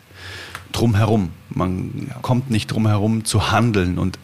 drum 0.71 0.95
herum. 0.95 1.31
Man 1.49 2.07
ja. 2.09 2.15
kommt 2.21 2.49
nicht 2.49 2.67
drum 2.67 2.87
herum 2.87 3.25
zu 3.25 3.51
handeln 3.51 3.97
und 3.97 4.17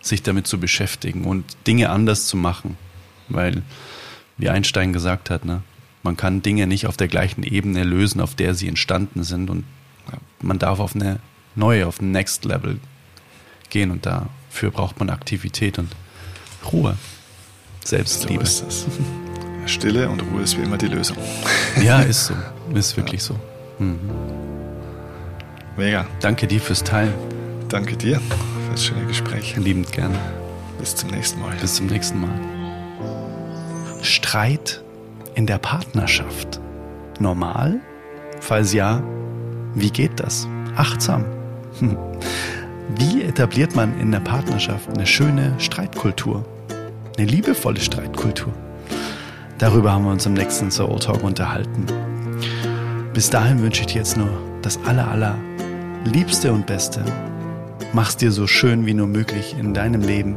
sich 0.00 0.22
damit 0.22 0.46
zu 0.46 0.58
beschäftigen 0.58 1.24
und 1.24 1.44
Dinge 1.66 1.90
anders 1.90 2.26
zu 2.26 2.36
machen. 2.36 2.78
Weil, 3.28 3.62
wie 4.36 4.48
Einstein 4.48 4.92
gesagt 4.92 5.30
hat, 5.30 5.44
ne, 5.44 5.62
man 6.04 6.16
kann 6.16 6.40
Dinge 6.40 6.68
nicht 6.68 6.86
auf 6.86 6.96
der 6.96 7.08
gleichen 7.08 7.42
Ebene 7.42 7.82
lösen, 7.82 8.20
auf 8.20 8.36
der 8.36 8.54
sie 8.54 8.68
entstanden 8.68 9.24
sind 9.24 9.50
und 9.50 9.64
man 10.40 10.58
darf 10.58 10.78
auf 10.78 10.94
eine 10.94 11.18
neue, 11.56 11.86
auf 11.86 12.00
ein 12.00 12.12
Next 12.12 12.44
Level 12.44 12.78
gehen 13.70 13.90
und 13.90 14.06
dafür 14.06 14.70
braucht 14.70 15.00
man 15.00 15.10
Aktivität 15.10 15.78
und 15.78 15.90
Ruhe. 16.72 16.96
Selbstliebe. 17.82 18.46
So 18.46 18.66
ist 18.66 18.86
das. 18.86 19.72
Stille 19.72 20.08
und 20.08 20.20
Ruhe 20.20 20.42
ist 20.42 20.56
wie 20.56 20.62
immer 20.62 20.78
die 20.78 20.86
Lösung. 20.86 21.16
Ja, 21.82 22.00
ist 22.00 22.26
so. 22.26 22.34
Ist 22.74 22.96
wirklich 22.96 23.22
ja. 23.22 23.28
so. 23.28 23.40
Mhm. 23.78 24.10
Mega. 25.76 26.06
Danke 26.20 26.46
dir 26.46 26.60
fürs 26.60 26.82
Teilen. 26.82 27.12
Danke 27.68 27.96
dir 27.96 28.20
für 28.20 28.72
das 28.72 28.84
schöne 28.84 29.04
Gespräch. 29.06 29.56
Liebend 29.56 29.92
gerne. 29.92 30.18
Bis 30.78 30.94
zum 30.94 31.10
nächsten 31.10 31.40
Mal. 31.40 31.54
Bis 31.60 31.74
zum 31.74 31.86
nächsten 31.86 32.20
Mal. 32.20 32.30
Streit 34.02 34.82
in 35.34 35.46
der 35.46 35.58
Partnerschaft. 35.58 36.60
Normal? 37.18 37.80
Falls 38.40 38.72
ja, 38.72 39.02
wie 39.74 39.90
geht 39.90 40.20
das? 40.20 40.48
Achtsam. 40.76 41.24
Wie 42.88 43.22
etabliert 43.22 43.74
man 43.74 43.98
in 43.98 44.12
der 44.12 44.20
Partnerschaft 44.20 44.88
eine 44.94 45.06
schöne 45.06 45.54
Streitkultur? 45.58 46.44
Eine 47.18 47.26
liebevolle 47.26 47.80
Streitkultur? 47.80 48.52
Darüber 49.58 49.92
haben 49.92 50.04
wir 50.04 50.12
uns 50.12 50.24
im 50.24 50.34
nächsten 50.34 50.70
Soul 50.70 51.00
Talk 51.00 51.24
unterhalten. 51.24 51.86
Bis 53.16 53.30
dahin 53.30 53.62
wünsche 53.62 53.80
ich 53.80 53.86
dir 53.86 53.96
jetzt 54.00 54.18
nur 54.18 54.28
das 54.60 54.78
aller, 54.84 55.08
aller 55.08 55.38
Liebste 56.04 56.52
und 56.52 56.66
Beste. 56.66 57.02
Mach's 57.94 58.18
dir 58.18 58.30
so 58.30 58.46
schön 58.46 58.84
wie 58.84 58.92
nur 58.92 59.06
möglich 59.06 59.56
in 59.58 59.72
deinem 59.72 60.02
Leben. 60.02 60.36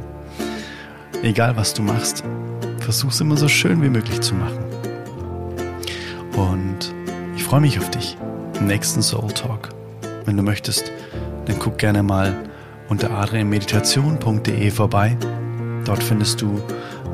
Egal 1.22 1.58
was 1.58 1.74
du 1.74 1.82
machst, 1.82 2.24
versuch's 2.80 3.20
immer 3.20 3.36
so 3.36 3.50
schön 3.50 3.82
wie 3.82 3.90
möglich 3.90 4.22
zu 4.22 4.34
machen. 4.34 4.64
Und 6.38 6.94
ich 7.36 7.44
freue 7.44 7.60
mich 7.60 7.78
auf 7.80 7.90
dich 7.90 8.16
im 8.62 8.68
nächsten 8.68 9.02
Soul 9.02 9.30
Talk. 9.34 9.72
Wenn 10.24 10.38
du 10.38 10.44
möchtest, 10.44 10.90
dann 11.48 11.60
guck 11.60 11.80
gerne 11.80 12.02
mal 12.02 12.34
unter 12.88 13.12
adrianmeditation.de 13.12 14.72
vorbei. 14.72 15.18
Dort 15.84 16.02
findest 16.02 16.42
du 16.42 16.62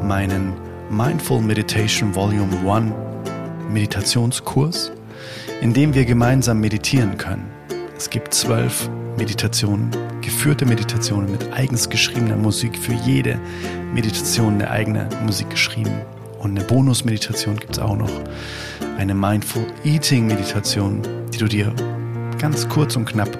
meinen 0.03 0.53
Mindful 0.91 1.41
Meditation 1.41 2.13
Volume 2.13 2.55
1 2.71 2.93
Meditationskurs, 3.71 4.91
in 5.61 5.73
dem 5.73 5.93
wir 5.93 6.05
gemeinsam 6.05 6.59
meditieren 6.59 7.17
können. 7.17 7.49
Es 7.97 8.09
gibt 8.09 8.33
zwölf 8.33 8.89
Meditationen, 9.17 9.89
geführte 10.21 10.65
Meditationen 10.65 11.31
mit 11.31 11.51
eigens 11.53 11.89
geschriebener 11.89 12.35
Musik, 12.35 12.77
für 12.77 12.93
jede 12.93 13.39
Meditation 13.93 14.55
eine 14.55 14.69
eigene 14.69 15.07
Musik 15.25 15.49
geschrieben. 15.49 16.01
Und 16.39 16.51
eine 16.51 16.67
Bonus-Meditation 16.67 17.57
gibt 17.57 17.77
es 17.77 17.79
auch 17.79 17.95
noch. 17.95 18.11
Eine 18.97 19.15
Mindful 19.15 19.65
Eating 19.83 20.27
Meditation, 20.27 21.01
die 21.33 21.37
du 21.37 21.47
dir 21.47 21.73
ganz 22.37 22.67
kurz 22.67 22.95
und 22.95 23.05
knapp 23.05 23.39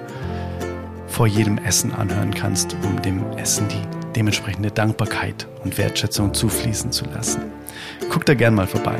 vor 1.06 1.26
jedem 1.26 1.58
Essen 1.58 1.92
anhören 1.92 2.34
kannst, 2.34 2.76
um 2.82 3.00
dem 3.02 3.22
Essen 3.36 3.68
die 3.68 3.96
dementsprechende 4.16 4.70
Dankbarkeit 4.70 5.46
und 5.62 5.76
Wertschätzung 5.76 6.32
zufließen 6.32 6.90
zu 6.90 7.04
lassen. 7.04 7.42
Guck 8.08 8.24
da 8.24 8.34
gern 8.34 8.54
mal 8.54 8.66
vorbei, 8.66 8.98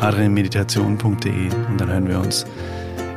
adrianmeditation.de 0.00 1.50
und 1.68 1.80
dann 1.80 1.90
hören 1.90 2.08
wir 2.08 2.18
uns 2.18 2.44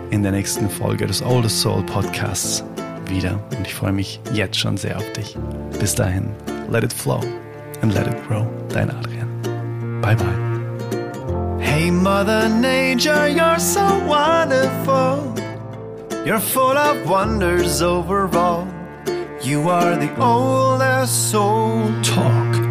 in 0.09 0.23
der 0.23 0.31
nächsten 0.31 0.69
Folge 0.69 1.07
des 1.07 1.21
Oldest 1.23 1.61
Soul 1.61 1.83
Podcasts 1.83 2.63
wieder 3.07 3.39
und 3.57 3.65
ich 3.65 3.73
freue 3.73 3.91
mich 3.91 4.19
jetzt 4.33 4.57
schon 4.57 4.77
sehr 4.77 4.97
auf 4.97 5.13
dich. 5.13 5.37
Bis 5.79 5.95
dahin, 5.95 6.29
let 6.69 6.83
it 6.83 6.93
flow 6.93 7.21
and 7.81 7.93
let 7.93 8.07
it 8.07 8.27
grow. 8.27 8.47
Dein 8.69 8.89
Adrian. 8.89 9.27
Bye 10.01 10.15
bye. 10.15 10.51
Hey 11.59 11.91
Mother 11.91 12.49
Nature, 12.49 13.27
you're 13.29 13.59
so 13.59 13.81
wonderful. 14.07 15.33
You're 16.25 16.39
full 16.39 16.77
of 16.77 17.09
wonders 17.09 17.81
overall. 17.81 18.67
You 19.41 19.69
are 19.69 19.95
the 19.95 20.09
oldest 20.21 21.31
soul. 21.31 21.89
Talk. 22.03 22.70